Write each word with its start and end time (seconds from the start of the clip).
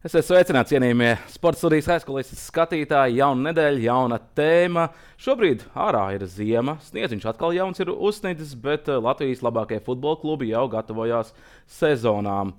Esiet 0.00 0.24
sveicināti, 0.24 0.72
cienījamie 0.72 1.10
sporta 1.28 1.60
studijas 1.60 1.90
aizkulisēs 1.92 2.46
skatītāji. 2.48 3.18
Jauna 3.18 3.50
nedēļa, 3.50 3.82
jauna 3.84 4.16
tēma. 4.38 4.86
Šobrīd 5.20 5.66
ārā 5.76 6.06
ir 6.16 6.22
ziema, 6.24 6.78
sniedziņš 6.86 7.26
atkal 7.28 7.52
jauns 7.52 7.84
ir 7.84 7.90
uzsniedzis, 7.92 8.54
bet 8.64 8.88
eh, 8.88 8.96
Latvijas 8.96 9.42
labākie 9.44 9.76
futbola 9.84 10.16
klubi 10.22 10.48
jau 10.54 10.62
gatavojās 10.72 11.34
sezonām. 11.68 12.54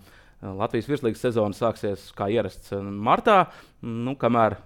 Latvijas 0.45 0.91
virslīgas 0.91 1.25
sezona 1.25 1.57
sāksies 1.57 2.11
kā 2.13 2.29
ierasts 2.29 2.75
eh, 2.77 2.85
martā, 3.09 3.39
nu, 3.81 4.13
kamēr 4.21 4.59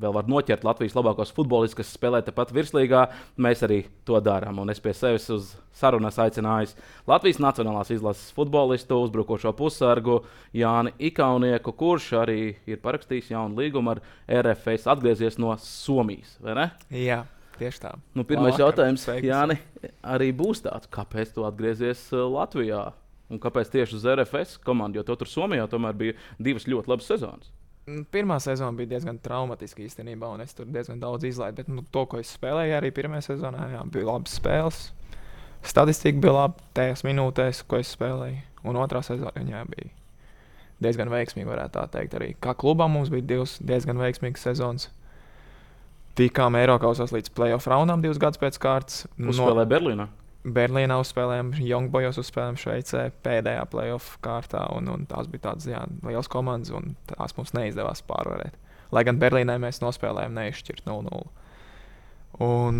vēl 0.00 0.14
var 0.16 0.28
noķert 0.30 0.64
Latvijas 0.66 0.94
labākos 0.96 1.32
futbolistus, 1.34 1.78
kas 1.78 1.92
spēlē 1.94 2.20
tepat 2.26 2.52
virslīgā. 2.54 3.04
Mēs 3.40 3.62
arī 3.66 3.84
to 4.06 4.18
darām. 4.24 4.58
Un 4.62 4.72
es 4.72 4.82
pie 4.82 4.94
sevis 4.96 5.28
uz 5.32 5.52
sarunas 5.74 6.18
aicināju 6.22 6.74
Latvijas 7.10 7.40
Nacionālās 7.42 7.92
izlases 7.94 8.32
futbolistu, 8.34 8.98
uzbrukošo 9.06 9.54
pussargu 9.58 10.20
Jāni 10.56 10.94
Ikaunieku, 11.10 11.74
kurš 11.78 12.10
arī 12.24 12.40
ir 12.66 12.82
parakstījis 12.82 13.32
jaunu 13.34 13.62
līgumu 13.62 13.94
ar 13.94 14.02
RFS, 14.42 14.88
atgriezies 14.90 15.38
no 15.42 15.54
Somijas. 15.62 16.36
Jā. 16.90 17.24
Tieši 17.54 17.84
tā. 17.84 17.92
Nu, 18.18 18.24
pirmais 18.26 18.56
Labvakar, 18.56 18.64
jautājums, 18.64 19.04
Jāni, 19.22 19.60
arī 20.02 20.32
būs 20.34 20.64
tāds, 20.64 20.88
kāpēc 20.90 21.36
tu 21.36 21.44
atgriezies 21.46 22.08
uh, 22.10 22.24
Latvijā? 22.26 22.88
Un 23.30 23.38
kāpēc 23.40 23.70
tieši 23.72 23.94
uz 23.94 24.06
RFS 24.10 24.58
komandu? 24.66 24.98
Jo 24.98 25.16
tur 25.16 25.30
Somijā 25.30 25.68
tomēr 25.70 25.94
bija 25.96 26.16
divas 26.42 26.66
ļoti 26.68 26.90
labas 26.90 27.06
sezonas. 27.08 27.52
Mm, 27.84 28.06
pirmā 28.12 28.38
sezona 28.40 28.72
bija 28.76 28.94
diezgan 28.94 29.18
traumatiska 29.20 29.82
īstenībā, 29.84 30.30
un 30.32 30.40
es 30.44 30.56
tur 30.56 30.68
diezgan 30.72 31.00
daudz 31.02 31.26
izlaidu. 31.28 31.58
Bet 31.60 31.68
nu, 31.68 31.84
to, 31.92 32.06
ko 32.08 32.20
es 32.22 32.32
spēlēju 32.38 32.78
arī 32.78 32.92
pirmajā 32.96 33.28
sezonā, 33.28 33.68
jā, 33.74 33.82
bija 33.92 34.08
labas 34.08 34.38
spēles. 34.40 34.80
Statistika 35.64 36.20
bija 36.20 36.32
laba 36.38 36.72
tajās 36.76 37.04
minūtēs, 37.04 37.62
ko 37.68 37.80
es 37.80 37.92
spēlēju. 37.96 38.40
Un 38.64 38.80
otrā 38.80 39.04
sezonā 39.04 39.44
jā, 39.44 39.60
bija 39.68 39.92
diezgan 40.84 41.12
veiksmīga, 41.12 41.50
varētu 41.50 41.76
tā 41.76 41.86
teikt. 41.98 42.16
Arī 42.18 42.32
kā 42.40 42.56
klubam 42.56 42.96
mums 42.96 43.12
bija 43.12 43.26
divas 43.34 43.58
diezgan 43.60 44.00
veiksmīgas 44.00 44.48
sezonas. 44.48 44.88
Tikām 46.18 46.56
Eiropausās 46.56 47.12
līdz 47.12 47.32
playoff 47.34 47.68
raundam 47.68 48.02
divus 48.04 48.20
gadus 48.22 48.40
pēc 48.40 48.60
kārtas. 48.62 49.04
Uzspēlēja 49.18 49.64
no... 49.64 49.70
Berlīnā. 49.70 50.08
Berlīnā 50.44 50.98
uzspēlējām, 51.00 51.54
Youngbojos 51.64 52.18
uzspēlējām 52.20 52.58
Šveicē 52.60 53.04
pēdējā 53.24 53.62
playoff 53.72 54.18
kārtā. 54.24 54.66
Un, 54.76 54.90
un 54.92 55.06
tās 55.08 55.30
bija 55.32 55.48
tādas 55.48 55.68
jā, 55.70 55.80
liels 56.04 56.28
komandas, 56.28 56.74
un 56.76 56.92
tās 57.08 57.32
mums 57.38 57.54
neizdevās 57.56 58.04
pārvarēt. 58.04 58.58
Lai 58.92 59.06
gan 59.08 59.16
Berlīnē 59.22 59.56
mēs 59.62 59.80
nospēlējām 59.80 60.36
neizšķirt 60.36 60.84
0-0. 60.90 61.24
Un 62.44 62.76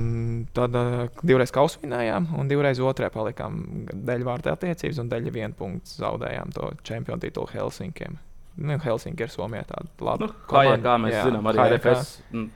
tad 0.52 0.76
uh, 0.76 1.06
divreiz 1.22 1.52
kausvinājām, 1.54 2.32
un 2.36 2.50
divreiz 2.50 2.80
otrē 2.82 3.08
palikām 3.14 3.60
dēļ 3.94 4.24
vārta 4.26 4.56
attiecības, 4.58 4.98
un 5.00 5.10
dēļ 5.12 5.30
viena 5.30 5.54
punkta 5.56 5.94
zaudējām 6.02 6.54
to 6.56 6.72
čempionu 6.84 7.22
titulu 7.22 7.52
Helsinkiem. 7.54 8.18
Nu, 8.54 8.76
Helsinki 8.78 9.24
ir 9.26 9.30
Somijā 9.32 9.64
tāda 9.66 9.88
laba. 10.06 10.28
Nu, 10.28 10.34
kā, 10.46 10.60
jā, 10.62 10.74
kā 10.78 10.92
mēs 11.02 11.14
jā, 11.16 11.22
zinām, 11.26 11.46
arī 11.50 11.62
RFS 11.64 12.10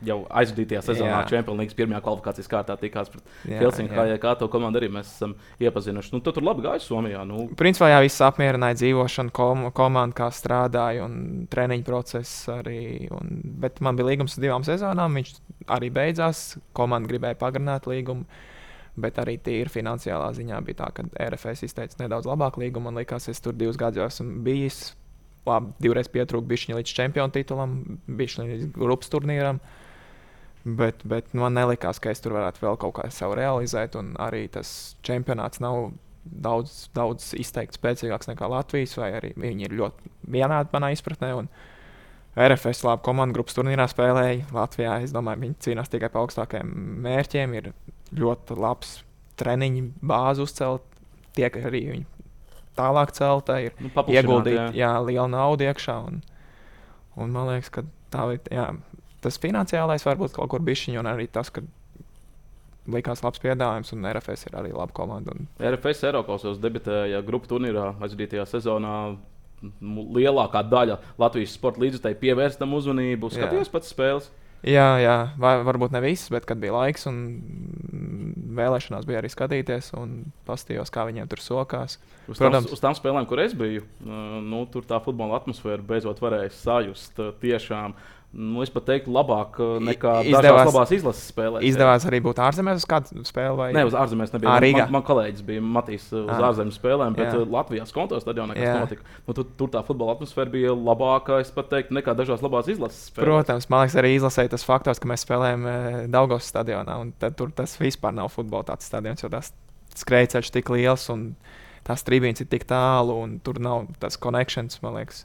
jau 0.07 0.19
aizvadītajā 0.41 0.83
sezonā 0.87 1.23
Champions 1.27 1.59
League 1.59 1.75
pirmajā 1.79 1.99
kvalifikācijas 2.05 2.51
kārtā 2.53 2.77
tikās 2.79 3.11
pret 3.11 3.33
Helsinki. 3.49 3.97
Kā, 3.97 4.05
kā 4.23 4.35
to 4.39 4.47
komandu 4.53 4.79
arī 4.79 4.93
mēs 4.95 5.11
esam 5.17 5.35
iepazinuši. 5.59 6.13
Nu, 6.15 6.21
tu 6.23 6.31
tur 6.37 6.47
labi 6.47 6.63
gāja 6.69 6.85
Somijā. 6.85 7.25
Nu. 7.27 7.49
Principā 7.59 7.89
jā, 7.91 7.97
viss 8.05 8.23
apmierināja 8.23 8.79
dzīvošanu, 8.79 9.35
kom 9.35 9.65
komanda, 9.75 10.15
kā 10.21 10.29
strādāja 10.35 11.09
un 11.09 11.49
treniņu 11.51 11.87
process 11.89 12.47
arī. 12.55 13.09
Un, 13.19 13.35
bet 13.59 13.83
man 13.83 13.99
bija 13.99 14.13
līgums 14.13 14.39
divām 14.39 14.67
sezonām, 14.67 15.19
viņš 15.19 15.35
arī 15.75 15.91
beidzās. 15.99 16.45
Komanda 16.79 17.11
gribēja 17.11 17.41
pagarināt 17.43 17.91
līgumu. 17.91 18.29
Bet 18.99 19.19
arī 19.23 19.37
tīri 19.43 19.71
finansiālā 19.71 20.31
ziņā 20.35 20.63
bija 20.67 20.85
tā, 20.85 20.89
ka 20.95 21.05
RFS 21.27 21.67
izteica 21.67 22.01
nedaudz 22.05 22.27
labāku 22.27 22.63
līgumu. 22.63 22.87
Man 22.89 23.03
liekas, 23.03 23.29
es 23.31 23.43
tur 23.43 23.55
divus 23.59 23.79
gadus 23.79 24.07
esmu 24.09 24.41
bijis 24.47 24.81
labi, 25.47 25.75
divreiz 25.83 26.11
pietrūka 26.13 26.49
bišķiņa 26.51 26.81
līdz 26.81 26.95
čempionu 26.99 27.35
titulam, 27.35 27.77
bišķiņa 28.09 28.49
līdz 28.49 28.73
grupas 28.75 29.13
turnīram. 29.13 29.61
Bet, 30.69 31.05
bet 31.09 31.31
man 31.39 31.55
nelikās, 31.57 32.01
ka 32.03 32.11
es 32.13 32.21
tur 32.21 32.35
varētu 32.37 32.65
vēl 32.65 32.77
kaut 32.83 32.97
kā 32.99 33.07
savu 33.15 33.39
realizēt. 33.39 33.97
Arī 34.21 34.47
tas 34.53 34.97
čempionāts 35.07 35.63
nav 35.65 35.93
daudz, 36.25 36.89
daudz 36.97 37.33
izteikti 37.39 37.79
spēcīgāks 37.79 38.29
nekā 38.33 38.51
Latvijas, 38.51 38.97
vai 39.01 39.13
arī 39.17 39.33
viņi 39.39 39.69
ir 39.69 39.77
ļoti 39.79 40.13
vienādi 40.35 40.75
manā 40.75 40.93
izpratnē. 40.93 41.33
RFS 42.39 42.85
labi 42.87 43.03
komandu 43.07 43.39
grupas 43.39 43.57
turnīrā 43.57 43.89
spēlēja. 43.91 44.51
Latvijā 44.55 44.99
es 45.07 45.15
domāju, 45.15 45.47
viņi 45.47 45.59
cīnās 45.65 45.91
tikai 45.91 46.11
par 46.13 46.27
augstākajiem 46.27 46.75
mērķiem. 47.07 47.57
Ir 47.59 47.73
ļoti 48.19 48.59
labs 48.61 48.99
treniņu 49.41 49.89
bāzi 50.07 50.45
uzcelt. 50.45 50.85
Tiek 51.39 51.57
arī 51.63 51.83
viņi 51.95 52.18
tālāk 52.79 53.15
celta, 53.17 53.59
ir 53.65 53.75
nu, 53.83 53.91
ieguldīta 53.91 54.69
jā. 54.69 54.69
Jā, 54.79 54.93
liela 55.05 55.29
nauda 55.33 55.69
iekšā. 55.69 55.97
Un, 56.09 56.23
un 57.19 57.35
man 57.35 57.51
liekas, 57.53 57.73
ka 57.75 57.85
tā. 58.15 58.29
Jā, 58.55 58.71
tas 59.25 59.41
finansiālais 59.43 60.07
varbūt 60.07 60.37
kaut 60.39 60.53
kur 60.55 60.65
bišķiņš, 60.65 61.01
un 61.03 61.11
arī 61.11 61.27
tas, 61.33 61.51
ka 61.53 61.65
likās 62.89 63.23
labs 63.25 63.43
piedāvājums, 63.43 63.93
un 63.95 64.07
RFS 64.09 64.49
ir 64.49 64.59
arī 64.59 64.73
laba 64.73 64.95
komanda. 64.97 65.35
Un... 65.35 65.49
RFS 65.61 66.07
Eiropasos 66.09 66.61
debitēja 66.63 67.21
grupu 67.27 67.51
turnīrā 67.51 67.93
aizvadītajā 67.99 68.47
sezonā. 68.49 68.95
Lielākā 69.59 70.63
daļa 70.71 71.01
Latvijas 71.19 71.57
sporta 71.59 71.83
līdzekļu 71.83 72.19
pievērsta 72.21 72.69
uzmanību. 72.79 73.33
Skatījos 73.35 73.73
pats 73.73 73.91
spēles. 73.91 74.29
Jā, 74.67 74.89
jā, 74.99 75.17
Vai, 75.39 75.53
varbūt 75.63 75.93
ne 75.95 76.01
visas, 76.03 76.33
bet 76.35 76.47
kad 76.49 76.59
bija 76.59 76.75
laiks 76.75 77.07
un 77.07 77.19
vēlēšanās 78.59 79.07
bija 79.07 79.21
arī 79.21 79.31
skatīties 79.31 79.93
un 79.99 80.17
paskatījos, 80.49 80.91
kā 80.91 81.05
viņiem 81.07 81.29
tur 81.31 81.43
sokās. 81.43 81.99
Uz, 82.27 82.41
Protams, 82.41 82.67
tām, 82.67 82.75
uz 82.75 82.83
tām 82.83 82.97
spēlēm, 82.99 83.29
kur 83.31 83.43
es 83.45 83.55
biju, 83.57 83.85
nu, 84.03 84.65
tur 84.73 84.87
tā 84.89 84.99
futbola 85.05 85.39
atmosfēra 85.39 85.85
beidzot 85.87 86.23
varēja 86.25 86.51
sajust 86.59 87.23
tiešām. 87.43 87.95
Nu, 88.29 88.61
es 88.61 88.69
pat 88.69 88.85
teiktu, 88.85 89.09
labāk 89.09 89.57
nekā 89.81 90.19
izdevās, 90.29 90.69
labās 90.69 90.91
izlases 90.93 91.31
spēlēs. 91.31 91.63
Izdevās 91.65 92.05
arī 92.11 92.19
būt 92.27 92.41
ārzemēs 92.45 92.83
uz 92.83 92.85
kādu 92.89 93.23
spēli. 93.25 93.57
Vai... 93.57 93.69
Nē, 93.73 93.87
uz 93.89 93.97
ārzemēs 93.97 94.35
nebija. 94.35 94.53
À, 94.53 94.61
man, 94.61 94.93
man 94.99 95.05
kolēģis 95.07 95.47
bija 95.47 95.63
Matīs 95.65 96.05
uz 96.13 96.29
à. 96.29 96.37
ārzemju 96.51 96.77
spēlēm, 96.77 97.17
bet 97.17 97.33
jā. 97.33 97.47
Latvijā 97.55 97.87
skonto 97.89 98.21
stadionā 98.21 98.53
kas 98.53 98.67
jā. 98.67 98.75
notika. 98.83 99.17
Nu, 99.25 99.37
tur, 99.39 99.49
tur 99.57 99.73
tā 99.73 99.83
futbola 99.87 100.19
atmosfēra 100.19 100.53
bija 100.53 100.77
labāka, 100.77 101.41
es 101.41 101.55
pat 101.57 101.73
teiktu, 101.73 101.97
nekā 101.97 102.13
dažās 102.21 102.45
labās 102.45 102.69
izlases 102.69 103.09
spēlēs. 103.09 103.25
Protams, 103.31 103.71
man 103.73 103.87
liekas, 103.87 103.97
arī 104.05 104.13
izlasē 104.19 104.45
tas 104.53 104.69
faktors, 104.69 105.01
ka 105.01 105.09
mēs 105.09 105.25
spēlējam 105.25 105.65
Daugos 106.13 106.53
stadionā, 106.53 107.01
un 107.01 107.17
tur 107.33 107.57
tas 107.57 107.79
vispār 107.81 108.13
nav 108.21 108.29
futbola 108.37 108.75
tāds 108.75 108.93
stadions, 108.93 109.25
jo 109.25 109.33
tas 109.33 109.55
skrejceļš 109.97 110.53
tik 110.53 110.69
liels 110.77 111.09
un 111.15 111.31
tās 111.89 112.05
trījums 112.05 112.45
ir 112.45 112.53
tik 112.53 112.69
tālu, 112.69 113.17
un 113.25 113.39
tur 113.41 113.57
nav 113.63 113.89
tas 114.03 114.21
konekšņs, 114.21 114.83
man 114.85 115.01
liekas 115.01 115.25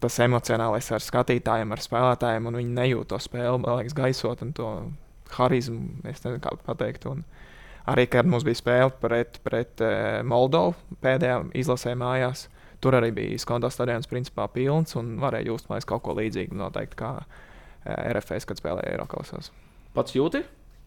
tas 0.00 0.18
emocionālais 0.24 0.88
ar 0.94 1.04
skatītājiem, 1.04 1.74
ar 1.74 1.82
spēlētājiem, 1.84 2.48
un 2.48 2.58
viņi 2.60 2.76
nejūt 2.78 3.10
to 3.12 3.18
spēli, 3.20 3.60
man 3.60 3.80
liekas, 3.80 3.96
gaisot 3.96 4.44
un 4.44 4.52
to 4.56 4.70
harizmu, 5.36 6.00
es 6.08 6.22
nezinu, 6.24 6.40
kā 6.42 6.54
pateikt. 6.66 7.06
Un 7.10 7.24
arī, 7.90 8.06
kad 8.10 8.28
mums 8.28 8.46
bija 8.46 8.58
spēle 8.58 8.94
pret, 9.02 9.40
pret 9.46 9.84
uh, 9.84 10.20
Moldovu 10.26 10.74
pēdējā 11.04 11.42
izlasē 11.60 11.94
mājās, 12.00 12.48
tur 12.80 12.96
arī 12.96 13.12
bija 13.16 13.40
skonto 13.40 13.70
stadions 13.72 14.08
principā 14.10 14.48
pilns 14.52 14.96
un 14.98 15.18
varēja 15.20 15.52
just, 15.52 15.68
man 15.68 15.78
liekas, 15.78 15.90
kaut 15.92 16.04
ko 16.06 16.16
līdzīgu 16.16 16.56
noteikti 16.56 16.96
kā 17.02 17.12
eh, 17.20 18.12
RFS, 18.14 18.48
kad 18.48 18.60
spēlēja 18.60 18.94
Eiropasos. 18.94 19.52
Pats 19.92 20.16
jūti? 20.16 20.40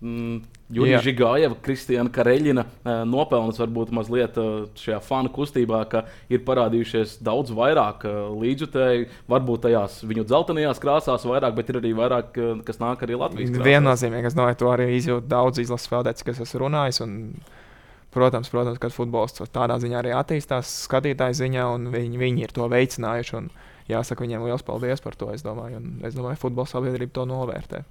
Mm, 0.03 0.41
Jurija 0.74 1.00
Žigājeva, 1.00 1.56
Kristiāna 1.64 2.12
Kareļina 2.12 2.64
eh, 2.66 2.90
nopelnas 3.08 3.59
varbūt 3.62 3.94
mazliet 3.96 4.36
eh, 4.41 4.66
šajā 4.80 4.97
fanu 5.06 5.31
kustībā, 5.31 5.80
ka 5.88 6.02
ir 6.34 6.41
parādījušies 6.44 7.22
daudz 7.24 7.53
vairāk 7.56 8.03
eh, 8.09 8.18
līdzjutēji, 8.41 9.08
varbūt 9.31 9.64
tajās 9.68 10.02
viņu 10.09 10.25
dzeltenajās 10.28 10.84
krāsās 10.84 11.28
vairāk, 11.30 11.56
bet 11.56 11.72
ir 11.72 11.80
arī 11.80 11.94
vairāk, 12.02 12.36
kas 12.68 12.81
nāk 12.84 13.08
arī 13.08 13.22
Latvijas. 13.22 13.56
Viennozīmīgi, 13.64 14.31
es 14.34 14.36
domāju, 14.36 14.59
to 14.59 14.74
arī 14.74 14.90
izjūt 14.97 15.31
daudz 15.31 15.64
izlases 15.64 15.88
spēlētāji, 15.88 16.28
kas 16.32 16.44
esmu 16.47 16.66
runājis. 16.66 17.03
Un... 17.08 17.17
Protams, 18.14 18.52
protams, 18.53 18.78
ka 18.78 18.91
futbols 18.94 19.40
tādā 19.50 19.79
ziņā 19.82 20.03
arī 20.03 20.11
attīstās, 20.14 20.70
skatītāju 20.84 21.40
ziņā, 21.40 21.64
un 21.73 21.88
viņi, 21.96 22.20
viņi 22.22 22.46
ir 22.46 22.53
to 22.53 22.67
veicinājuši. 22.70 23.41
Jāsaka 23.90 24.22
viņiem 24.28 24.46
liels 24.46 24.67
paldies 24.67 25.02
par 25.02 25.17
to. 25.17 25.32
Es 25.34 25.41
domāju, 25.41 25.79
un 25.82 26.05
es 26.05 26.14
domāju, 26.14 26.44
futbola 26.44 26.70
sabiedrība 26.70 27.16
to 27.17 27.26
novērtē 27.32 27.82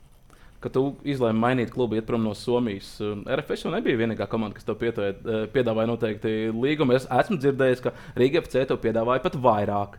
ka 0.62 0.70
tu 0.72 0.84
izlēmi 1.08 1.42
mainīt 1.42 1.72
klubu, 1.74 1.98
iet 1.98 2.06
prom 2.08 2.22
no 2.24 2.32
Somijas. 2.38 2.94
RFS 3.02 3.66
jau 3.66 3.72
nebija 3.74 3.98
vienīgā 4.00 4.28
komanda, 4.30 4.56
kas 4.56 4.66
tev 4.68 4.78
pietoja, 4.80 5.16
eh, 5.16 5.44
piedāvāja 5.52 5.90
noteikti 5.90 6.34
līgumu. 6.54 6.96
Es 6.96 7.08
esmu 7.10 7.38
dzirdējis, 7.42 7.82
ka 7.84 7.94
Rīga 8.18 8.42
FC 8.42 8.64
tev 8.68 8.80
piedāvāja 8.82 9.22
pat 9.24 9.38
vairāk. 9.42 9.98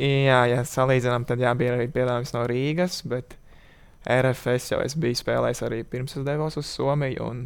Jā, 0.00 0.26
jā, 0.26 0.42
ja 0.48 0.60
salīdzinām, 0.64 1.26
tad 1.28 1.42
jā, 1.44 1.52
bija 1.58 1.74
arī 1.76 1.90
piedāvājums 1.92 2.32
no 2.32 2.44
Rīgas, 2.48 3.02
bet 3.08 3.36
RFS 4.08 4.72
jau 4.72 4.78
es 4.82 4.96
biju 4.98 5.18
spēlējis 5.20 5.60
arī 5.66 5.82
pirms 5.84 6.16
es 6.16 6.24
devos 6.26 6.56
uz 6.56 6.70
Somiju. 6.70 7.26
Un, 7.26 7.42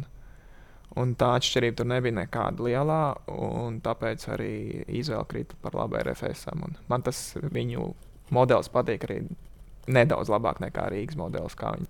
un 0.97 1.13
tā 1.19 1.33
atšķirība 1.37 1.81
tur 1.81 1.89
nebija 1.91 2.15
nekāda 2.21 2.63
lielā, 2.63 3.01
un 3.33 3.81
tāpēc 3.83 4.23
arī 4.37 4.53
izvēle 4.87 5.27
krita 5.27 5.59
par 5.61 5.75
labu 5.77 5.99
RFS. 5.99 6.47
Man 6.87 7.05
tas 7.05 7.21
viņu 7.43 7.91
modelis 8.33 8.71
patīk 8.71 9.05
arī 9.07 9.21
nedaudz 9.87 10.31
labāk 10.31 10.61
nekā 10.63 10.89
Rīgas 10.93 11.19
modelis, 11.19 11.55
kā 11.57 11.73
viņi 11.75 11.89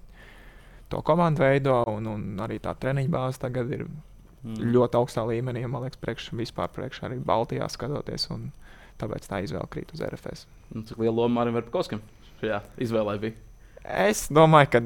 to 0.90 1.02
komandu 1.06 1.44
veido. 1.44 1.82
Un, 1.92 2.08
un 2.12 2.44
arī 2.44 2.60
tā 2.64 2.76
treniņa 2.78 3.14
bāze 3.14 3.42
tagad 3.42 3.72
ir 3.74 3.86
mm. 3.88 4.70
ļoti 4.76 5.00
augstā 5.00 5.26
līmenī. 5.28 5.66
Man 5.68 5.86
liekas, 5.86 6.00
priekš, 6.02 6.30
vispār 6.38 6.72
priekšā 6.76 7.10
arī 7.10 7.20
Baltijā 7.24 7.68
skatoties. 7.72 8.30
Un 8.34 8.50
tāpēc 9.02 9.28
tā 9.30 9.42
izvēle 9.46 9.68
krīt 9.72 9.92
uz 9.96 10.04
RFS. 10.06 10.48
Un 10.76 10.88
cik 10.88 11.02
liela 11.02 11.22
loma 11.22 11.42
Mārim 11.42 11.58
Verpakovskim 11.58 12.02
šajā 12.42 12.62
izvēlē 12.88 13.18
bija? 13.22 13.44
Es 13.88 14.26
domāju, 14.34 14.68
ka 14.74 14.80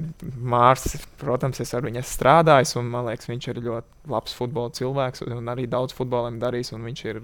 Mārcis, 0.54 1.07
protams, 1.18 1.57
es 1.64 1.72
ar 1.74 1.81
viņu 1.81 2.04
strādāju, 2.06 2.75
un 2.78 2.92
man 2.94 3.07
liekas, 3.07 3.31
viņš 3.31 3.48
ir 3.50 3.62
ļoti 3.66 4.12
labs 4.14 4.36
futbola 4.38 4.69
cilvēks, 4.78 5.24
un 5.25 5.50
arī 5.50 5.66
daudz 5.69 5.96
futboliem 5.98 6.38
darījis. 6.42 6.75
Viņš 6.75 7.02
ir, 7.10 7.24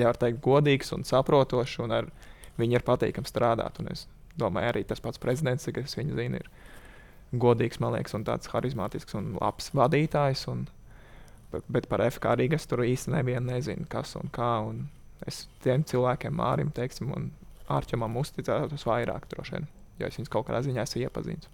var 0.00 0.18
teikt, 0.18 0.40
godīgs 0.42 0.90
un 0.96 1.06
saprotošs, 1.06 1.76
un 1.84 1.94
ar 2.00 2.10
viņu 2.58 2.80
ir 2.80 2.86
patīkami 2.86 3.30
strādāt. 3.30 3.78
Un 3.78 3.92
es 3.92 4.08
domāju, 4.40 4.72
arī 4.72 4.84
tas 4.88 5.02
pats 5.02 5.20
prezidents, 5.22 5.68
es 5.68 5.96
viņu 5.98 6.18
zinu, 6.18 6.40
ir 6.40 6.50
godīgs, 7.40 7.80
man 7.82 7.94
liekas, 7.94 8.14
un 8.18 8.26
tāds 8.26 8.50
harizmātisks 8.52 9.16
un 9.18 9.34
labs 9.38 9.70
vadītājs. 9.76 10.46
Un, 10.50 10.66
bet, 11.52 11.88
par 11.90 12.02
FK 12.06 12.36
Rīgas 12.40 12.66
tur 12.70 12.84
īsti 12.86 13.14
nevienu 13.14 13.52
nezinu, 13.52 13.86
kas 13.90 14.16
un 14.18 14.32
kā. 14.34 14.52
Un 14.66 14.86
es 15.28 15.44
tiem 15.64 15.84
cilvēkiem, 15.86 16.34
Mārim, 16.36 16.72
teiksim, 16.74 17.12
un 17.16 17.30
Ārķamam 17.70 18.16
uzticētos 18.18 18.86
vairāk 18.88 19.28
droši 19.30 19.54
vien, 19.54 19.68
jo 20.00 20.08
es 20.08 20.16
viņus 20.18 20.32
kaut 20.32 20.48
kādā 20.48 20.64
ziņā 20.66 20.82
esmu 20.82 21.04
iepazinis. 21.04 21.50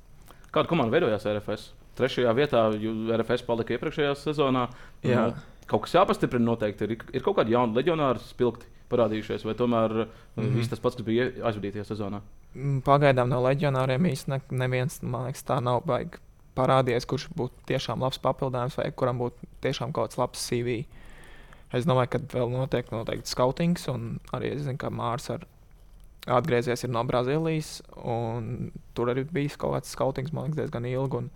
Kāda 0.55 0.71
komanda 0.71 0.95
veidojās 0.95 1.27
RFS? 1.29 1.75
Trešajā 1.97 2.33
vietā 2.37 2.63
RFS 2.73 3.45
palika 3.45 3.77
iepriekšējā 3.77 4.15
sezonā. 4.21 4.67
Jā. 5.05 5.27
Nu, 5.29 5.45
kaut 5.69 5.85
kas 5.85 5.97
jāpastiprina 5.97 6.45
noteikti. 6.45 6.89
Ir, 6.89 7.05
ir 7.17 7.25
kaut 7.25 7.39
kādi 7.39 7.53
jauni 7.53 7.77
leģionāri 7.77 8.23
spilgti 8.25 8.69
parādījušies, 8.91 9.45
vai 9.45 9.55
tomēr 9.55 9.93
mm 9.93 10.09
-hmm. 10.37 10.55
viss 10.57 10.71
tas 10.71 10.81
pats, 10.81 10.97
kas 10.97 11.07
bija 11.07 11.31
aizvadītajā 11.43 11.85
sezonā? 11.85 12.21
Mm, 12.55 12.81
pagaidām 12.87 13.29
no 13.29 13.43
leģionāriem 13.43 14.07
īstenībā 14.13 14.51
neviens, 14.51 15.03
man 15.03 15.27
liekas, 15.27 15.45
tā 15.45 15.61
nav 15.61 15.83
baigi 15.87 16.19
parādījies, 16.57 17.07
kurš 17.07 17.29
būtu 17.37 17.67
tiešām 17.67 18.01
labs 18.01 18.19
papildinājums 18.19 18.79
vai 18.79 18.91
kuram 18.93 19.19
būtu 19.19 19.51
tiešām 19.61 19.93
kaut 19.93 20.11
kāds 20.11 20.19
labs 20.19 20.49
CV. 20.49 20.85
Es 21.73 21.85
domāju, 21.85 22.09
ka 22.15 22.19
vēl 22.19 22.51
notiek 22.51 22.91
noteikti 22.91 23.29
skautings, 23.29 23.89
un 23.89 24.19
arī 24.33 24.55
es 24.55 24.63
zinu, 24.63 24.79
ka 24.79 24.91
Mārcis 24.91 25.31
ar 25.31 25.47
atgriezies 26.39 26.87
no 26.89 27.03
Brazīlijas. 27.05 27.81
Tur 28.95 29.13
arī 29.13 29.27
bija 29.31 29.59
kaut 29.59 29.77
kāds 29.77 29.93
skautings, 29.95 30.33
man 30.33 30.47
liekas, 30.47 30.63
diezgan 30.63 30.89
ilgi. 30.91 31.27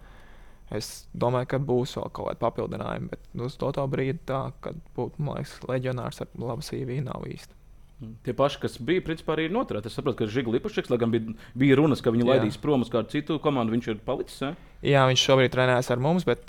Es 0.71 0.91
domāju, 1.19 1.49
ka 1.51 1.59
būs 1.59 1.97
vēl 1.99 2.11
kaut 2.15 2.29
kāda 2.29 2.41
papildinājuma, 2.45 3.11
bet 3.11 3.47
uz 3.47 3.57
to 3.59 3.87
brīdi 3.91 4.21
tā, 4.31 4.45
kad 4.63 4.77
būtu, 4.95 5.19
man 5.19 5.41
liekas, 5.41 5.57
leģionārs 5.67 6.23
ar 6.23 6.31
labu 6.39 6.63
CV 6.63 7.01
nav 7.03 7.27
īsti. 7.27 7.57
Mm. 8.01 8.13
Tie 8.25 8.33
paši, 8.33 8.61
kas 8.63 8.79
bija, 8.81 9.03
principā 9.05 9.35
arī 9.35 9.49
ir 9.49 9.53
noturēti. 9.53 9.91
Es 9.91 9.99
saprotu, 9.99 10.23
ka 10.23 10.31
Žiga 10.31 10.55
Lipašs, 10.55 10.89
lai 10.89 10.99
gan 11.03 11.11
bija, 11.13 11.35
bija 11.59 11.77
runas, 11.77 12.01
ka 12.01 12.13
viņu 12.15 12.25
Jā. 12.25 12.37
laidīs 12.37 12.57
prom 12.61 12.87
uz 12.87 12.93
kādu 12.93 13.13
citu 13.13 13.37
komandu, 13.43 13.75
viņš 13.75 13.91
ir 13.93 13.99
palicis. 14.07 14.39
Ne? 14.47 14.55
Jā, 14.87 15.03
viņš 15.11 15.25
šobrīd 15.27 15.53
trenējas 15.53 15.91
ar 15.93 16.01
mums, 16.01 16.25
bet, 16.29 16.47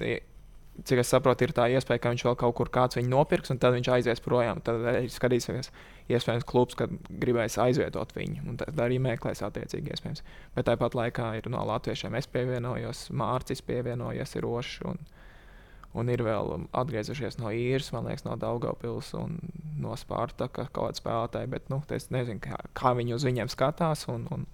cik 0.85 1.01
es 1.03 1.12
saprotu, 1.12 1.45
ir 1.45 1.53
tā 1.56 1.68
iespēja, 1.71 2.01
ka 2.01 2.12
viņš 2.13 2.23
vēl 2.25 2.38
kaut 2.39 2.56
kur 2.57 2.69
kāds 2.73 2.97
viņu 2.97 3.12
nopirks, 3.12 3.51
un 3.53 3.59
tad 3.62 3.75
viņš 3.75 3.89
aizies 3.95 4.23
projām. 4.23 4.62
Tad 4.65 4.83
skatīsimies, 5.13 5.71
iespējams, 6.12 6.47
klubs, 6.47 6.77
gribēs 7.21 7.59
aizvietot 7.62 8.13
viņu, 8.15 8.45
un 8.50 8.59
tad 8.62 8.79
arī 8.81 9.00
meklēs 9.03 9.44
attiecīgi 9.45 9.94
iespējams. 9.94 10.23
Bet 10.56 10.69
tāpat 10.69 10.97
laikā 10.97 11.33
ir 11.39 11.50
no 11.51 11.63
latviešiem 11.68 12.15
es 12.19 12.29
pievienojos, 12.31 13.09
Mārcis 13.13 13.63
pievienojies, 13.68 14.38
ir 14.38 14.47
Rošs. 14.47 14.79
Un 15.91 16.07
ir 16.07 16.21
vēl 16.23 16.53
atgriezušies 16.71 17.35
no 17.41 17.50
īres, 17.51 17.89
man 17.91 18.06
liekas, 18.07 18.24
no 18.24 18.38
Daugopils 18.39 19.09
un 19.19 19.41
no 19.81 19.97
Spārtaka 20.00 20.69
kaut 20.71 20.77
kāda 20.77 21.01
spēlētāja. 21.01 21.50
Bet 21.51 21.67
nu, 21.74 21.81
es 21.91 22.07
nezinu, 22.15 22.39
kā, 22.39 22.56
kā 22.77 22.94
viņi 22.95 23.17
uz 23.17 23.25
viņiem 23.27 23.51
skatās 23.51 24.06
un, 24.07 24.24
un, 24.31 24.45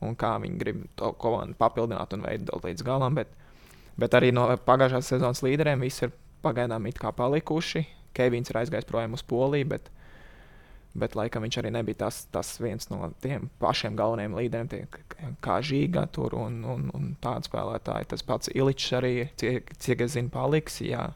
un 0.00 0.16
kā 0.16 0.38
viņi 0.40 0.62
grib 0.62 0.86
to 0.96 1.12
komandu 1.20 1.58
papildināt 1.60 2.16
un 2.16 2.24
veidot 2.24 2.64
līdz 2.64 2.86
galam. 2.88 3.20
Bet, 3.20 3.36
bet 3.98 4.16
arī 4.18 4.32
no 4.34 4.48
pagājušās 4.66 5.12
sezonas 5.14 5.44
līderiem 5.46 5.84
viss 5.84 6.06
ir 6.06 6.14
pagaidām 6.42 6.86
palikuši. 7.16 7.86
Kevins 8.16 8.50
ir 8.50 8.58
aizgājis 8.58 8.88
projām 8.88 9.14
uz 9.14 9.22
Poliju, 9.22 9.68
bet 9.68 9.90
Bet, 10.98 11.14
laikam, 11.18 11.44
viņš 11.44 11.58
arī 11.60 11.70
nebija 11.74 12.00
tas, 12.06 12.22
tas 12.32 12.54
viens 12.62 12.88
no 12.90 13.10
tiem 13.22 13.48
pašiem 13.62 13.96
galvenajiem 13.98 14.34
līderiem, 14.38 14.68
tie, 14.72 14.80
kā 15.44 15.58
Žiga 15.64 16.06
tur 16.14 16.34
un, 16.38 16.62
un, 16.66 16.88
un 16.96 17.10
tādi 17.22 17.50
spēlētāji. 17.50 18.08
Tas 18.12 18.24
pats 18.26 18.50
Iličs 18.54 18.88
arī, 18.98 19.12
cik, 19.38 19.74
cik 19.84 20.04
es 20.06 20.16
zinu, 20.16 20.32
paliks. 20.34 20.80
Jā. 20.82 21.10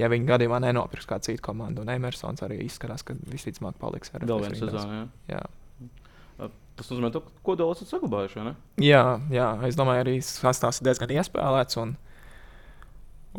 Ja 0.00 0.08
viņi 0.10 0.26
gadījumā 0.30 0.62
nenopirks 0.64 1.06
kādu 1.06 1.28
citu 1.28 1.44
komandu, 1.44 1.84
un 1.84 1.92
Emersons 1.92 2.42
arī 2.42 2.62
izskatās, 2.64 3.04
ka 3.06 3.14
visticamāk 3.28 3.76
paliks 3.78 4.14
arī 4.16 4.30
vēl 4.30 4.46
viens 4.46 4.62
sezonā. 4.64 5.02
Jā. 5.28 5.36
jā. 5.36 6.48
Tas 6.72 6.88
nozīmē, 6.88 7.12
ka 7.12 7.20
kodolu 7.44 7.76
esat 7.76 7.92
saglabājuši. 7.92 8.54
Jā, 8.80 9.04
jā, 9.30 9.48
es 9.68 9.76
domāju, 9.76 10.06
arī 10.06 10.14
sastāvs 10.24 10.80
ir 10.80 10.88
diezgan 10.88 11.12
iespēlēts. 11.18 11.76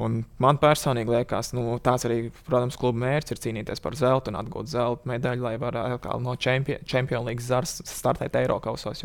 Un, 0.01 0.23
man 0.41 0.57
personīgi 0.57 1.13
liekas, 1.13 1.51
nu, 1.53 1.75
tāds 1.85 2.07
arī, 2.07 2.31
protams, 2.47 2.77
kluba 2.81 2.97
mērķis 3.03 3.35
ir 3.35 3.41
cīnīties 3.43 3.81
par 3.83 3.93
zeltu 3.97 4.31
un 4.31 4.39
atgūt 4.39 4.71
zelta 4.71 5.09
medaļu, 5.11 5.45
lai 5.45 5.53
varētu 5.61 6.15
no 6.23 6.33
Champions 6.33 7.27
League 7.27 7.45
zars 7.45 7.77
startēt 7.85 8.39
Eiropasos. 8.41 9.03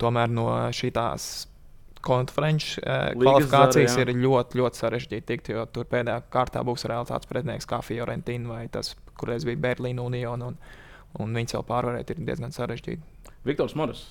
Tomēr 0.00 0.32
no 0.32 0.46
šīs 0.74 0.96
konferenču 2.04 2.82
eh, 2.84 3.12
kvalifikācijas 3.16 3.94
zara, 3.96 4.12
ir 4.12 4.20
ļoti, 4.20 4.60
ļoti 4.60 4.80
sarežģīti 4.80 5.26
tikt, 5.28 5.52
jo 5.54 5.64
tur 5.72 5.88
pēdējā 5.88 6.24
kārtā 6.32 6.64
būs 6.66 6.84
reāli 6.90 7.08
tāds 7.08 7.28
pretinieks 7.30 7.68
kā 7.68 7.80
Fiorentina 7.84 8.56
vai 8.56 8.64
tas, 8.72 8.92
kurreiz 9.20 9.46
bija 9.48 9.60
Berlīna 9.62 10.04
Union, 10.04 10.44
un, 10.50 10.58
un 11.20 11.38
viņus 11.40 11.56
jau 11.56 11.62
pārvarēt 11.68 12.12
ir 12.12 12.20
diezgan 12.26 12.52
sarežģīti. 12.54 13.32
Viktors 13.48 13.76
Moris. 13.78 14.04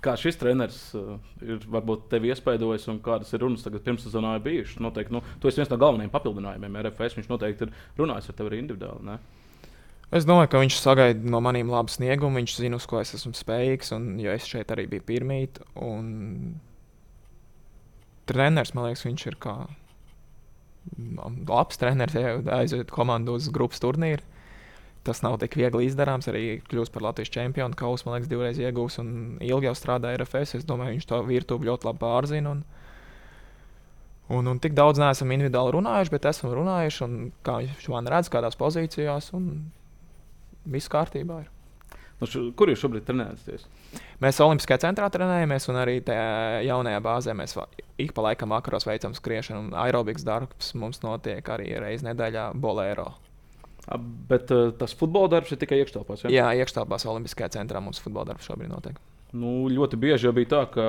Kā 0.00 0.14
šis 0.16 0.38
treneris 0.40 0.78
uh, 0.96 1.18
ir 1.44 1.60
varbūt 1.68 2.06
tevi 2.12 2.30
iespaidojis 2.32 2.86
un 2.88 3.02
kādas 3.04 3.34
ir 3.36 3.42
runas 3.44 3.64
tagad 3.66 3.82
pirmssezonā 3.84 4.30
bijušas? 4.40 4.78
Noteikti, 4.80 5.12
nu, 5.12 5.20
tu 5.42 5.50
esi 5.50 5.60
viens 5.60 5.68
no 5.68 5.76
galvenajiem 5.80 6.12
papildinājumiem 6.14 6.78
RFS. 6.86 7.18
Viņš 7.18 7.28
noteikti 7.28 7.66
ir 7.66 7.74
runājis 8.00 8.30
ar 8.30 8.38
tevi 8.38 8.52
arī 8.52 8.62
individuāli. 8.62 9.04
Ne? 9.10 9.18
Es 10.16 10.24
domāju, 10.24 10.48
ka 10.54 10.62
viņš 10.62 10.78
sagaida 10.80 11.32
no 11.34 11.42
maniem 11.44 11.68
labu 11.68 11.92
sniegumu. 11.92 12.40
Viņš 12.40 12.54
zina, 12.62 12.80
uz 12.80 12.88
ko 12.88 13.02
es 13.02 13.12
esmu 13.18 13.34
spējīgs. 13.36 13.92
Un, 13.98 14.08
jo 14.24 14.32
es 14.32 14.48
šeit 14.48 14.72
arī 14.72 14.86
biju 14.88 15.04
pirmīt, 15.10 15.60
un 15.84 16.08
treneris 18.28 18.72
man 18.72 18.88
liekas, 18.88 19.04
viņš 19.04 19.28
ir 19.28 19.36
kā 19.44 19.58
labs 21.44 21.76
treneris, 21.76 22.16
ja 22.16 22.38
aiziet 22.56 22.88
komandu 22.94 23.36
uz 23.36 23.50
grupas 23.52 23.84
turnīru 23.84 24.24
tas 25.08 25.22
nav 25.24 25.38
tik 25.42 25.56
viegli 25.58 25.88
izdarāms. 25.88 26.28
Arī 26.30 26.44
kļūst 26.68 26.94
par 26.94 27.08
Latvijas 27.08 27.32
čempionu. 27.34 27.76
Kausu, 27.78 28.06
man 28.06 28.18
liekas, 28.18 28.30
divreiz 28.30 28.60
iegūs 28.62 29.00
un 29.02 29.10
ilgi 29.44 29.70
jau 29.70 29.74
strādāja 29.78 30.20
RFS. 30.22 30.58
Es 30.60 30.68
domāju, 30.68 30.98
viņš 30.98 31.08
to 31.10 31.22
virtuvi 31.28 31.70
ļoti 31.70 31.88
labi 31.88 32.02
pārzina. 32.04 32.54
Un, 32.54 32.62
un, 34.38 34.52
un 34.54 34.62
tik 34.62 34.76
daudz 34.78 35.00
neesam 35.02 35.34
individuāli 35.34 35.78
runājuši, 35.78 36.14
bet 36.14 36.30
esam 36.30 36.54
runājuši. 36.56 37.04
Un, 37.08 37.20
kā 37.46 37.60
viņš 37.64 37.92
man 37.94 38.10
redz, 38.14 38.30
kādās 38.32 38.58
pozīcijās, 38.60 39.32
un 39.38 39.52
viss 40.68 40.92
kārtībā 40.92 41.42
ir. 41.44 41.54
Nu, 42.18 42.26
š, 42.26 42.48
kur 42.58 42.70
jūs 42.70 42.80
šobrīd 42.82 43.04
trenējaties? 43.06 43.68
Mēs 44.22 44.40
Olimpiskajā 44.42 44.82
centrā 44.88 45.06
trenējamies, 45.14 45.68
un 45.70 45.78
arī 45.78 46.00
tajā 46.02 46.64
jaunajā 46.66 47.02
bāzē 47.04 47.34
mēs 47.38 47.54
ik 48.02 48.10
pa 48.16 48.24
laikam 48.26 48.50
vakaros 48.54 48.88
veicam 48.88 49.14
skriešanu. 49.14 49.70
Aerobikas 49.78 50.26
darbs 50.26 50.72
mums 50.74 50.98
notiek 51.04 51.46
arī 51.54 51.70
reizes 51.78 52.06
nedēļā 52.08 52.50
Bolēro. 52.58 53.12
Bet 54.28 54.50
uh, 54.52 54.68
tas 54.76 54.92
futbola 54.96 55.30
darbs 55.32 55.52
ir 55.54 55.60
tikai 55.60 55.78
iekštelpās. 55.82 56.26
Ja? 56.26 56.32
Jā, 56.32 56.48
iekštelpās 56.60 57.06
Olimpiskajā 57.08 57.54
centrā 57.56 57.80
mums 57.80 58.02
futbola 58.02 58.32
darbs 58.32 58.48
šobrīd 58.48 58.72
notiek. 58.72 58.98
Nu, 59.36 59.66
ļoti 59.68 59.98
bieži 60.00 60.24
jau 60.24 60.32
bija 60.32 60.48
tā, 60.54 60.60
ka 60.72 60.84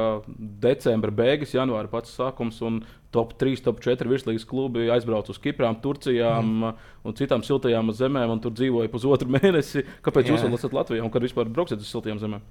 decembra 0.64 1.12
beigas, 1.12 1.52
janvāra 1.52 1.92
pats 1.92 2.14
sākums 2.16 2.62
un 2.64 2.78
top 3.12 3.34
3, 3.42 3.60
top 3.66 3.82
4 3.84 4.08
virslīgas 4.08 4.48
klubi 4.48 4.88
aizbrauca 4.94 5.34
uz 5.34 5.42
Kiprām, 5.44 5.76
Turcijām 5.84 6.48
mm. 6.48 6.86
un 7.04 7.18
citām 7.20 7.44
siltajām 7.44 7.92
zemēm 7.96 8.32
un 8.32 8.40
tur 8.44 8.56
dzīvoja 8.56 8.92
pusotru 8.94 9.28
mēnesi. 9.36 9.84
Kāpēc 10.06 10.30
Jā. 10.30 10.36
jūs 10.36 10.48
vēl 10.48 10.56
esat 10.56 10.76
Latvijā 10.78 11.04
un 11.04 11.12
kad 11.12 11.28
vispār 11.28 11.52
brauksiet 11.52 11.84
uz 11.84 11.92
siltajām 11.92 12.24
zemēm? 12.24 12.46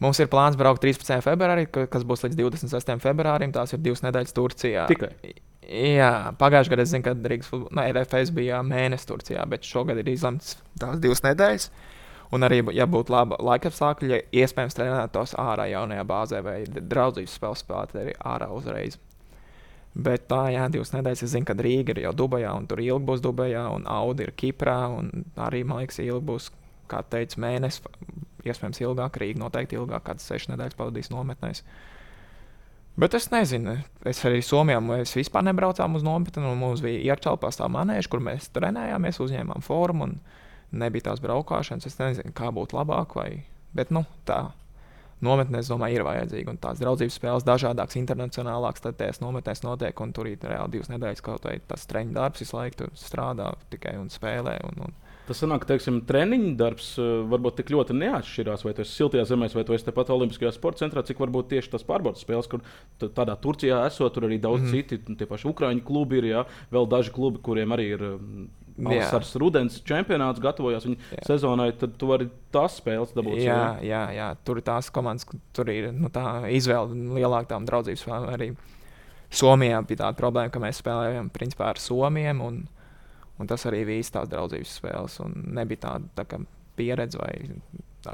Mums 0.00 0.20
ir 0.20 0.28
plāns 0.32 0.56
braukt 0.60 0.84
13. 0.84 1.20
februārī, 1.24 1.66
kas 1.68 2.04
būs 2.08 2.24
līdz 2.24 2.40
26. 2.40 2.96
februārim. 3.04 3.52
Tās 3.52 3.76
ir 3.76 3.80
divas 3.84 4.00
nedēļas 4.04 4.36
Turcijā. 4.36 4.86
Tikai. 4.92 5.12
Jā, 5.70 6.32
pagājušajā 6.34 6.72
gadā 6.72 6.82
es 6.82 6.90
zinu, 6.90 7.04
ka 7.06 7.12
Rīgas 7.14 7.50
no, 7.54 7.82
RFS 7.84 8.32
bija 8.34 8.58
mēnesis 8.66 9.06
Turcijā, 9.06 9.44
bet 9.46 9.66
šogad 9.66 10.00
ir 10.02 10.08
izlemts 10.10 10.56
tās 10.80 10.98
divas 11.02 11.22
nedēļas. 11.22 11.68
Un 12.34 12.46
arī, 12.46 12.58
ja 12.74 12.86
būtu 12.90 13.14
laba 13.14 13.38
laika 13.42 13.70
apstākļi, 13.70 14.18
iespējams, 14.42 14.76
trenētos 14.78 15.36
ārā 15.38 15.68
jaunajā 15.70 16.04
bāzē 16.06 16.42
vai 16.46 16.56
draudzības 16.66 17.36
spēles 17.38 17.62
spēlēt 17.64 17.94
arī 18.02 18.14
ārā 18.32 18.50
uzreiz. 18.54 18.98
Bet 19.94 20.28
tā, 20.30 20.44
jā, 20.54 20.66
divas 20.70 20.92
nedēļas. 20.94 21.24
Es 21.26 21.34
zinu, 21.34 21.46
ka 21.46 21.56
Rīga 21.58 21.94
ir 21.94 22.04
jau 22.04 22.12
Dubajā, 22.18 22.50
un 22.54 22.66
tur 22.70 22.82
ilgi 22.82 23.06
būs 23.06 23.22
Dubajā, 23.22 23.64
un 23.74 23.86
Audi 23.90 24.26
ir 24.26 24.34
Kiprā. 24.38 24.76
Arī, 25.46 25.64
man 25.66 25.82
liekas, 25.82 25.98
ilgi 26.02 26.26
būs, 26.30 26.50
kā 26.90 27.02
teicu, 27.10 27.42
mēnesis 27.42 27.82
iespējams 28.46 28.82
ilgāk, 28.82 29.18
Rīga 29.22 29.42
noteikti 29.42 29.78
ilgāk, 29.78 30.04
kādas 30.06 30.26
sešas 30.30 30.52
nedēļas 30.52 30.78
pavadīs 30.78 31.10
nometnēs. 31.10 31.64
Bet 33.00 33.14
es 33.16 33.30
nezinu, 33.32 33.78
es 34.04 34.18
arī 34.28 34.42
Somijā 34.44 34.80
mēs 34.84 35.14
vispār 35.16 35.46
nebraucām 35.46 35.94
uz 35.96 36.04
nometni. 36.04 36.42
Mums 36.58 36.82
bija 36.84 37.14
iekšā 37.14 37.32
tā 37.40 37.68
manēža, 37.72 38.10
kur 38.12 38.20
mēs 38.20 38.50
trenējāmies, 38.52 39.22
uzņēmām 39.24 39.64
formu 39.64 40.04
un 40.04 40.16
nebija 40.82 41.08
tās 41.08 41.22
braukšanas. 41.24 41.86
Es 41.88 41.96
nezinu, 42.00 42.34
kā 42.36 42.50
būtu 42.52 42.76
labāk, 42.76 43.16
vai... 43.16 43.44
bet 43.72 43.94
nu, 43.94 44.04
tā 44.28 44.50
nometnē, 45.24 45.62
es 45.62 45.70
domāju, 45.72 45.96
ir 45.96 46.04
vajadzīga. 46.04 46.52
Un 46.52 46.60
tās 46.60 46.80
draudzības 46.82 47.16
spēles 47.16 47.46
dažādākas, 47.48 47.96
internacionālākas, 48.00 48.84
tad 48.84 48.98
tās 49.00 49.22
nometnēs 49.24 49.64
notiek. 49.64 50.04
Un 50.04 50.12
tur 50.16 50.28
ir 50.28 50.44
reāli 50.44 50.76
divas 50.76 50.92
nedēļas 50.92 51.24
kaut 51.24 51.48
vai 51.48 51.56
tas 51.72 51.88
treniņu 51.88 52.16
darbs, 52.16 52.44
visu 52.44 52.58
laiku 52.58 52.90
strādā 53.00 53.54
tikai 53.72 53.96
un 54.00 54.12
spēlē. 54.12 54.58
Un, 54.68 54.84
un, 54.88 54.96
Tas 55.30 55.38
sanāk, 55.44 55.62
ka 55.62 55.76
treniņu 56.08 56.54
darbs 56.58 56.86
uh, 56.98 57.20
varbūt 57.30 57.60
tik 57.60 57.68
ļoti 57.70 57.94
neatšķirās. 57.94 58.64
Vai 58.66 58.72
tas 58.74 58.88
ir 58.88 58.96
siltajā 58.96 59.28
zemē, 59.30 59.46
vai 59.54 59.62
tas 59.68 59.78
ir 59.78 59.86
tepat 59.86 60.08
Olimpiskajā 60.10 60.50
sporta 60.56 60.82
centrā, 60.82 61.04
cik 61.06 61.20
varbūt 61.22 61.52
tieši 61.52 61.70
tas 61.76 61.84
pārbaudas 61.86 62.24
spēles, 62.24 62.48
kur 62.50 62.64
tādā 62.98 63.36
Turcijā 63.38 63.84
esot, 63.86 64.10
tur 64.16 64.26
arī 64.26 64.40
daudz 64.42 64.64
mm. 64.64 64.72
citi, 64.74 64.98
tie 65.20 65.28
paši 65.30 65.46
Ukrāņu 65.52 65.84
klubi 65.86 66.18
ir, 66.18 66.26
jā, 66.32 66.42
vēl 66.74 66.88
daži 66.90 67.14
klubi, 67.14 67.38
kuriem 67.46 67.76
arī 67.76 67.86
ir. 67.92 68.04
Valsts 68.80 69.36
rudens 69.36 69.74
čempionāts 69.84 70.40
gatavojas 70.40 70.86
viņa 70.86 71.22
sezonai, 71.26 71.68
tad 71.76 71.98
tu 72.00 72.08
vari 72.08 72.30
tās 72.54 72.78
spēles 72.80 73.12
dabūt. 73.12 73.36
Jā, 73.44 73.76
jā, 73.84 74.02
jā, 74.16 74.28
tur 74.46 74.58
ir 74.58 74.64
tās 74.64 74.88
komandas, 74.94 75.28
tur 75.54 75.68
ir 75.68 75.90
nu, 75.92 76.08
tā 76.08 76.48
izvēle 76.48 76.96
lielākām 77.18 77.68
draudzības 77.68 78.06
arī. 78.32 78.54
Somijā 79.30 79.78
bija 79.86 80.06
tāda 80.06 80.18
problēma, 80.18 80.50
ka 80.54 80.62
mēs 80.62 80.80
spēlējām 80.80 81.28
principā 81.34 81.70
ar 81.74 81.82
Somiem. 81.82 82.40
Un, 83.40 83.46
un 83.46 83.48
tas 83.48 83.64
arī 83.68 83.86
bija 83.88 84.12
tās 84.18 84.28
draudzības 84.28 84.76
spēles. 84.76 85.16
Nebija 85.32 85.86
tāda 85.86 86.24
tā 86.28 86.42
pieredze 86.76 87.20
vai 87.20 87.32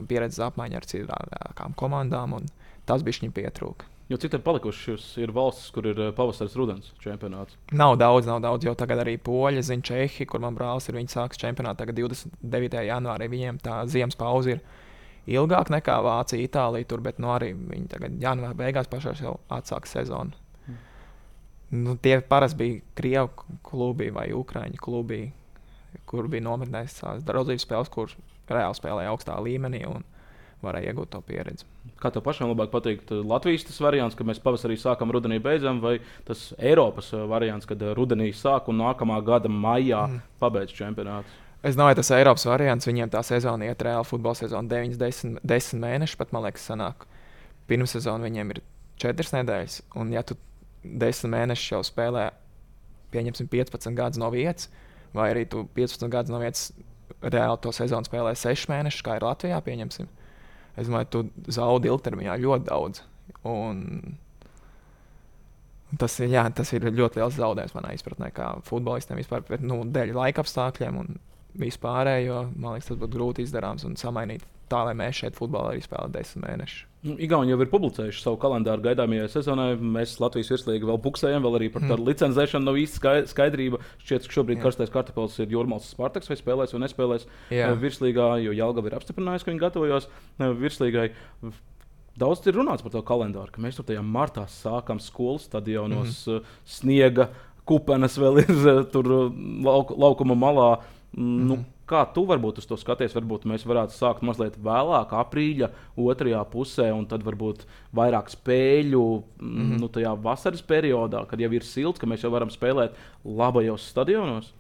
pieredzes 0.06 0.42
apmaiņa 0.46 0.80
ar 0.80 0.86
citām 0.86 1.76
komandām. 1.78 2.38
Tas 2.86 3.02
bija 3.02 3.24
viņa 3.24 3.34
pietrūka. 3.34 3.90
Jo 4.06 4.20
cik 4.22 4.36
ir 4.36 4.42
palikušas, 4.46 5.04
ir 5.18 5.32
valstis, 5.34 5.72
kur 5.74 5.88
ir 5.90 5.98
eh, 5.98 6.12
pavasaris, 6.14 6.54
rudens 6.54 6.92
čempionāts? 7.02 7.56
Nav 7.74 7.96
daudz, 7.98 8.28
nav 8.30 8.38
daudz. 8.44 8.62
Jau 8.68 8.76
tagad 8.78 9.00
arī 9.02 9.16
Poļi, 9.18 9.64
zina, 9.66 9.82
Čehi, 9.82 10.28
kur 10.30 10.44
man 10.44 10.54
brālis 10.54 10.86
ir. 10.86 10.94
Viņi 10.94 11.10
sāks 11.10 11.40
čempionātu 11.42 11.82
tagad 11.82 11.98
29. 11.98 12.84
janvārī. 12.86 13.26
Viņiem 13.32 13.58
tā 13.64 13.80
ziemas 13.90 14.14
pauze 14.20 14.54
ir 14.54 14.62
ilgāka 15.26 15.74
nekā 15.74 15.98
Vācija, 16.06 16.46
Itālija. 16.46 16.86
Tur, 16.92 17.02
bet 17.02 17.18
nu, 17.18 17.32
arī 17.34 17.50
viņi 17.58 17.90
tagad 17.96 18.22
janvāra 18.22 18.54
beigās 18.62 18.92
pašā 18.92 19.16
jau 19.18 19.40
atsāks 19.58 19.98
sezonu. 19.98 20.38
Nu, 21.70 21.96
tie 21.98 22.20
parasti 22.22 22.58
bija 22.60 22.82
krievu 22.94 23.58
klubi 23.66 24.10
vai 24.14 24.28
ukrāņu 24.34 24.78
klubi, 24.82 25.20
kur 26.06 26.28
bija 26.30 26.44
nometnēs 26.46 27.00
tās 27.00 27.24
draudzības 27.26 27.66
spēles, 27.66 27.90
kur 27.90 28.12
reāli 28.46 28.78
spēlēja 28.78 29.10
augstā 29.10 29.38
līmenī 29.42 29.82
un 29.90 30.04
varēja 30.62 30.92
iegūt 30.92 31.10
to 31.12 31.20
pieredzi. 31.26 31.66
Kā 32.00 32.10
tev 32.12 32.24
pašam 32.26 32.50
labāk 32.50 32.70
patīk 32.72 33.02
Latvijas 33.10 33.66
tas 33.68 33.80
variants, 33.82 34.16
ka 34.16 34.24
mēs 34.26 34.40
pavasarī 34.42 34.76
sākam, 34.80 35.12
rudenī 35.14 35.38
beidzam, 35.42 35.80
vai 35.82 35.98
tas 36.26 36.48
Eiropas 36.58 37.10
uh, 37.14 37.26
variants, 37.30 37.68
kad 37.68 37.82
uh, 37.82 37.92
rudenī 37.98 38.30
sāk 38.34 38.70
un 38.72 38.80
nākamā 38.80 39.18
gada 39.26 39.50
maijā 39.52 40.06
mm. 40.06 40.22
pabeidz 40.42 40.74
čempionātu? 40.76 41.42
Es 41.66 41.76
domāju, 41.78 41.98
tas 42.00 42.12
Eiropas 42.14 42.46
variants, 42.48 42.86
viņiem 42.88 43.12
tā 43.12 43.22
sezona 43.26 43.68
iet 43.68 43.82
reāli 43.82 44.06
futbola 44.06 44.38
sezona 44.38 44.70
9, 44.70 44.98
10, 45.00 45.38
10 45.42 45.82
mēneši, 45.82 46.18
pat 46.20 46.34
man 46.34 46.46
liekas, 46.46 46.66
sanāk. 46.70 47.06
Pirmā 47.66 47.88
sezona 47.90 48.28
viņiem 48.28 48.54
ir 48.54 48.62
4 49.02 49.32
nedēļas, 49.40 49.80
un 49.98 50.12
ja 50.14 50.22
tu 50.26 50.38
desmit 51.00 51.32
mēnešus 51.34 51.72
jau 51.72 51.82
spēlē, 51.86 52.28
pieņemsim, 53.14 53.48
15 53.52 53.96
gadus 53.96 54.20
no 54.20 54.30
vietas, 54.34 54.70
vai 55.16 55.30
arī 55.32 55.46
tu 55.50 55.64
15 55.76 56.12
gadus 56.12 56.32
no 56.32 56.40
vietas 56.42 56.70
reāli 57.22 57.60
to 57.62 57.72
sezonu 57.74 58.08
spēlē 58.08 58.34
6 58.36 58.70
mēnešus, 58.72 59.04
kā 59.06 59.18
ir 59.18 59.26
Latvijā, 59.26 59.60
pieņemsim. 59.64 60.08
Es 60.76 60.88
domāju, 60.90 61.08
tu 61.12 61.52
zaudi 61.56 61.88
ilgtermiņā 61.88 62.36
ļoti 62.42 62.68
daudz. 62.68 63.02
Un 63.48 64.16
tas, 66.00 66.18
jā, 66.20 66.42
tas 66.52 66.72
ir 66.76 66.88
ļoti 66.90 67.20
liels 67.20 67.38
zaudējums 67.38 67.76
manā 67.76 67.94
izpratnē, 67.96 68.32
kā 68.36 68.50
futbolistiem 68.66 69.20
vispār, 69.20 69.46
bet 69.48 69.64
nu, 69.64 69.80
dēļ 69.88 70.12
laika 70.16 70.44
apstākļiem 70.44 71.00
un 71.00 71.16
vispārējo. 71.56 72.42
Man 72.56 72.76
liekas, 72.76 72.90
tas 72.90 73.00
būtu 73.00 73.16
grūti 73.16 73.46
izdarāms 73.46 73.86
un 73.88 73.96
samainīt 74.00 74.44
tā, 74.70 74.82
lai 74.88 74.94
mēs 74.98 75.22
šeit 75.22 75.38
futbolā 75.38 75.72
arī 75.74 75.82
spēlētu 75.84 76.14
desmit 76.14 76.44
mēnešus. 76.46 76.84
Nu, 77.06 77.14
Igauni 77.22 77.52
jau 77.52 77.58
ir 77.62 77.68
publicējuši 77.70 78.22
savu 78.22 78.38
kalendāru 78.42 78.82
gaidāmajai 78.82 79.28
sezonai. 79.30 79.68
Mēs 79.78 80.16
Latvijas 80.22 80.50
virslīgi 80.50 80.88
vēl 80.88 80.98
puksējam, 81.04 81.44
vēl 81.44 81.58
arī 81.60 81.68
par 81.70 81.84
tādu 81.84 82.00
mm. 82.00 82.08
licencēšanu 82.08 82.66
nav 82.66 82.80
īsti 82.80 83.12
skaidrība. 83.30 83.80
Šķiet, 84.02 84.26
ka 84.26 84.36
šobrīd 84.38 84.58
Jā. 84.58 84.64
karstais 84.64 84.92
kartupēlis 84.94 85.38
ir 85.44 85.54
Jurmāls 85.54 85.86
Spartaks, 85.92 86.30
vai 86.32 86.38
spēlēs 86.40 86.74
vai 86.74 86.82
nespēlēs 86.82 87.28
Jā. 87.54 87.70
Eh, 87.70 87.78
virslīgā, 87.84 88.28
jo 88.42 88.56
Jālgava 88.56 88.90
ir 88.90 88.98
apstiprinājusi, 88.98 89.46
ka 89.46 89.52
viņi 89.52 89.62
gatavojas 89.62 90.08
eh, 90.10 90.50
virslīgai. 90.64 91.06
Daudz 92.18 92.48
ir 92.48 92.58
runāts 92.58 92.82
par 92.82 92.96
to 92.96 93.04
kalendāru, 93.06 93.52
ka 93.54 93.62
mēs 93.62 93.78
tur 93.78 93.86
tajā 93.86 94.02
martā 94.02 94.48
sākam 94.50 94.98
skolu 95.04 95.38
stadionos, 95.44 96.24
mm 96.24 96.32
-hmm. 96.32 96.58
sniega 96.64 97.28
kupenes 97.66 98.18
vēl 98.18 98.42
ir 98.42 98.84
tur 98.90 99.10
lauk, 99.66 99.92
laukuma 99.94 100.34
malā. 100.34 100.70
Mm 101.12 101.22
-hmm. 101.22 101.46
nu, 101.46 101.54
mhm. 101.54 101.64
Kā 101.86 102.00
tu 102.10 102.24
varbūt 102.26 102.56
uz 102.58 102.66
to 102.66 102.74
skaties? 102.80 103.14
Varbūt 103.14 103.44
mēs 103.46 103.62
varētu 103.66 103.94
sākt 103.94 104.24
mazliet 104.26 104.56
vēlāk, 104.58 105.12
aprīļa 105.14 105.68
otrajā 106.02 106.40
pusē, 106.50 106.88
un 106.90 107.04
tad 107.06 107.22
varbūt 107.26 107.62
vairāk 107.94 108.32
spēļu 108.32 109.02
mm 109.06 109.52
-hmm. 109.52 109.76
nu, 109.82 109.88
tajā 109.94 110.16
vasaras 110.22 110.64
periodā, 110.66 111.22
kad 111.30 111.40
jau 111.40 111.52
ir 111.52 111.62
silts, 111.62 112.00
ka 112.02 112.06
mēs 112.10 112.24
jau 112.26 112.32
varam 112.34 112.50
spēlēt 112.50 112.98
labajos 113.24 113.86
stadionos. 113.86 114.50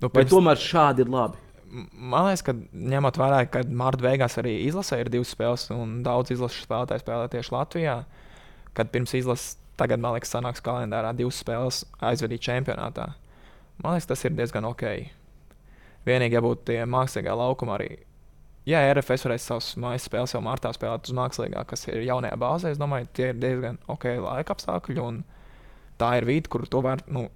Nu, 0.00 0.08
pirms... 0.08 0.14
Vai 0.14 0.24
tomēr 0.24 0.58
šādi 0.58 1.06
ir 1.06 1.12
labi? 1.12 1.38
Man 1.70 2.26
liekas, 2.26 2.42
ka 2.42 2.52
ņemot 2.72 3.18
vērā, 3.20 3.44
ka 3.46 3.62
marta 3.70 4.02
beigās 4.02 4.34
arī 4.42 4.56
izlasē 4.66 4.98
ir 5.00 5.08
divas 5.08 5.30
spēles, 5.30 5.68
un 5.70 6.02
daudz 6.02 6.32
izlases 6.34 6.66
spēlētāju 6.66 7.04
spēlē 7.04 7.28
tieši 7.30 7.54
Latvijā. 7.54 7.96
Kad 8.74 8.90
pirms 8.90 9.14
izlases, 9.14 9.54
tagad 9.78 10.02
man 10.02 10.16
liekas, 10.16 10.34
sanāks 10.34 10.60
kalendārā 10.60 11.14
divas 11.14 11.38
spēles 11.38 11.84
aizvedīt 12.00 12.42
čempionātā. 12.42 13.12
Man 13.78 13.94
liekas, 13.94 14.10
tas 14.10 14.24
ir 14.24 14.34
diezgan 14.34 14.66
ok. 14.66 15.19
Vienīgi, 16.06 16.36
ja 16.38 16.44
būtu 16.44 16.70
tie 16.70 16.78
mākslīgā 16.88 17.34
laukuma 17.36 17.76
arī. 17.76 17.90
Jā, 18.68 18.80
RFS 18.92 19.24
varēs 19.26 19.46
savus 19.48 19.68
mājas 19.80 20.06
spēles 20.08 20.34
jau 20.34 20.40
martā 20.44 20.70
spēlēt 20.76 21.08
uz 21.08 21.16
mākslīgā, 21.16 21.64
kas 21.68 21.86
ir 21.88 22.02
jaunajā 22.04 22.36
bāzē. 22.40 22.72
Es 22.74 22.80
domāju, 22.80 23.08
tie 23.16 23.30
ir 23.32 23.40
diezgan 23.40 23.80
ok 23.90 24.06
laika 24.20 24.56
apstākļi. 24.56 25.04
Tā 26.00 26.10
ir 26.16 26.28
vieta, 26.28 26.52
kur 26.52 26.64
to 26.68 26.82
var 26.84 27.02
nu, 27.12 27.26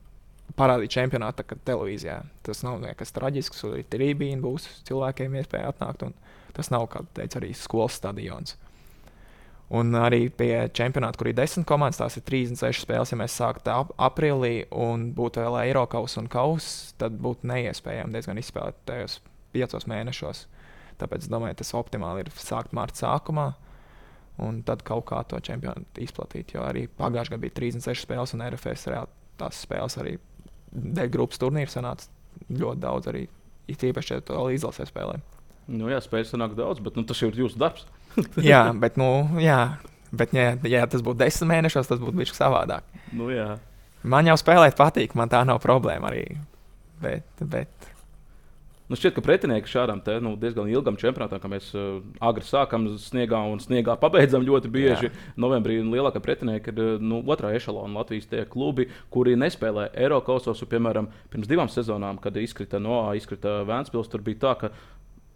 parādīt 0.59 0.93
čempionāta 0.95 1.45
televīzijā. 1.55 2.21
Tas 2.45 2.63
nav 2.65 2.81
nekas 2.85 3.13
traģisks, 3.17 3.65
tur 3.65 3.79
ir 3.81 3.89
trījus, 3.93 4.41
būs 4.45 4.69
cilvēkiem 4.89 5.41
iespēja 5.41 5.73
atnākt. 5.73 6.07
Tas 6.55 6.71
nav, 6.71 6.87
kā 6.93 7.03
teica, 7.17 7.41
arī 7.41 7.53
skolas 7.57 7.99
stadions. 7.99 8.57
Un 9.73 9.97
arī 9.97 10.29
pie 10.29 10.69
čempionāta, 10.77 11.17
kur 11.19 11.31
ir 11.31 11.37
desmit 11.39 11.65
komandas, 11.67 11.97
tās 12.03 12.19
ir 12.21 12.25
36 12.29 12.85
spēles. 12.85 13.13
Ja 13.15 13.19
mēs 13.19 13.37
sāktu 13.41 13.73
ap 13.73 13.95
aprīlī 13.97 14.67
un 14.71 15.09
būtu 15.17 15.41
vēl 15.41 15.57
Eiropas 15.63 16.19
un 16.21 16.29
Kausa, 16.29 16.93
tad 17.01 17.17
būtu 17.17 17.49
neiespējami 17.49 18.13
diezgan 18.13 18.41
izspēlēt 18.43 18.83
tajos 18.85 19.19
piecos 19.57 19.89
mēnešos. 19.89 20.45
Tāpēc 21.01 21.25
es 21.25 21.33
domāju, 21.33 21.57
tas 21.63 21.75
optimāli 21.75 22.27
ir 22.27 22.33
sākt 22.37 22.75
marta 22.77 23.07
sākumā. 23.07 23.55
Un 24.45 24.63
tad 24.67 24.83
kaut 24.83 25.07
kā 25.07 25.23
to 25.31 25.39
čempionātu 25.39 26.03
izplatīt. 26.03 26.57
Jo 26.57 26.65
arī 26.67 26.89
pagājušajā 26.99 27.37
gadā 27.37 27.43
bija 27.47 27.57
36 27.61 28.03
spēles, 28.03 28.35
un 28.35 28.43
RFS 28.43 28.89
reāli 28.91 29.13
tās 29.39 29.61
spēles 29.63 29.97
arī 30.03 30.17
dēļ 30.75 31.11
grupas 31.15 31.39
turnīra 31.39 31.71
sanāca 31.71 32.11
ļoti 32.51 32.83
daudz. 32.83 33.11
Arī 33.13 33.29
īpaši, 33.71 34.17
ja 34.17 34.25
to 34.27 34.49
izlasē 34.53 34.89
spēlē. 34.91 35.21
Nu, 35.71 35.87
jā, 35.89 36.01
spēļu 36.03 36.29
sanāk 36.29 36.57
daudz, 36.59 36.83
bet 36.85 36.99
nu, 36.99 37.07
tas 37.09 37.23
jau 37.23 37.31
ir 37.31 37.39
jūsu 37.45 37.61
darbs. 37.63 37.87
jā, 38.53 38.65
bet, 38.81 38.99
nu, 39.01 39.11
jā, 39.43 39.61
bet 40.15 40.35
ja, 40.37 40.53
ja 40.69 40.85
tas 40.91 41.05
būtu 41.05 41.23
desmit 41.25 41.51
mēnešos, 41.53 41.91
tas 41.91 42.03
būtu 42.03 42.19
bijis 42.21 42.35
savādāk. 42.37 42.87
Nu, 43.15 43.31
jā. 43.33 43.55
man 44.03 44.31
jau 44.31 44.37
spēlēt 44.41 44.79
patīk, 44.79 45.17
man 45.19 45.33
tā 45.33 45.45
nav 45.47 45.63
problēma 45.65 46.13
arī. 46.13 46.29
Bet, 47.03 47.27
bet 47.41 47.93
Nu, 48.85 48.99
šķiet, 49.01 49.15
ka 49.17 49.23
pretinieki 49.25 49.71
šādam 49.71 50.03
te, 50.05 50.19
nu, 50.21 50.35
diezgan 50.37 50.69
ilgam 50.69 50.99
čempionātam, 51.01 51.41
ka 51.41 51.49
mēs 51.49 51.71
uh, 51.73 52.03
agri 52.21 52.45
sākam 52.45 52.85
sniegā 53.01 53.39
un 53.49 53.63
sniegā 53.63 53.95
pabeidzam 53.97 54.45
ļoti 54.45 54.69
bieži. 54.69 55.09
Jā. 55.09 55.23
Novembrī 55.41 55.79
lielākie 55.81 56.21
pretinieki 56.21 56.75
ir 56.75 57.01
nu, 57.01 57.23
otrā 57.33 57.55
ešalona 57.57 58.03
Latvijas 58.03 58.29
tie 58.29 58.43
klubi, 58.45 58.91
kuri 59.15 59.39
nespēlē 59.41 59.87
Eiropasos. 59.97 60.61
Piemēram, 60.69 61.09
pirms 61.33 61.49
divām 61.49 61.73
sezonām, 61.73 62.21
kad 62.21 62.37
izkrita 62.37 62.79
no 62.83 63.01
A, 63.07 63.15
izkrita 63.17 63.63
Vēnspils, 63.65 64.13
tur 64.13 64.23
bija 64.27 64.43
tā, 64.45 64.53
ka 64.61 64.73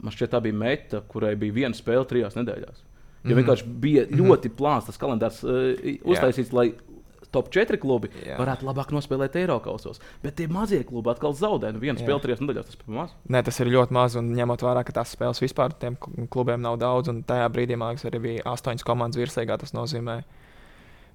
man 0.03 0.15
šķiet, 0.15 0.33
tā 0.35 0.43
bija 0.45 0.57
meta, 0.57 1.03
kurai 1.11 1.35
bija 1.39 1.57
viena 1.63 1.77
spēle 1.77 2.07
trijās 2.09 2.37
nedēļās. 2.39 2.85
Jo 2.85 2.85
mm 2.85 3.31
-hmm. 3.31 3.39
vienkārši 3.41 3.73
bija 3.83 4.05
mhm. 4.07 4.21
ļoti 4.23 4.53
plāns 4.55 4.87
tas 4.87 5.01
kalendārs 5.01 5.43
uh, 5.45 5.75
uztaisīts, 6.05 6.53
Jā. 6.53 6.55
lai 6.55 6.69
top 7.31 7.51
4 7.53 7.77
klubi 7.81 8.09
Jā. 8.25 8.39
varētu 8.39 8.67
labāk 8.69 8.93
nospēlēt 8.95 9.37
Eiropasos. 9.37 10.01
Bet 10.23 10.39
tie 10.39 10.49
mazie 10.49 10.81
klubi 10.89 11.11
atkal 11.13 11.35
zaudē. 11.37 11.73
Nu, 11.75 11.83
viena 11.83 12.01
spēle 12.01 12.21
trijās 12.25 12.41
nedēļās 12.41 12.71
tas 12.71 12.79
ir 12.79 12.95
maz. 12.95 13.13
Nē, 13.29 13.43
tas 13.45 13.61
ir 13.61 13.73
ļoti 13.73 13.97
maz. 13.97 14.17
Un 14.21 14.33
ņemot 14.39 14.65
vērā, 14.65 14.85
ka 14.87 14.97
tās 15.01 15.13
spēles 15.17 15.43
vispār 15.43 15.75
tiem 15.77 15.99
klubiem 16.33 16.63
nav 16.65 16.79
daudz, 16.81 17.13
un 17.13 17.23
tajā 17.29 17.49
brīdī 17.53 17.77
man 17.77 17.93
liekas, 17.93 18.09
arī 18.09 18.23
bija 18.25 18.47
8 18.49 18.85
komandas 18.87 19.21
virsīgā. 19.21 19.59
Tas 19.61 19.75
nozīmē 19.77 20.23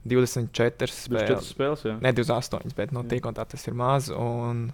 24 0.05 0.91
spēles. 0.91 1.29
24 1.31 1.49
spēles 1.49 1.85
jā. 1.87 1.97
ne 2.03 2.13
28, 2.13 2.77
bet 2.77 2.93
nu, 2.93 3.03
un 3.03 3.37
tā 3.39 3.45
tas 3.49 3.67
ir 3.67 3.77
maz. 3.79 4.11
Un, 4.13 4.67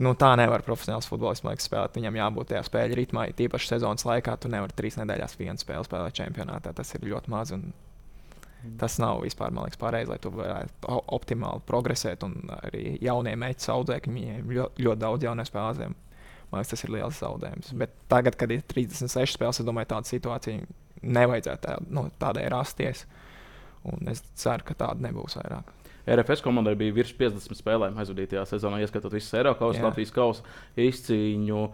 nu, 0.00 0.14
tā 0.18 0.32
nevar 0.40 0.64
profesionāls 0.66 1.08
futbolists 1.10 1.44
liekas, 1.46 1.68
spēlēt. 1.68 1.96
Viņam 1.98 2.18
jābūt 2.18 2.52
tajā 2.52 2.64
spēļu 2.68 2.98
ritmā. 2.98 3.26
Tīpaši 3.36 3.74
sezonas 3.74 4.06
laikā 4.08 4.36
tu 4.40 4.50
nevari 4.52 4.76
trīs 4.78 4.96
nedēļās 5.00 5.36
vienu 5.40 5.60
spēli 5.60 5.88
spēlēt 5.88 6.18
čempionātā. 6.18 6.72
Tas 6.76 6.94
ir 6.96 7.08
ļoti 7.10 7.32
maz. 7.32 7.52
Mm. 7.56 7.72
Tas 8.78 8.96
nav 9.02 9.24
vispār 9.24 9.50
liekas, 9.56 9.78
pareizi, 9.80 10.10
lai 10.12 10.20
tu 10.22 10.30
varētu 10.34 11.00
optimāli 11.16 11.64
progresēt. 11.66 12.24
Un 12.26 12.54
arī 12.60 12.96
jaunie 13.02 13.34
meķi 13.38 13.72
audzēkņi, 13.74 14.14
viņiem 14.18 14.54
ļoti, 14.58 14.86
ļoti 14.86 15.02
daudz 15.02 15.28
jaunu 15.28 15.46
spēlētājiem. 15.48 15.98
Man 16.52 16.60
liekas, 16.60 16.72
tas 16.74 16.86
ir 16.86 16.94
liels 16.94 17.18
zaudējums. 17.18 17.72
Bet 17.80 17.94
tagad, 18.12 18.36
kad 18.38 18.52
ir 18.54 18.62
36 18.68 19.36
spēles, 19.38 19.60
es 19.60 19.66
domāju, 19.66 19.90
tāda 19.94 20.08
situācija 20.08 20.66
nevajadzētu 21.02 21.64
tā, 21.66 21.76
nu, 21.90 22.06
tādai 22.20 22.46
rasties. 22.52 23.06
Un 23.88 24.12
es 24.12 24.22
ceru, 24.38 24.66
ka 24.68 24.76
tāda 24.78 25.08
nebūs 25.08 25.40
vairāk. 25.40 25.72
RFS 26.06 26.42
komandai 26.42 26.74
bija 26.78 26.96
virs 26.96 27.14
50 27.18 27.58
spēlēm 27.60 27.98
aizvadītajā 28.02 28.44
sezonā, 28.50 28.82
ieskatot 28.82 29.14
visu 29.14 29.38
Eiropas, 29.38 29.80
Latvijas 29.82 30.14
kausa 30.14 30.46
izcīņu. 30.80 31.66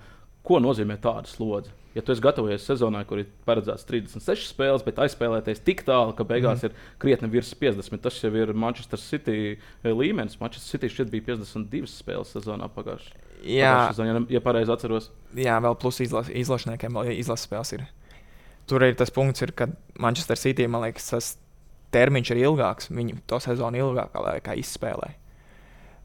Ko 0.49 0.61
nozīmē 0.65 0.97
tāda 1.03 1.29
slodze? 1.29 1.73
Ja 1.97 2.03
tu 2.05 2.13
esi 2.13 2.23
gatavojies 2.23 2.63
sezonai, 2.69 3.01
kur 3.09 3.23
ir 3.23 3.31
paredzēts 3.49 3.87
36 3.89 4.53
spēles, 4.53 4.85
bet 4.87 5.01
aizspēlēties 5.03 5.65
tik 5.67 5.81
tālu, 5.89 6.13
ka 6.17 6.27
beigās 6.29 6.63
mm. 6.63 6.69
ir 6.69 6.99
krietni 7.03 7.31
virs 7.33 7.51
50, 7.59 8.03
tas 8.05 8.21
jau 8.23 8.31
ir 8.37 8.53
Manchester 8.55 9.01
City 9.03 9.39
eh, 9.57 9.89
līmenis. 9.89 10.39
Manchester 10.39 10.77
City 10.77 10.93
šķiet 10.93 11.11
bija 11.11 11.27
52 11.33 11.91
spēles 11.91 12.31
sezonā 12.37 12.69
pagājušajā. 12.77 13.25
Jā, 13.49 13.73
sezonā, 13.91 14.23
ja, 14.31 14.43
pareizi 14.45 14.75
atceros. 14.75 15.11
Jā, 15.35 15.59
vēl 15.65 15.75
plus 15.81 15.99
izlas, 16.05 16.31
izlašniekiem 16.31 17.01
vēl 17.01 17.13
izlases 17.17 17.49
spēles 17.49 17.75
ir. 17.75 17.85
Tur 18.69 18.85
ir 18.85 18.95
tas 19.01 19.11
punkts, 19.15 19.43
ir, 19.43 19.57
ka 19.57 19.71
Manchester 19.99 20.39
City, 20.39 20.69
man 20.71 20.85
liekas, 20.85 21.09
tas 21.11 21.35
termiņš 21.95 22.35
ir 22.35 22.43
ilgāks. 22.43 22.91
Viņi 22.93 23.19
to 23.31 23.41
sezonu 23.43 23.81
ilgākā 23.83 24.23
laikā 24.25 24.57
izspēlē. 24.61 25.15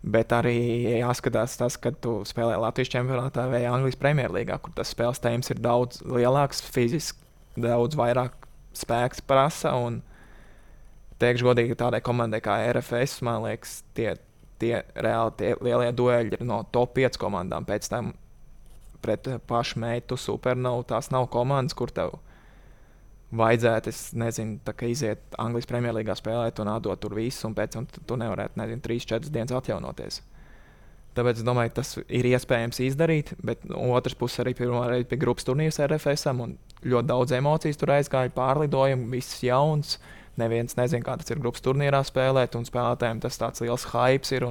Bet 0.04 0.34
arī 0.36 0.58
jāskatās 1.00 1.56
tas, 1.56 1.78
ka 1.80 1.94
tu 1.96 2.18
spēlē 2.28 2.58
Latvijas 2.60 2.92
čempionātā 2.92 3.46
vai 3.52 3.62
Anglijas 3.70 4.00
Premjerlīgā, 4.02 4.58
kur 4.60 4.74
tas 4.75 4.92
spēles 4.92 5.22
tēmas 5.24 5.54
ir 5.54 5.62
daudz 5.63 6.02
lielāks, 6.04 6.60
fiziski 6.75 7.24
daudz 7.56 7.96
vairāk 7.96 8.36
spēks 8.75 9.24
prasa. 9.24 9.72
Un, 9.80 10.02
teikšu 11.24 11.48
godīgi, 11.48 11.80
tādai 11.80 12.02
komandai 12.04 12.42
kā 12.44 12.58
RFS, 12.74 13.22
man 13.24 13.46
liekas, 13.46 13.80
tie, 13.96 14.18
tie 14.60 14.82
reāli 14.96 15.38
tie 15.40 15.54
lielie 15.63 15.94
dueļi 15.96 16.36
ir 16.36 16.46
no 16.48 16.60
top 16.75 16.98
5 17.00 17.22
komandām. 17.22 17.63
Pēc 17.70 17.88
tam 17.94 18.12
pret 19.04 19.28
pašu 19.48 19.80
meitu 19.84 20.20
supernovu 20.20 20.84
tās 20.92 21.12
nav 21.16 21.30
komandas, 21.32 21.75
kur 21.80 21.92
tev 21.96 22.18
ir 22.18 22.33
vajadzētu, 23.38 23.92
es 23.92 24.02
nezinu, 24.18 24.60
iziet 24.90 25.38
Anglijas 25.42 25.70
Premjerlīgā 25.70 26.16
spēlēt 26.18 26.62
un 26.63 26.72
atdot 26.74 27.02
tur 27.02 27.16
visu, 27.18 27.48
un 27.48 27.56
pēc 27.58 27.78
tam 27.78 27.88
tu 27.94 28.18
nevarētu, 28.20 28.60
nezinu, 28.62 28.84
3-4 28.86 29.34
dienas 29.34 29.56
atjaunoties. 29.58 30.22
Tāpēc 31.13 31.42
es 31.42 31.46
domāju, 31.46 31.75
tas 31.78 31.92
ir 32.02 32.25
iespējams 32.25 32.80
izdarīt, 32.88 33.36
bet 33.46 33.66
no 33.70 33.84
otras 33.94 34.18
puses 34.18 34.42
arī 34.42 34.56
pirmā 34.58 34.88
reize 34.90 35.06
bija 35.12 35.22
grupas 35.22 35.46
turnīrs 35.46 35.78
RFS, 35.86 36.25
un 36.32 36.56
ļoti 36.82 37.10
daudz 37.12 37.36
emociju 37.38 37.78
tur 37.78 37.94
aizgāja, 38.00 38.34
pārlidojumu, 38.34 39.12
viss 39.13 39.44
jauns. 39.46 40.00
Neviens 40.42 40.74
nezina, 40.80 41.06
kā 41.06 41.13
tas 41.22 41.30
ir 41.30 41.42
grupas 41.42 41.62
turnīrā 41.62 42.00
spēlēt, 42.08 42.58
un 42.58 42.66
spēlētājiem 42.66 43.22
tas 43.22 43.38
tāds 43.38 43.62
liels 43.62 43.86
hype 43.92 44.34
ir. 44.34 44.48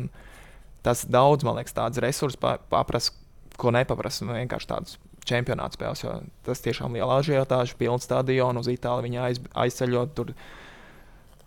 Tas 0.87 1.03
daudz, 1.07 1.43
man 1.47 1.59
liekas, 1.59 1.75
tādas 1.75 2.03
resursus 2.03 2.39
paprasa, 2.71 3.11
ko 3.59 3.75
nepaprasa. 3.75 4.27
Nu, 4.27 4.39
vienkārši 4.39 4.71
tādus 4.71 5.01
čempionāta 5.29 5.79
spēles. 5.79 6.02
Tas 6.47 6.64
tiešām 6.64 6.97
liela 6.97 7.21
ažiotāža, 7.21 7.76
pilns 7.79 8.07
stadions, 8.09 8.62
uz 8.62 8.71
Itāliju 8.73 9.09
viņa 9.09 9.29
aiz, 9.29 9.41
aizceļot. 9.64 10.14
Tur 10.19 10.33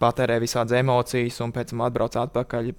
patērē 0.02 0.40
visādas 0.44 0.76
emocijas, 0.80 1.40
un 1.44 1.54
pēc 1.56 1.74
tam 1.74 1.84
atbrauc 1.86 2.18
atpakaļ 2.20 2.72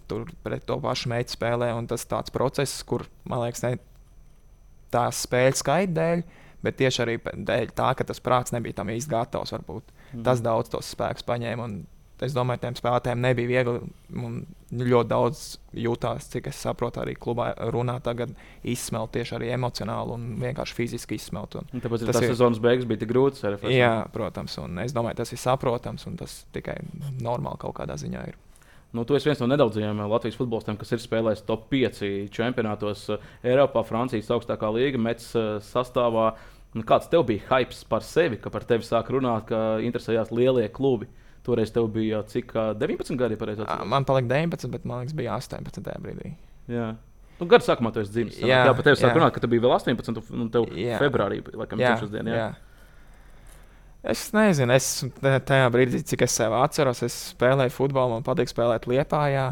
pret 0.45 0.67
to 0.69 0.79
pašu 0.83 1.13
meitu 1.13 1.37
spēlē. 1.37 1.73
Tas 1.91 2.07
ir 2.07 2.13
tāds 2.13 2.35
process, 2.35 2.83
kur 2.87 3.07
man 3.29 3.45
liekas, 3.47 3.65
ne 3.67 3.77
tās 4.95 5.25
spēļu 5.27 5.61
skaita 5.61 5.97
dēļ, 5.97 6.25
bet 6.65 6.79
tieši 6.81 7.03
arī 7.05 7.19
dēļ 7.25 7.75
tā, 7.77 7.93
ka 7.99 8.07
tas 8.09 8.23
prāts 8.23 8.55
nebija 8.55 8.81
tam 8.81 8.93
īsti 8.93 9.13
gatavs. 9.13 9.55
Varbūt. 9.57 9.93
Mm. 10.13 10.25
Tas 10.29 10.43
daudz 10.45 10.73
tos 10.73 10.93
spēkus 10.95 11.27
paņēma. 11.27 11.69
Un 11.69 11.79
es 12.25 12.35
domāju, 12.37 12.63
tiem 12.63 12.77
spēlētājiem 12.79 13.21
nebija 13.21 13.51
viegli. 13.51 13.81
Ļoti 14.77 15.09
daudz 15.11 15.43
jutās, 15.77 16.27
cik 16.33 16.49
es 16.51 16.61
saprotu, 16.65 17.03
arī 17.03 17.15
klubā 17.21 17.51
runā 17.75 17.99
tagad 18.05 18.33
izsmelt 18.67 19.13
tieši 19.15 19.37
arī 19.39 19.51
emocionāli 19.55 20.15
un 20.17 20.25
vienkārši 20.41 20.77
fiziski 20.77 21.19
izsmelt. 21.21 21.59
Un 21.61 21.69
un 21.77 21.85
tāpēc 21.85 22.07
tas 22.09 22.19
ir 22.23 22.33
sezonas 22.33 22.63
beigas 22.63 22.89
bija 22.89 23.03
tik 23.05 23.13
grūts. 23.13 23.45
Jā, 23.71 23.93
protams, 24.15 24.57
un 24.63 24.81
es 24.83 24.97
domāju, 24.97 25.21
tas 25.21 25.33
ir 25.35 25.43
saprotams 25.43 26.09
un 26.09 26.17
tas 26.21 26.41
tikai 26.57 26.81
normāli 27.21 27.63
kaut 27.63 27.77
kādā 27.79 27.99
ziņā 28.01 28.25
ir. 28.33 28.41
Nu, 28.97 29.05
tu 29.05 29.17
esi 29.19 29.29
viens 29.29 29.43
no 29.43 29.49
nedaudzajiem 29.51 29.99
Latvijas 30.09 30.39
futbolistiem, 30.39 30.79
kas 30.81 30.95
ir 30.95 31.03
spēlējis 31.03 31.45
top 31.45 31.67
5 31.73 32.01
čempionātos 32.33 33.11
Eiropā, 33.45 33.83
Francijas 33.85 34.31
augstākā 34.33 34.71
līga, 34.73 35.01
Mets 35.03 35.35
eh, 35.37 35.57
sastāvā. 35.67 36.31
Kāds 36.87 37.11
tev 37.13 37.27
bija 37.29 37.45
hype 37.51 37.77
par 37.91 38.05
sevi, 38.05 38.39
ka 38.41 38.53
par 38.53 38.65
tevi 38.69 38.87
sāk 38.87 39.11
runāt, 39.13 39.49
ka 39.51 39.61
interesējās 39.85 40.33
lielie 40.33 40.67
klubi? 40.73 41.09
Uh, 41.09 41.26
Toreiz 41.47 41.71
tev 41.75 41.89
bija 41.95 42.23
cik 42.27 42.53
19 42.83 43.19
gadi, 43.21 43.39
pareizi 43.39 43.63
atceros? 43.63 43.89
Man 43.91 44.07
palika 44.09 44.33
19, 44.35 44.71
bet 44.73 44.87
man 44.89 45.05
liekas, 45.05 45.17
bija 45.19 45.37
18 45.39 45.93
brīdī. 46.03 46.33
Jā. 46.71 46.95
Nu, 47.37 47.47
gada 47.51 47.63
sākumā 47.67 47.93
tu 47.93 48.01
esi 48.01 48.15
dzimis. 48.15 48.39
Jā, 48.41 48.63
jā 48.65 48.73
pat 48.75 48.87
tev 48.89 48.97
sāk 48.99 49.15
runāt, 49.15 49.35
ka 49.35 49.43
tu 49.45 49.51
biji 49.53 49.63
vēl 49.63 49.75
18, 49.77 50.23
un 50.35 50.49
tev 50.53 50.71
jā. 50.73 50.97
februārī, 51.03 51.43
laikam, 51.53 51.79
dzimšanas 51.83 52.15
dienā. 52.15 52.33
Jā. 52.33 52.47
jā. 52.47 52.67
Es 54.07 54.29
nezinu, 54.35 54.75
es 54.77 54.89
tajā 55.21 55.69
brīdī, 55.75 56.01
cik 56.07 56.25
es 56.27 56.37
sev 56.39 56.55
atceros, 56.57 57.03
es 57.03 57.15
spēlēju 57.35 57.75
futbolu, 57.75 58.17
man 58.17 58.27
patīk 58.27 58.51
spēlēt 58.53 58.87
Lietpājā 58.89 59.49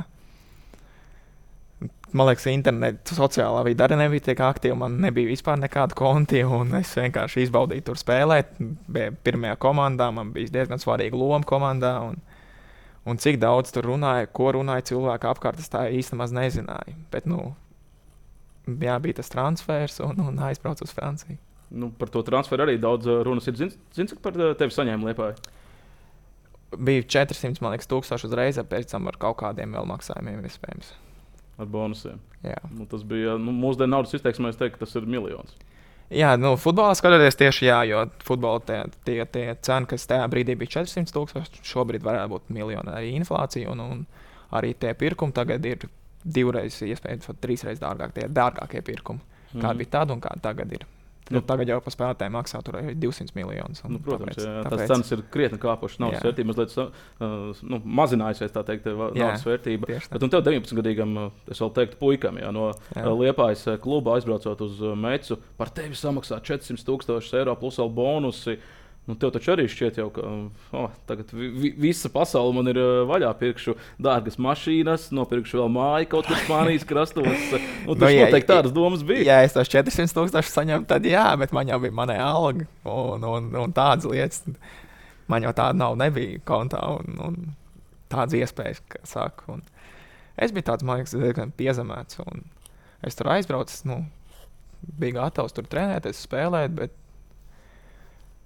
man 2.15 2.29
liekas, 2.29 2.47
internetā, 2.51 3.17
sociālā 3.17 3.65
vidē 3.67 3.89
arī 3.89 3.99
nebija 3.99 4.29
tik 4.29 4.43
aktīva. 4.45 4.77
Man 4.85 4.99
nebija 5.03 5.31
vispār 5.33 5.59
nekāda 5.61 5.97
konta, 5.99 6.41
un 6.47 6.75
es 6.79 6.93
vienkārši 6.99 7.49
izbaudīju 7.49 7.87
tur 7.89 8.01
spēlēt. 8.01 8.55
Bija 8.61 9.11
pirmajā 9.27 9.59
komandā, 9.63 10.11
man 10.15 10.31
bija 10.35 10.53
diezgan 10.61 10.83
svarīga 10.83 11.19
loma 11.19 11.43
komandā. 11.49 11.97
Un, 12.09 12.21
un 13.11 13.21
cik 13.21 13.41
daudz 13.43 13.75
tur 13.75 13.91
runāja, 13.91 14.31
ko 14.31 14.53
runāja 14.55 14.87
cilvēki 14.93 15.31
apkārt, 15.33 15.63
es 15.63 15.73
tā 15.73 15.87
īstenībā 15.91 16.31
nezināju. 16.39 16.97
Bet, 17.13 17.27
nu, 17.31 17.51
jā, 18.69 18.99
bija 19.03 19.21
tas 19.21 19.33
transfers 19.35 19.99
un, 20.05 20.23
un 20.29 20.39
aizbraucu 20.51 20.87
uz 20.87 20.95
Franciju. 20.95 21.41
Nu, 21.75 21.91
par 21.99 22.13
to 22.15 22.23
transferu 22.23 22.63
arī 22.63 22.77
daudz 22.79 23.09
uh, 23.11 23.25
runas 23.27 23.49
ir. 23.51 23.57
Zini, 23.59 23.75
zin, 23.97 24.07
cik 24.11 24.21
par 24.23 24.37
uh, 24.39 24.53
tevi 24.59 24.75
saņēma 24.75 25.11
Lietuvā? 25.11 25.33
Bija 26.75 27.07
400, 27.17 27.63
man 27.63 27.75
liekas, 27.75 27.91
tūkstoši 27.91 28.29
uzreiz, 28.29 28.61
pēc 28.71 28.95
tam 28.95 29.11
ar 29.11 29.19
kaut 29.19 29.41
kādiem 29.43 29.75
vēl 29.75 29.87
maksājumiem, 29.91 30.43
iespējams 30.47 30.93
ar 31.59 31.71
bonusiem. 31.71 32.21
Nu, 32.75 32.87
tas 32.91 33.05
bija 33.09 33.39
nu, 33.41 33.55
mūsdienu 33.57 33.95
naudas 33.95 34.15
izteiksmē, 34.17 34.53
es 34.53 34.61
teiktu, 34.61 34.83
tas 34.85 34.95
ir 34.99 35.07
miljons. 35.09 35.55
Jā, 36.13 36.35
nu, 36.37 36.53
futbolā 36.61 36.93
skatoties 36.99 37.39
tieši 37.41 37.69
jā, 37.71 37.79
jo 37.89 38.03
futbola 38.27 38.61
tie, 38.67 38.81
tie, 39.07 39.19
tie 39.25 39.45
cena, 39.65 39.89
kas 39.89 40.05
tajā 40.11 40.27
brīdī 40.31 40.57
bija 40.61 40.83
400 40.83 41.15
tūkstoši, 41.15 41.63
šobrīd 41.65 42.05
varētu 42.05 42.35
būt 42.35 42.53
miljoni 42.55 42.93
arī 42.93 43.15
inflācija. 43.17 43.73
Un, 43.73 43.81
un 43.81 44.03
arī 44.55 44.75
tie 44.79 44.93
pirkumi 44.99 45.35
tagad 45.35 45.65
ir 45.67 45.89
divreiz, 46.25 46.77
iespējams, 46.85 47.33
trīsreiz 47.41 47.81
dārgāk. 47.81 48.13
Tie 48.17 48.29
dārgākie 48.29 48.85
pirkumi. 48.85 49.25
Mm. 49.55 49.63
Kāda 49.63 49.79
bija 49.81 49.93
tad 49.97 50.13
un 50.13 50.21
kāda 50.25 50.45
tagad 50.51 50.77
ir? 50.77 50.85
Nu, 51.33 51.41
tagad 51.47 51.71
jau 51.73 51.79
par 51.81 51.95
spēlētājiem 51.95 52.35
maksā 52.37 52.61
200 52.65 53.33
miljonus. 53.39 53.81
Nu, 53.89 54.01
protams, 54.05 54.37
tāpēc, 54.37 54.45
jā, 54.45 54.65
tāpēc... 54.67 54.83
tās 54.83 54.91
cenas 54.91 55.13
ir 55.15 55.23
krietni 55.33 55.61
kāpušas. 55.63 56.01
Naudas 56.03 56.21
jā. 56.21 56.27
vērtība 56.29 56.51
mazliet 56.51 56.77
uh, 56.83 57.63
nu, 57.73 57.81
mazinājusies, 58.01 58.53
tā 58.53 58.65
teikt, 58.69 58.91
naudas 58.93 59.41
jā, 59.41 59.55
vērtība. 59.55 59.89
Bet 60.13 60.27
un 60.27 60.35
tev 60.35 60.45
19 60.45 60.79
gadīgam, 60.81 61.17
es 61.49 61.65
vēl 61.65 61.75
teiktu, 61.81 62.01
puikam, 62.03 62.41
jā, 62.43 62.53
no 62.55 62.69
jā. 62.71 63.09
Liepājas 63.25 63.67
kluba 63.85 64.19
aizbraucot 64.19 64.67
uz 64.69 64.85
Mecu, 65.01 65.41
par 65.57 65.73
tevi 65.73 65.97
samaksā 65.97 66.43
400 66.45 66.85
tūkstošus 66.91 67.39
eiro 67.41 67.57
plus 67.61 67.81
vēl 67.81 67.95
bonusi. 67.97 68.59
Uh, 68.59 68.81
Nu, 69.05 69.13
tev 69.21 69.35
taču 69.35 69.53
arī 69.53 69.67
šķiet, 69.69 69.99
jau, 70.01 70.07
ka 70.15 70.23
oh, 70.81 70.93
tagad 71.05 71.29
vi 71.37 71.75
visa 71.77 72.09
pasaule 72.13 72.55
man 72.57 72.71
ir 72.73 72.79
uh, 72.81 73.03
vaļā. 73.09 73.29
Pirkšu 73.37 73.75
dārgas 74.01 74.39
mašīnas, 74.41 75.11
nopirkšu 75.13 75.61
vēl 75.61 75.69
māju 75.75 76.09
kaut 76.15 76.31
kur 76.31 76.41
Spānijas 76.41 76.87
krastos. 76.89 77.29
Nu, 77.85 77.93
tas 77.93 78.07
no, 78.07 78.09
jā, 78.09 78.25
noteikti 78.25 78.49
tādas 78.49 78.73
domas 78.73 79.03
bija. 79.05 79.27
Ja 79.29 79.37
es 79.45 79.53
tos 79.53 79.69
400 79.69 80.17
tūkstošus 80.17 80.55
saņemu, 80.57 80.87
tad 80.89 81.05
jā, 81.05 81.27
bet 81.37 81.53
man 81.53 81.69
jau 81.69 81.77
bija 81.83 81.93
mana 81.93 82.17
alga 82.25 82.65
un, 82.89 83.27
un, 83.29 83.51
un 83.61 83.77
tādas 83.77 84.09
lietas. 84.09 84.41
Man 85.29 85.45
jau 85.45 85.53
tāda 85.57 85.77
nav, 85.77 85.99
nebija 86.01 86.41
kontā 86.49 86.81
un, 86.97 87.21
un 87.27 87.39
tādas 88.13 88.39
iespējas, 88.41 88.81
kā 88.89 89.05
saka. 89.09 89.59
Un 89.59 89.61
es 90.41 90.57
biju 90.57 90.71
tāds, 90.71 90.87
man 90.87 91.03
liekas, 91.03 91.13
diezgan 91.21 91.53
piezemēts. 91.61 92.23
Es 93.05 93.21
tur 93.21 93.35
aizbraucu, 93.37 93.83
nu, 93.91 94.01
biju 94.97 95.19
gatavs 95.21 95.53
tur 95.57 95.69
trenēties, 95.69 96.25
spēlēt, 96.25 96.77
bet 96.81 96.97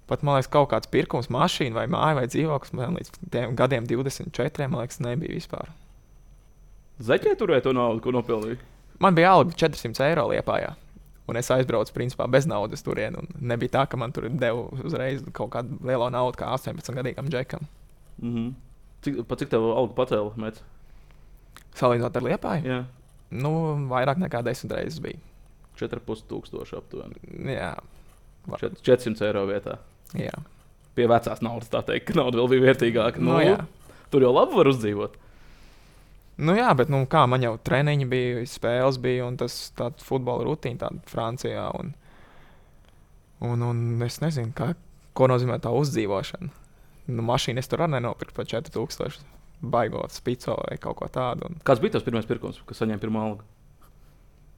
Pat 0.09 0.23
man 0.25 0.39
liekas, 0.39 0.49
kaut 0.49 0.71
kāds 0.71 0.89
pirkums, 0.89 1.29
mašīna 1.29 1.77
vai 1.77 1.85
māja 1.91 2.17
vai 2.17 2.25
dzīvoklis 2.31 2.73
man 2.77 2.97
līdz 2.97 3.11
tiem 3.29 3.55
gadiem 3.57 3.85
24, 3.89 4.67
man 4.71 4.81
liekas, 4.81 5.01
nebija 5.05 5.35
vispār. 5.37 5.69
Zaķē 7.05 7.35
turēja 7.39 7.67
to 7.67 7.73
naudu, 7.77 8.01
ko 8.03 8.13
nopelnīja? 8.15 8.57
Man 8.99 9.15
bija 9.15 9.35
alga 9.37 9.53
400 9.55 10.07
eiro 10.09 10.25
liepājā. 10.33 10.73
Un 11.29 11.37
es 11.37 11.51
aizbraucu 11.53 11.93
principā 11.93 12.25
bez 12.31 12.47
naudas 12.49 12.81
turien. 12.83 13.15
Nebija 13.37 13.75
tā, 13.77 13.85
ka 13.87 13.99
man 14.01 14.11
tur 14.15 14.25
deva 14.33 14.65
uzreiz 14.81 15.21
kaut 15.35 15.53
kādu 15.53 15.77
lielu 15.85 16.09
naudu, 16.11 16.39
kā 16.41 16.49
18 16.57 16.97
gadīgam 16.97 17.29
džekam. 17.29 17.67
Mm 18.17 18.33
-hmm. 18.33 18.53
Cik, 19.01 19.27
pa 19.27 19.35
cik 19.35 19.49
tev 19.49 19.63
alga 19.71 19.93
pacēla? 19.93 20.53
Salīdzinot 21.75 22.17
ar 22.17 22.23
liepāju? 22.23 22.65
Jā. 22.65 22.83
Nu, 23.31 23.51
vairāk 23.89 24.17
nekā 24.17 24.41
10 24.43 24.73
reizes 24.73 24.99
bija. 24.99 25.19
4,5 25.77 26.25
tūkstoši 26.27 26.77
aptuveni. 26.77 27.15
Jā. 27.53 27.77
400 28.83 29.25
eiro 29.25 29.45
vietā. 29.45 29.77
Jā. 30.17 30.35
Pie 30.97 31.07
vecās 31.09 31.41
naudas 31.45 31.71
tā 31.71 31.83
teikt, 31.85 32.09
ka 32.09 32.17
nauda 32.17 32.39
vēl 32.41 32.53
bija 32.53 32.65
vērtīgāka. 32.69 33.21
Nu, 33.23 33.37
nu, 33.37 33.97
tur 34.13 34.25
jau 34.25 34.31
labi 34.35 34.57
var 34.57 34.71
uzdzīvot. 34.71 35.17
Nu, 36.39 36.55
jā, 36.55 36.69
bet 36.79 36.91
nu, 36.91 37.01
kā 37.11 37.25
man 37.27 37.43
jau 37.43 37.57
treniņi 37.67 38.05
bija, 38.09 38.43
spēles 38.47 38.99
bija 39.03 39.25
un 39.27 39.35
tas 39.39 39.55
tāds 39.75 40.05
futbola 40.07 40.45
rutīna 40.47 40.85
tāda 40.85 41.11
Francijā. 41.11 41.65
Un, 41.75 41.91
un, 43.43 43.65
un 43.67 44.07
es 44.07 44.21
nezinu, 44.23 44.53
kā, 44.55 44.71
ko 45.17 45.27
nozīmē 45.31 45.59
tā 45.63 45.73
uzdzīvošana. 45.75 46.53
Nu, 47.09 47.25
mašīna 47.25 47.59
es 47.59 47.67
tur 47.67 47.83
arī 47.83 47.97
nenopirku 47.97 48.37
par 48.37 48.47
4000. 48.47 49.25
baigot 49.59 50.13
spico 50.15 50.55
vai 50.55 50.77
kaut 50.79 51.01
ko 51.01 51.07
tādu. 51.11 51.49
Un... 51.49 51.59
Kāds 51.67 51.81
bija 51.83 51.97
tas 51.97 52.05
pirmais 52.05 52.27
pirkums, 52.29 52.61
kas 52.65 52.79
saņēma 52.79 53.01
pirmo 53.01 53.23
algu? 53.25 53.47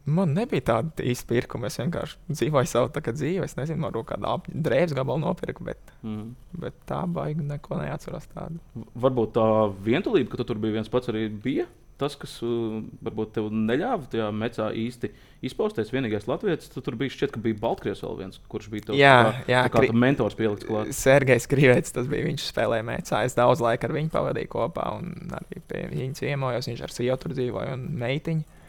Man 0.10 0.34
nebija 0.34 0.64
tāda 0.66 1.06
īsta 1.06 1.30
pirkuma. 1.30 1.70
Es 1.70 1.78
vienkārši 1.78 2.18
dzīvoju 2.32 2.70
savu 2.70 2.90
dzīvi. 3.06 3.44
Es 3.46 3.58
nezinu, 3.60 3.86
varbūt 3.86 4.10
kādu 4.14 4.56
drēbes 4.66 4.96
gabalu 4.98 5.22
nopirku, 5.28 5.66
bet, 5.68 5.94
mm. 6.02 6.32
bet 6.64 6.80
tā 6.90 7.04
baigi 7.06 7.46
neko 7.46 7.78
neatceros. 7.84 8.26
Tādu. 8.34 8.58
Varbūt 9.04 9.36
tā 9.38 9.46
vientulība, 9.86 10.32
ka 10.32 10.42
tu 10.42 10.50
tur 10.50 10.62
biji 10.64 10.80
viens 10.80 10.92
pats, 10.92 11.12
arī 11.14 11.28
bija 11.30 11.68
tas, 12.02 12.16
kas 12.18 12.32
varbūt 12.42 13.36
tev 13.36 13.50
neļāva 13.54 14.08
tajā 14.12 14.28
mecā 14.34 14.70
īsti 14.82 15.12
izpausties. 15.46 15.92
Vienīgais 15.94 16.28
Latvijas 16.30 16.72
tur 16.74 16.98
bija 17.00 17.14
šķiet, 17.14 17.34
ka 17.36 17.42
bija 17.44 17.60
Baltkrievs 17.62 18.02
vēl 18.06 18.18
viens, 18.24 18.40
kurš 18.52 18.72
bija 18.74 18.88
tāds 18.90 19.02
jā, 19.02 19.18
jā, 19.52 19.62
kā 19.70 19.84
kri... 19.84 19.92
mentors 20.04 20.38
pielikts 20.40 20.66
klāt. 20.66 20.94
Sergejs 20.98 21.46
Krīvets, 21.52 21.94
tas 21.94 22.10
bija 22.10 22.26
viņš 22.26 22.48
spēlēja 22.50 22.88
mecā. 22.88 23.22
Es 23.28 23.38
daudz 23.38 23.62
laika 23.64 23.90
ar 23.90 23.96
viņu 23.98 24.14
pavadīju 24.16 24.54
kopā 24.56 24.88
un 24.98 25.36
arī 25.42 25.62
pie 25.70 25.84
viņa 25.94 26.18
ciemojos. 26.24 26.72
Viņš 26.72 26.84
ar 26.88 26.96
sievu 26.96 27.20
tur 27.22 27.38
dzīvoja 27.38 27.78
un 27.78 27.86
meitiņu. 28.02 28.61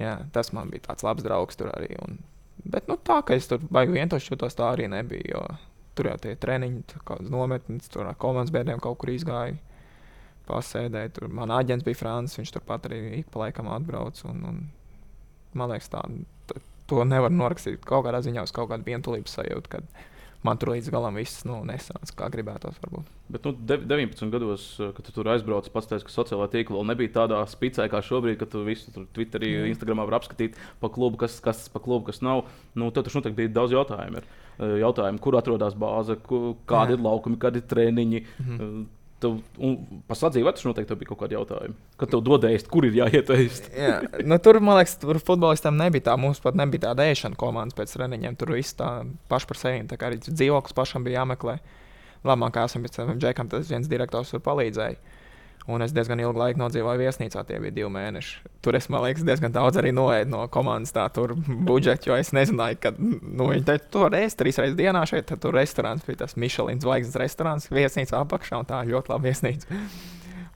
Jā, 0.00 0.16
tas 0.32 0.52
man 0.56 0.70
bija 0.72 0.88
tāds 0.88 1.04
labs 1.04 1.24
draugs 1.26 1.58
tur 1.60 1.70
arī. 1.74 1.92
Un, 2.06 2.20
bet 2.64 2.88
nu, 2.88 2.96
tā, 2.96 3.20
ka 3.26 3.36
es 3.36 3.48
tur 3.50 3.60
baigi 3.72 3.98
vienkārši 3.98 4.32
jutos, 4.32 4.56
tā 4.56 4.70
arī 4.72 4.88
nebija. 4.90 5.44
Tur 5.98 6.08
jau 6.08 6.16
tie 6.22 6.36
treniņi, 6.40 7.00
kādas 7.04 7.28
nometnes, 7.32 7.90
tur 7.92 8.08
ar 8.08 8.16
komandas 8.20 8.52
bērniem 8.54 8.80
kaut 8.80 9.00
kur 9.02 9.12
izgāja. 9.12 9.58
Pasēdēja 10.48 11.12
tur. 11.14 11.28
Man 11.34 11.52
aģents 11.54 11.84
bija 11.86 11.98
Francis, 11.98 12.38
viņš 12.40 12.54
turpat 12.56 12.88
arī 12.88 13.00
ik 13.20 13.28
pa 13.30 13.44
laikam 13.44 13.68
atbrauc. 13.70 14.22
Un, 14.30 14.40
un, 14.48 14.62
man 15.54 15.74
liekas, 15.74 15.90
tā, 15.92 16.02
to 16.90 17.04
nevar 17.06 17.30
norakstīt 17.34 17.84
kaut 17.86 18.06
kādā 18.06 18.22
ziņā 18.24 18.46
uz 18.46 18.54
kaut 18.54 18.70
kādu 18.72 18.88
vientulības 18.88 19.36
sajūtu. 19.36 19.74
Kad, 19.76 20.00
man 20.46 20.60
tur 20.60 20.72
līdz 20.72 20.90
galam 20.92 21.18
viss 21.20 21.44
nu, 21.48 21.60
nesanāca, 21.68 22.14
kā 22.16 22.28
gribētos. 22.32 22.78
Varbūt. 22.82 23.08
Bet 23.30 23.46
nu, 23.46 23.52
19 23.54 24.32
gados, 24.32 24.66
eh, 24.80 24.92
kad 24.96 25.06
tu 25.06 25.14
tur 25.16 25.30
aizbrauc, 25.32 25.68
pats 25.72 25.90
teici, 25.90 26.06
ka 26.08 26.14
sociālā 26.14 26.48
tīkla 26.52 26.78
vēl 26.78 26.88
nebija 26.92 27.14
tādā 27.20 27.40
spicē 27.50 27.88
kā 27.92 28.02
šobrīd, 28.04 28.38
kad 28.40 28.52
tu 28.52 28.64
visu 28.66 28.92
tur 28.94 29.08
Twitterī, 29.16 29.52
mm. 29.58 29.72
Instagramā 29.74 30.06
var 30.08 30.20
apskatīt 30.20 30.58
pa 30.80 30.92
klubu, 30.92 31.20
kas, 31.24 31.40
kas 31.44 31.68
pa 31.72 31.82
klubu, 31.82 32.08
kas 32.10 32.22
nav. 32.24 32.46
Nu, 32.74 32.90
tad 32.90 33.08
taču 33.08 33.20
noteikti 33.20 33.42
bija 33.42 33.56
daudz 33.60 33.76
jautājumu. 33.76 34.22
Ir. 34.22 34.30
Eh, 34.60 34.78
jautājumi, 34.84 35.20
kur 35.24 35.36
atrodas 35.38 35.76
bāze, 35.78 36.16
kādi 36.20 36.96
Jā. 36.96 36.96
ir 36.98 37.04
laukumi, 37.04 37.40
kādi 37.40 37.62
ir 37.62 37.68
treniņi. 37.70 38.24
Mm 38.40 38.88
Tev, 39.20 39.34
un 39.60 39.74
par 40.08 40.16
sadzīvi 40.16 40.52
tas 40.56 40.64
noteikti 40.64 40.96
bija 40.96 41.10
kaut 41.10 41.18
kādi 41.20 41.36
jautājumi. 41.36 41.74
Kad 42.00 42.12
tev 42.14 42.22
dod 42.24 42.46
ēst, 42.48 42.70
kur 42.72 42.86
ir 42.88 42.94
jāiet 42.96 43.28
ēst? 43.34 43.68
Jā, 43.76 43.98
nu, 44.24 44.38
tur, 44.40 44.56
man 44.64 44.78
liekas, 44.78 44.94
tur 45.02 45.20
futbolistiem 45.20 45.76
nebija 45.76 46.06
tā. 46.08 46.16
Mums 46.20 46.40
pat 46.40 46.56
nebija 46.56 46.86
tāda 46.86 47.04
ēšana 47.10 47.36
komandas 47.40 47.76
pēc 47.76 47.92
treniņiem. 47.98 48.38
Tur 48.40 48.54
viss 48.56 48.78
tā 48.78 48.88
paši 49.28 49.50
par 49.50 49.60
sevi. 49.60 49.82
Tā 49.90 50.00
kā 50.00 50.08
arī 50.08 50.22
dzīvoklis 50.24 50.76
pašam 50.78 51.04
bija 51.04 51.20
jāmeklē. 51.20 51.58
Man 52.24 52.52
kā 52.54 52.64
esam 52.68 52.84
pēc 52.84 52.96
tam 52.96 53.12
džekam, 53.20 53.52
tas 53.52 53.68
viens 53.68 53.88
direktors 53.92 54.32
tur 54.32 54.40
palīdzēja. 54.44 55.18
Un 55.68 55.84
es 55.84 55.92
diezgan 55.92 56.20
ilgu 56.22 56.40
laiku 56.40 56.60
nodzīvoju 56.62 57.02
viesnīcā, 57.02 57.42
tie 57.46 57.58
bija 57.60 57.74
divi 57.74 57.90
mēneši. 57.92 58.38
Tur 58.64 58.78
es, 58.78 58.88
man 58.92 59.04
liekas, 59.04 59.26
diezgan 59.28 59.52
daudz 59.52 59.76
arī 59.80 59.92
noēdu 59.92 60.32
no 60.32 60.40
komandas 60.52 60.94
tā 60.96 61.04
budžeta, 61.68 62.08
jo 62.08 62.16
es 62.16 62.32
nezināju, 62.36 62.78
ka 62.80 62.94
nu, 62.96 63.50
viņi 63.50 63.66
teica, 63.68 63.90
tur 63.92 64.16
ēst 64.16 64.40
trīs 64.40 64.58
reizes 64.58 64.78
dienā 64.78 65.04
šeit, 65.06 65.28
tad 65.28 65.42
tur 65.44 65.54
restorāns 65.54 66.06
bija 66.06 66.22
tas 66.24 66.38
Michelin 66.40 66.80
zvaigznes 66.80 67.20
restorāns, 67.20 67.68
viesnīca 67.70 68.22
apakšā 68.22 68.62
un 68.62 68.70
tā 68.72 68.80
ļoti 68.88 69.12
laba 69.12 69.28
viesnīca. 69.28 69.80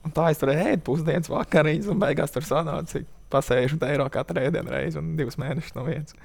Un 0.05 0.13
tā 0.13 0.27
es 0.33 0.41
tur 0.41 0.51
ēdu 0.53 0.83
pusdienas 0.85 1.31
vakariņas, 1.31 1.89
un 1.93 2.01
beigās 2.01 2.33
tur 2.33 2.45
sanāca 2.45 3.05
pa 3.29 3.41
60 3.45 3.85
eiro 3.89 4.09
katru 4.13 4.41
ēdienu 4.41 4.73
reizi 4.73 5.01
un 5.01 5.15
divus 5.17 5.37
mēnešus 5.41 5.77
no 5.77 5.85
vietas. 5.87 6.17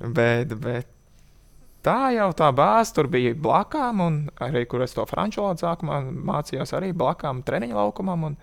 Bet, 0.00 0.54
bet 0.62 0.90
tā 1.86 2.12
jau 2.16 2.30
tā 2.36 2.50
tur 2.94 3.08
bija 3.12 3.34
blakām, 3.34 4.00
un 4.00 4.22
arī 4.40 4.66
kur 4.66 4.82
es 4.82 4.96
to 4.96 5.04
franču 5.06 5.42
valodu 5.42 5.66
sākumā 5.66 6.00
mācījos, 6.10 6.74
arī 6.76 6.92
blakām 6.92 7.42
treniņu 7.42 7.76
laukumam. 7.76 8.24
Un, 8.30 8.36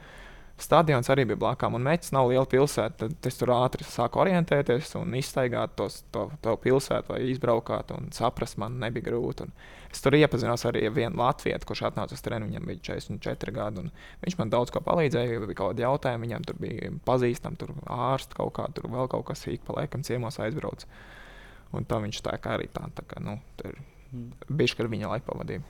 Stadions 0.57 1.05
arī 1.13 1.21
bija 1.29 1.37
blakām, 1.37 1.75
un 1.77 1.83
Mēķis 1.85 2.15
nav 2.15 2.31
liela 2.31 2.47
pilsēta. 2.49 3.05
Tad 3.05 3.27
es 3.29 3.35
tur 3.37 3.51
ātri 3.53 3.85
sāku 3.85 4.23
orientēties 4.23 4.95
un 4.97 5.13
izstaigāt 5.19 5.75
tos, 5.77 5.99
to, 6.09 6.23
to 6.41 6.55
pilsētu, 6.63 7.11
vai 7.13 7.19
izbraukāt 7.29 7.93
un 7.93 8.09
saprast, 8.15 8.57
man 8.57 8.79
nebija 8.81 9.05
grūti. 9.11 9.45
Un 9.45 9.53
es 9.93 10.01
tur 10.01 10.17
iepazinos 10.17 10.65
arī 10.65 10.87
ar 10.89 10.95
vienu 10.95 11.21
Latviju, 11.21 11.59
kurš 11.69 11.83
atnāca 11.91 12.17
uz 12.17 12.25
treniņu, 12.25 12.49
viņam 12.49 12.71
bija 12.71 12.81
44 12.89 13.53
gadi. 13.53 13.85
Viņš 14.25 14.37
man 14.41 14.55
daudz 14.55 14.73
ko 14.73 14.81
palīdzēja, 14.87 15.43
bija 15.45 15.59
kaut 15.61 15.75
kādi 15.75 15.85
jautājumi, 15.85 16.25
viņam 16.25 16.49
tur 16.49 16.59
bija 16.65 16.89
pazīstami, 17.05 17.61
tur 17.61 17.75
ārsti 17.85 18.41
kaut 18.41 18.55
kā, 18.57 18.65
tur 18.73 18.89
vēl 18.97 19.13
kaut 19.13 19.29
kas 19.29 19.45
īk 19.53 19.61
pa 19.67 19.77
laikam 19.77 20.01
ciemos 20.09 20.41
aizbraucis. 20.41 20.89
Un 21.75 21.87
tā 21.87 21.99
viņš 22.03 22.21
tā 22.23 22.37
kā 22.41 22.55
arī 22.55 22.69
tā, 22.71 22.85
tā 22.95 23.03
kā, 23.07 23.19
nu, 23.23 23.35
tur 23.59 23.75
bija 24.47 24.71
šķiet, 24.71 24.85
ka 24.85 24.93
viņa 24.93 25.11
laika 25.11 25.27
pavadīja. 25.27 25.65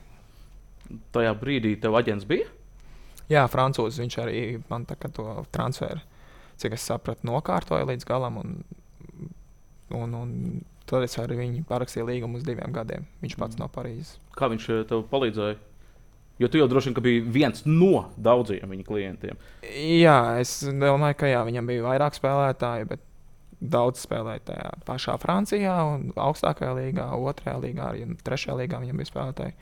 Tajā 1.14 1.34
brīdī 1.40 1.74
tev 1.82 1.98
aģents 1.98 2.28
bija? 2.28 2.46
Jā, 3.28 3.44
Francūzs. 3.50 4.00
Viņš 4.00 4.18
arī 4.22 4.42
man 4.70 4.86
tā 4.88 4.96
kā 5.00 5.10
to 5.12 5.26
transferu, 5.52 6.00
cik 6.60 6.76
es 6.78 6.86
sapratu, 6.88 7.26
nokārtoja 7.28 7.88
līdz 7.90 8.08
galam. 8.08 8.38
Un, 8.40 8.54
un, 9.98 10.14
un 10.22 10.34
tad 10.88 11.04
es 11.04 11.18
arī 11.20 11.42
viņu 11.42 11.66
parakstīju 11.68 12.08
līgumu 12.08 12.40
uz 12.40 12.46
diviem 12.46 12.72
gadiem. 12.72 13.04
Viņš 13.24 13.36
pats 13.40 13.58
mm. 13.58 13.64
no 13.64 13.68
Parīzes. 13.72 14.14
Kā 14.38 14.48
viņš 14.52 14.68
eh, 14.72 14.84
tev 14.88 15.04
palīdzēja? 15.10 15.58
Jo 16.38 16.46
tu 16.46 16.60
jau 16.60 16.68
droši 16.70 16.92
vien 16.92 17.02
biji 17.02 17.22
viens 17.34 17.64
no 17.66 18.04
daudziem 18.14 18.70
viņa 18.70 18.84
klientiem. 18.86 19.38
Jā, 19.66 20.38
es 20.38 20.60
domāju, 20.62 21.16
ka 21.18 21.30
jā, 21.32 21.40
viņam 21.48 21.66
bija 21.66 21.82
vairāk 21.82 22.14
spēlētāju, 22.14 22.86
bet 22.92 23.02
daudz 23.60 24.04
spēlēja 24.04 24.44
tajā 24.52 24.68
pašā 24.86 25.16
Francijā, 25.22 25.74
un 25.94 26.12
augstākajā 26.14 26.74
līgā, 26.78 27.08
otrajā 27.18 27.58
līgā, 27.62 27.90
arī 27.92 28.06
trešajā 28.24 28.58
līgā 28.62 28.82
viņam 28.82 29.02
bija 29.02 29.10
spēlētāji. 29.10 29.56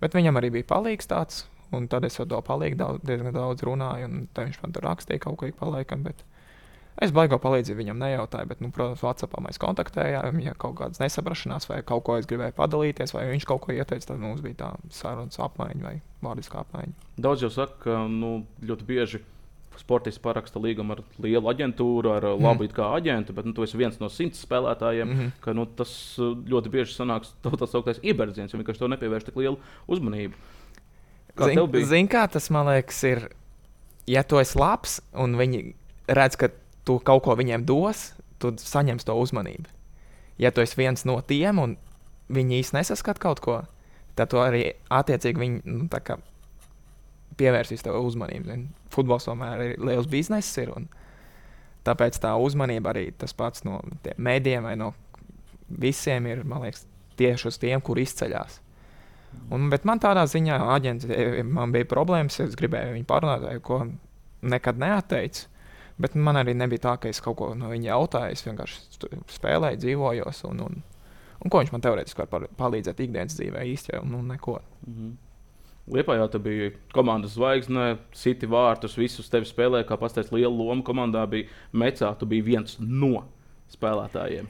Bet 0.00 0.16
viņam 0.16 0.40
arī 0.40 0.52
bija 0.58 0.68
palīgs 0.68 1.08
tāds, 1.08 1.46
un 1.76 1.88
tad 1.88 2.04
es 2.08 2.18
ar 2.20 2.28
to 2.28 2.40
palīgu 2.44 2.78
daudz, 2.80 3.04
diezgan 3.06 3.36
daudz 3.36 3.64
runāju, 3.64 4.10
un 4.10 4.28
viņš 4.36 4.60
man 4.64 4.76
tur 4.76 4.86
rakstīja 4.88 5.24
kaut 5.24 5.40
ko 5.40 5.48
ik 5.48 5.58
pa 5.60 5.70
laikam. 5.70 6.04
Es 7.00 7.14
baigo 7.16 7.38
palīdzību 7.40 7.80
viņam 7.80 8.00
nejautāju, 8.02 8.48
bet, 8.50 8.60
nu, 8.60 8.68
protams, 8.76 9.00
Vācijā 9.00 9.40
mēs 9.40 9.60
kontaktējām. 9.62 10.40
Ja 10.44 10.52
kaut 10.58 10.76
kādas 10.82 11.00
nesaprašanās, 11.00 11.68
vai 11.70 11.78
kaut 11.86 12.04
ko 12.04 12.18
es 12.20 12.28
gribēju 12.28 12.52
padalīties, 12.58 13.14
vai 13.16 13.24
viņš 13.30 13.46
kaut 13.48 13.62
ko 13.64 13.72
ieteica, 13.72 14.10
tad 14.10 14.20
mums 14.20 14.42
bija 14.44 14.58
tā 14.58 14.70
sarunas 14.92 15.40
apmaiņa 15.40 15.86
vai 15.86 15.94
vārdiskā 16.26 16.60
apmaiņa. 16.60 17.08
Daudz 17.24 17.46
jau 17.46 17.52
saka, 17.54 17.78
ka 17.86 18.02
nu, 18.10 18.42
ļoti 18.68 18.88
bieži 18.90 19.22
sportists 19.78 20.20
paraksta 20.22 20.60
līgumu 20.62 20.96
ar 20.96 21.02
lielu 21.22 21.50
aģentūru, 21.52 22.12
ar 22.12 22.26
mm. 22.32 22.44
labu 22.44 22.66
aģentu, 22.66 23.34
bet 23.36 23.46
nu, 23.48 23.54
tu 23.56 23.64
esi 23.64 23.78
viens 23.78 23.98
no 24.00 24.08
simts 24.12 24.42
spēlētājiem. 24.44 25.08
Mm 25.08 25.18
-hmm. 25.18 25.30
ka, 25.40 25.52
nu, 25.52 25.66
tas 25.66 26.18
uh, 26.18 26.36
ļoti 26.36 26.70
bieži 26.70 26.94
sanāks 26.94 27.34
tas 27.62 27.74
augtais 27.74 28.00
ieberdziens, 28.02 28.52
jo 28.52 28.58
vienkārši 28.58 28.78
to 28.78 28.88
nepievērš 28.88 29.24
tik 29.24 29.36
lielu 29.36 29.58
uzmanību. 29.86 30.34
Kā 31.36 31.46
zin, 31.46 31.70
bija? 31.70 31.86
Zin, 31.86 32.08
kā 32.08 32.26
tas 32.28 32.50
man 32.50 32.66
liekas, 32.66 33.02
ir, 33.04 33.28
ja 34.06 34.22
tu 34.22 34.38
esi 34.38 34.58
labs 34.58 35.00
un 35.14 35.36
viņi 35.38 35.74
redz, 36.08 36.36
ka 36.36 36.50
tu 36.84 36.98
kaut 36.98 37.22
ko 37.22 37.36
viņiem 37.36 37.64
dos, 37.64 38.12
tu 38.38 38.52
saņemsi 38.56 39.06
to 39.06 39.14
uzmanību. 39.14 39.68
Ja 40.38 40.50
tu 40.50 40.60
esi 40.60 40.76
viens 40.76 41.04
no 41.04 41.20
tiem 41.20 41.58
un 41.58 41.76
viņi 42.28 42.60
īstenībā 42.60 42.80
nesaskat 42.80 43.18
kaut 43.18 43.40
ko, 43.40 43.62
tad 44.16 44.32
tu 44.32 44.40
arī 44.40 44.72
attiecīgi 44.88 45.40
viņi 45.40 45.60
nu, 45.64 45.88
pievērsīs 47.40 47.84
tev 47.86 47.98
uzmanību. 48.04 48.58
Futbols 48.92 49.28
tomēr 49.28 49.64
ir 49.64 49.84
liels 49.84 50.08
bizness, 50.10 50.58
ir, 50.60 50.72
un 50.76 50.88
tāpēc 51.86 52.18
tā 52.22 52.34
uzmanība 52.36 52.92
arī 52.92 53.08
tas 53.16 53.34
pats 53.36 53.64
no 53.64 53.80
mēdījiem 54.20 54.66
vai 54.68 54.76
no 54.78 54.92
visiem 55.70 56.26
ir 56.28 56.44
liekas, 56.44 56.84
tieši 57.20 57.48
uz 57.48 57.58
tiem, 57.60 57.80
kur 57.84 58.00
izceļas. 58.00 58.60
Un, 59.54 59.68
bet 59.70 59.86
man 59.86 60.00
tādā 60.02 60.24
ziņā 60.26 60.58
aģents, 60.74 61.06
e, 61.06 61.44
man 61.46 61.72
bija 61.74 61.86
problēmas, 61.90 62.40
es 62.42 62.56
gribēju 62.58 62.96
viņu 62.96 63.06
parunāt, 63.06 63.46
ko 63.66 63.84
nekad 64.42 64.80
neatteicu. 64.80 65.46
Bet 66.00 66.14
man 66.16 66.38
arī 66.40 66.54
nebija 66.56 66.86
tā, 66.86 66.94
ka 67.02 67.10
es 67.12 67.20
kaut 67.20 67.36
ko 67.38 67.50
no 67.58 67.68
viņa 67.70 67.90
jautāju. 67.90 68.34
Es 68.34 68.44
vienkārši 68.46 69.10
spēlēju, 69.34 69.80
dzīvoju, 69.82 70.30
un, 70.48 70.62
un, 70.64 70.78
un 71.44 71.52
ko 71.52 71.60
viņš 71.60 71.72
man 71.74 71.84
teorētiski 71.84 72.24
var 72.24 72.46
palīdzēt 72.56 73.02
ikdienas 73.04 73.36
dzīvē 73.36 73.66
īstenībā, 73.74 74.06
nu, 74.08 74.22
neko. 74.30 74.56
Mm 74.86 74.94
-hmm. 74.94 75.18
Liepā 75.90 76.14
jau 76.20 76.28
tā 76.30 76.38
bija 76.42 76.70
komandas 76.94 77.34
zvaigzne, 77.34 77.96
City 78.14 78.46
vārtus, 78.50 78.94
visus 78.98 79.30
tevi 79.32 79.48
spēlēja, 79.48 79.88
kā 79.88 79.98
pastāstījis, 79.98 80.36
liela 80.36 80.52
loma 80.54 80.84
komandā 80.86 81.24
bija 81.30 81.50
Mecā. 81.74 82.12
Tu 82.18 82.28
biji 82.30 82.46
viens 82.46 82.76
no 82.78 83.24
spēlētājiem. 83.74 84.48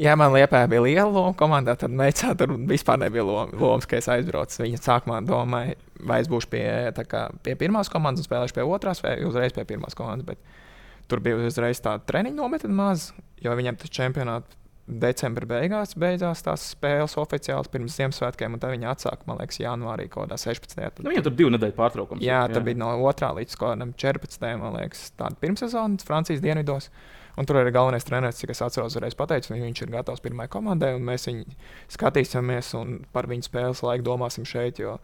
Ja 0.00 0.14
man 0.16 0.32
Liepā 0.32 0.62
bija 0.72 0.84
liela 0.84 1.08
loma 1.08 1.34
komandā, 1.36 1.74
tad 1.80 1.92
Mecā 1.96 2.32
tur 2.36 2.54
vispār 2.68 3.00
nebija 3.02 3.24
lomas, 3.24 3.88
ka 3.88 3.98
es 4.00 4.08
aizbraucu. 4.12 4.62
Viņa 4.64 4.80
sākumā 4.80 5.20
domāja, 5.28 5.76
vai 6.00 6.22
es 6.24 6.30
būšu 6.32 6.48
pie, 6.52 6.64
kā, 7.08 7.26
pie 7.44 7.56
pirmās 7.60 7.92
komandas 7.92 8.24
un 8.24 8.28
spēlēšu 8.28 8.56
pie 8.56 8.64
otrās, 8.64 9.02
vai 9.04 9.18
uzreiz 9.28 9.56
pie 9.56 9.66
pirmās 9.68 9.96
komandas. 9.96 10.28
Bet 10.28 11.08
tur 11.12 11.20
bija 11.24 11.40
uzreiz 11.44 11.80
tāda 11.84 12.04
treniņa 12.08 12.40
nometne 12.40 12.72
maz, 12.72 13.10
jo 13.44 13.52
viņam 13.56 13.80
tas 13.80 13.92
čempionāts 13.92 14.60
decembra 14.86 15.46
beigās 15.46 15.94
beidzās 15.98 16.42
tās 16.42 16.64
spēles 16.72 17.14
oficiāli 17.20 17.70
pirms 17.72 17.96
Ziemassvētkiem, 18.00 18.56
un 18.56 18.62
tad 18.62 18.74
viņi 18.74 18.88
atsāka, 18.90 19.26
man 19.28 19.38
liekas, 19.38 19.60
janvārī 19.62 20.08
kaut 20.10 20.26
kādā 20.26 20.38
16. 20.42 20.74
Tad, 20.74 21.02
nu, 21.06 21.14
ja 21.14 21.22
tur 21.22 21.34
bija 21.34 21.44
divu 21.44 21.54
nedēļu 21.54 21.76
pārtraukums. 21.78 22.24
Jā, 22.24 22.42
jā, 22.44 22.52
tā 22.56 22.62
bija 22.66 22.80
no 22.82 22.92
2. 22.98 23.32
līdz 23.38 23.58
14. 23.58 24.46
man 24.60 24.78
liekas, 24.80 25.10
tāda 25.18 25.38
pirmsezona 25.42 26.02
Francijas 26.06 26.42
dienvidos. 26.44 26.90
Un 27.38 27.46
tur 27.48 27.62
arī 27.62 27.70
galvenais 27.72 28.04
treneris, 28.04 28.42
es 28.44 28.60
atceros, 28.60 28.98
reiz 29.00 29.14
pateica, 29.16 29.54
ka 29.54 29.56
viņš 29.56 29.86
ir 29.86 29.92
gatavs 29.94 30.20
pirmajai 30.20 30.52
komandai, 30.52 30.90
un 30.98 31.06
mēs 31.06 31.30
viņu 31.30 31.54
skatīsimies 31.94 32.74
un 32.76 32.98
par 33.14 33.30
viņu 33.30 33.46
spēles 33.46 33.80
laiku 33.86 34.04
domāsim 34.10 34.44
šeit. 34.44 34.82
Jo 34.82 34.98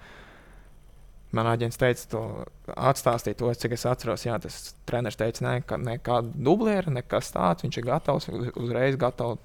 Man 1.37 1.45
aģents 1.51 1.77
teica, 1.77 2.05
to 2.09 2.21
atstāstīt 2.73 3.37
to, 3.37 3.51
cik 3.53 3.75
es 3.77 3.85
atceros. 3.89 4.25
Jā, 4.25 4.39
tas 4.41 4.73
treneris 4.89 5.19
teica, 5.21 5.43
ne, 5.45 5.55
ka 5.69 5.77
nekāda 5.77 6.33
dublēra, 6.33 6.93
nekas 6.95 7.35
tāds. 7.35 7.67
Viņš 7.67 7.79
ir 7.81 7.85
gatavs, 7.85 8.29
uzreiz 8.57 8.97
gatavs 9.01 9.43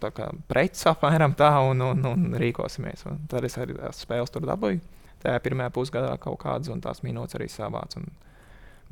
preces 0.47 0.87
apmēram 0.93 1.35
tā 1.39 1.51
un, 1.67 1.83
un, 1.83 2.05
un 2.07 2.37
rīkosimies. 2.39 3.03
Un 3.11 3.19
tad 3.31 3.43
es 3.49 3.59
arī 3.59 3.75
tās 3.75 3.99
spēles 4.05 4.31
tur 4.31 4.47
dabūju. 4.47 4.79
Tajā 5.23 5.43
pirmajā 5.43 5.73
pusgadā 5.75 6.15
kaut 6.23 6.39
kādas 6.43 6.71
un 6.71 6.79
tās 6.83 7.03
minūtes 7.03 7.35
arī 7.39 7.49
savāc. 7.51 7.97
Un, 7.99 8.07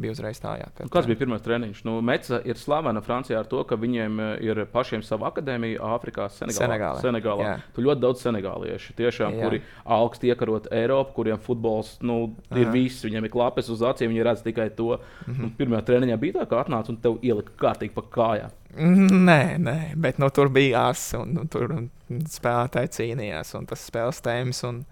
bija 0.02 0.16
uzreiz 0.16 0.40
tā, 0.42 0.56
jā, 0.60 0.68
kad, 0.78 0.90
Kāds 0.94 1.08
bija 1.10 1.20
pirmais 1.20 1.44
treniņš? 1.46 1.82
Nu, 1.88 1.98
Meca 2.06 2.40
ir 2.48 2.60
slavena 2.60 3.04
Francijā 3.06 3.40
ar 3.42 3.50
to, 3.50 3.62
ka 3.68 3.78
viņiem 3.80 4.20
eh, 4.24 4.32
ir 4.50 4.64
pašiem 4.72 5.04
sava 5.06 5.30
akadēmija 5.32 5.82
Āfrikā, 5.96 6.28
Senegālā. 6.34 6.60
Senegālā. 6.60 7.04
Senegālā. 7.06 7.48
Jā. 7.48 7.58
Tu 7.76 7.86
ļoti 7.86 8.04
daudz 8.04 8.24
senegāliešu, 8.26 8.96
tiešām, 8.98 9.38
jā. 9.38 9.46
kuri 9.46 9.62
augstu 9.98 10.32
iekarot 10.32 10.72
Eiropu, 10.76 11.16
kuriem 11.20 11.42
futbols 11.42 11.96
nu, 12.06 12.20
ir 12.54 12.68
Aha. 12.68 12.74
viss, 12.76 13.06
viņiem 13.06 13.28
ir 13.28 13.34
klapes 13.34 13.70
uz 13.74 13.84
acīm, 13.86 14.14
viņi 14.14 14.26
redz 14.28 14.46
tikai 14.46 14.70
to. 14.76 14.98
Mm 14.98 15.34
-hmm. 15.34 15.42
nu, 15.42 15.52
pirmajā 15.58 15.86
treniņā 15.92 16.18
bija 16.18 16.42
tā, 16.42 16.50
ka 16.50 16.64
atnāca 16.66 16.90
un 16.90 16.98
tev 16.98 17.20
ielika 17.22 17.52
kārtīgi 17.58 17.94
pa 17.94 18.02
kājām. 18.18 18.58
Nē, 18.72 19.58
nē, 19.60 19.78
bet 20.00 20.20
nu, 20.20 20.30
tur 20.30 20.50
bija 20.50 20.88
asa 20.90 21.20
un, 21.20 21.38
un 21.42 21.48
tur 21.52 21.74
spēlētāji 22.10 22.94
cīnījās 22.98 23.56
un 23.60 23.66
tas 23.68 23.84
spēles 23.84 24.22
tēmas. 24.24 24.64
Un, 24.68 24.86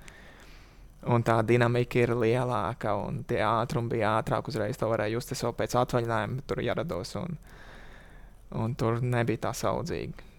Un 1.09 1.23
tā 1.25 1.39
dinamika 1.41 2.03
ir 2.03 2.13
lielāka, 2.13 2.93
un 3.01 3.23
tie 3.29 3.39
ātrumi 3.41 3.95
bija 3.95 4.17
ātrāk. 4.19 4.49
Uzreiz 4.51 4.77
to 4.77 4.89
varēja 4.91 5.15
just. 5.17 5.31
Es 5.33 5.41
jau 5.41 5.53
pēc 5.57 5.73
atvaļinājuma 5.79 6.43
tur 6.49 6.61
ierados, 6.61 7.15
un, 7.17 7.37
un 8.59 8.75
tur 8.77 8.99
nebija 9.01 9.47
tā 9.47 9.53
saudzīgi. 9.57 10.29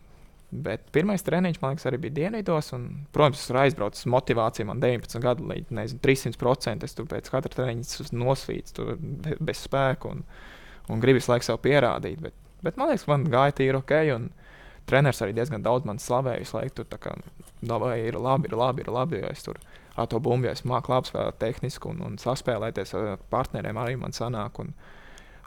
Bet 0.51 0.89
pirmais 0.95 1.23
treniņš, 1.23 1.61
man 1.63 1.75
liekas, 1.75 1.87
arī 1.87 2.01
bija 2.05 2.17
dienvidos. 2.17 2.73
Un, 2.75 2.87
protams, 3.15 3.43
es 3.43 3.51
tur 3.51 3.61
aizbraucu 3.63 4.03
ar 4.03 4.13
motivāciju. 4.17 4.67
Man 4.71 4.83
19 4.83 5.23
gadu 5.23 5.47
līdz 5.51 5.75
nezinu, 5.79 6.03
300%. 6.07 6.87
Es 6.87 6.99
tur 6.99 7.07
pēc 7.11 7.31
katra 7.31 7.55
treniņa 7.55 8.09
nosvītu 8.19 8.87
bez 9.39 9.65
spēka 9.67 10.11
un, 10.11 10.25
un 10.91 11.03
gribu 11.03 11.21
visu 11.21 11.31
laiku 11.31 11.47
sev 11.47 11.61
pierādīt. 11.67 12.19
Bet, 12.23 12.35
bet 12.67 12.79
man 12.79 12.91
liekas, 12.91 13.07
man 13.11 13.29
gāja 13.31 13.59
tīri 13.61 13.79
ok. 13.79 13.95
Un, 14.17 14.31
treneris 14.89 15.21
arī 15.25 15.35
diezgan 15.37 15.65
daudz 15.65 15.89
man 15.89 16.01
slavēja. 16.03 16.43
Visu 16.45 16.57
laiku 16.57 16.81
tur 16.81 16.89
tā 16.91 17.01
kā, 17.03 17.17
ir 17.17 18.19
labi, 18.19 18.49
ir 18.51 18.57
labi, 18.57 18.85
ir 18.85 18.93
labi. 18.95 19.23
Es 19.31 19.45
tur 19.47 19.61
ar 19.97 20.09
to 20.11 20.21
bumbu, 20.23 20.49
es 20.51 20.65
māku 20.65 20.93
labi 20.93 21.11
spēlēt 21.11 21.41
tehniski 21.41 21.91
un, 21.91 22.01
un 22.07 22.17
saspēlēties 22.21 22.95
ar 22.99 23.21
partneriem, 23.33 23.81
arī 23.81 23.99
man 24.01 24.15
sanāk. 24.17 24.63
Un, 24.63 24.73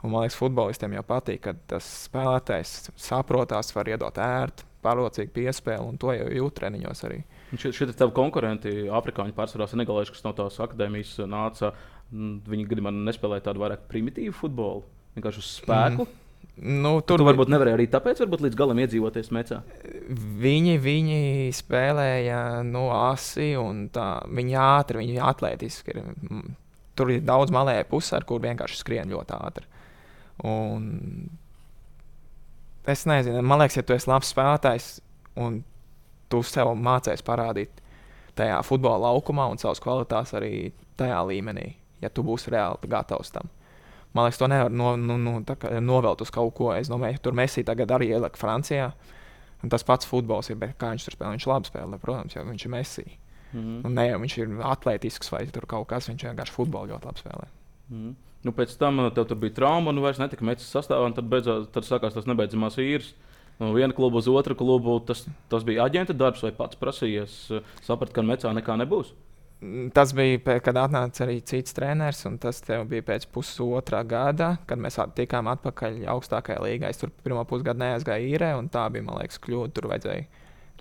un 0.02 0.12
man 0.12 0.24
liekas, 0.24 0.38
futbolistiem 0.38 0.96
jau 0.98 1.04
patīk, 1.08 1.42
ka 1.46 1.56
tas 1.70 1.88
spēlētājs 2.08 2.92
saprotās, 3.00 3.72
var 3.76 3.90
iedot 3.90 4.20
ērtu, 4.20 4.68
pārliecīgu 4.84 5.32
piespēli, 5.34 5.88
un 5.88 6.00
to 6.00 6.12
jau 6.12 6.28
jūt 6.38 6.58
treniņos 6.60 7.04
arī. 7.08 7.22
Šie, 7.54 7.70
ir 7.86 7.94
tavi 7.96 8.14
konkurenti, 8.16 8.72
afrikāņu 8.92 9.36
pārsvarā 9.36 9.68
senegalieši, 9.70 10.16
kas 10.16 10.24
no 10.26 10.34
tās 10.36 10.58
akadēmijas 10.62 11.16
nāca. 11.30 11.72
Viņi 12.12 12.66
gadījumā 12.68 12.92
nespēlēja 12.94 13.48
tādu 13.48 13.62
vairāk 13.62 13.86
primitīvu 13.90 14.34
futbolu, 14.36 14.84
vienkārši 15.16 15.40
uz 15.40 15.50
spēku. 15.60 16.04
Mm. 16.04 16.23
Nu, 16.54 17.00
tur 17.02 17.18
tu 17.18 17.26
varbūt 17.26 17.50
nevarēja 17.50 17.74
arī 17.74 17.86
tāpēc, 17.90 18.20
varbūt 18.22 18.44
līdz 18.44 18.58
galam 18.58 18.78
iedzīvoties 18.78 19.32
mecā. 19.34 19.58
Viņi, 20.44 20.76
viņi 20.78 21.18
spēlēja 21.56 22.40
no 22.62 22.84
nu, 22.84 22.84
asi 22.94 23.54
un 23.58 23.88
tā. 23.94 24.22
Viņi 24.30 24.54
ātri, 24.62 25.00
viņi 25.02 25.18
atletiski. 25.18 25.96
Ir. 25.96 26.12
Tur 26.94 27.10
ir 27.10 27.24
daudz 27.26 27.50
malēju 27.54 27.88
pusi, 27.90 28.12
ar 28.14 28.26
kur 28.28 28.42
vienkārši 28.44 28.78
skrien 28.78 29.10
ļoti 29.10 29.34
ātri. 29.34 29.66
Un 30.46 30.86
es 32.86 33.02
nezinu, 33.10 33.42
man 33.42 33.62
liekas, 33.62 33.80
ja 33.80 33.86
tu 33.86 33.96
esi 33.96 34.10
labs 34.10 34.30
spēlētājs 34.30 34.88
un 35.42 35.62
tu 36.30 36.42
sev 36.46 36.70
mācīsies 36.78 37.26
parādīt 37.26 37.82
tajā 38.38 38.60
futbola 38.66 39.10
laukumā 39.10 39.46
un 39.50 39.58
savas 39.62 39.82
kvalitātes 39.82 40.34
arī 40.38 40.54
tajā 40.98 41.20
līmenī, 41.26 41.72
ja 42.02 42.10
tu 42.10 42.22
būsi 42.26 42.54
reāli 42.54 42.90
gatavs 42.90 43.34
tam. 43.34 43.50
Man 44.14 44.28
liekas, 44.28 44.38
to 44.38 44.48
nevar 44.50 44.70
no, 44.70 44.94
nu, 44.96 45.16
nu, 45.18 45.34
novelt 45.82 46.22
uz 46.22 46.30
kaut 46.30 46.54
ko. 46.54 46.70
Es 46.74 46.90
domāju, 46.90 47.18
tur 47.22 47.34
Messi 47.34 47.64
tagad 47.66 47.90
arī 47.90 48.12
ielika 48.14 48.38
Francijā. 48.38 48.92
Un 49.64 49.72
tas 49.72 49.82
pats 49.86 50.06
futbols 50.06 50.50
ir, 50.52 50.58
bet 50.60 50.76
kā 50.78 50.92
viņš 50.92 51.06
tur 51.08 51.16
spēlē, 51.16 51.34
viņš 51.34 51.46
labi 51.50 51.70
spēlē, 51.70 51.98
protams, 52.02 52.36
jo 52.36 52.44
viņš 52.46 52.66
ir 52.66 52.70
Messi. 52.70 53.06
Mm 53.54 53.60
-hmm. 53.60 53.80
Un 53.86 53.94
ne 53.94 54.06
jau 54.06 54.20
viņš 54.20 54.38
ir 54.38 54.54
atletisks 54.62 55.32
vai 55.32 55.46
kaut 55.66 55.88
kas, 55.88 56.08
viņš 56.08 56.24
vienkārši 56.28 56.52
futbolu 56.52 56.92
ļoti 56.92 57.06
labi 57.06 57.20
spēlē. 57.20 57.46
Mm 57.88 57.96
-hmm. 57.96 58.14
Nu, 58.44 58.52
pēc 58.52 58.76
tam 58.78 58.98
uh, 58.98 59.12
tev 59.12 59.24
tur 59.24 59.36
bija 59.40 59.54
trauma, 59.54 59.90
un 59.90 60.02
vairs 60.04 60.18
netika 60.18 60.44
metis 60.44 60.68
sastāvā, 60.74 61.14
tad, 61.14 61.24
beidzot, 61.24 61.70
tad 61.72 61.84
sākās 61.84 62.14
tas 62.14 62.26
nebeidzamās 62.26 62.76
īres. 62.78 63.14
No 63.60 63.72
viena 63.72 63.94
kluba 63.94 64.18
uz 64.18 64.28
otru 64.28 64.54
klubu 64.54 65.00
tas, 65.00 65.26
tas 65.48 65.64
bija 65.64 65.84
aģenta 65.84 66.12
darbs, 66.12 66.42
vai 66.42 66.52
pats 66.52 66.76
prasījies, 66.76 67.50
uh, 67.50 67.62
saprast, 67.82 68.12
ka 68.12 68.22
mecā 68.22 68.52
nekā 68.52 68.76
nebūs. 68.76 69.14
Tas 69.94 70.12
bija, 70.16 70.58
kad 70.64 70.76
atnāca 70.76 71.24
arī 71.24 71.38
cits 71.46 71.76
treneris, 71.76 72.24
un 72.28 72.38
tas 72.42 72.58
bija 72.90 73.04
pēc 73.06 73.26
pusotra 73.32 74.02
gada, 74.06 74.54
kad 74.68 74.80
mēs 74.82 74.98
tikām 75.16 75.48
atpakaļ 75.52 76.00
augstākajā 76.14 76.62
līgā. 76.64 76.90
Es 76.90 77.00
tur 77.00 77.12
pirmo 77.24 77.44
pusgadu 77.48 77.82
neaizgāju 77.82 78.32
īrē, 78.34 78.54
un 78.58 78.70
tā 78.72 78.86
bija, 78.92 79.06
man 79.06 79.20
liekas, 79.22 79.40
kļūda. 79.44 79.74
Tur 79.76 79.88
vajadzēja. 79.92 80.26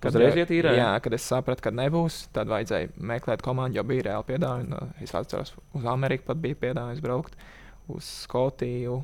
Kad, 0.03 0.17
iet 0.19 0.51
īrē, 0.51 0.73
jā, 0.75 0.89
kad 0.99 1.13
es 1.15 1.25
sapratu, 1.29 1.63
ka 1.63 1.71
nebūs, 1.71 2.25
tad 2.35 2.49
vajadzēja 2.51 2.91
meklēt 3.13 3.43
komandu, 3.45 3.79
jo 3.79 3.85
bija 3.87 4.09
reāli 4.09 4.27
piedāvājumi. 4.33 4.79
Es 5.05 5.13
atceros, 5.15 5.53
uz 5.77 5.87
Ameriku 5.87 6.27
pat 6.31 6.41
bija 6.43 6.59
piedāvājums 6.65 7.03
braukt, 7.05 7.37
uz 7.93 8.09
Skotiju, 8.25 8.97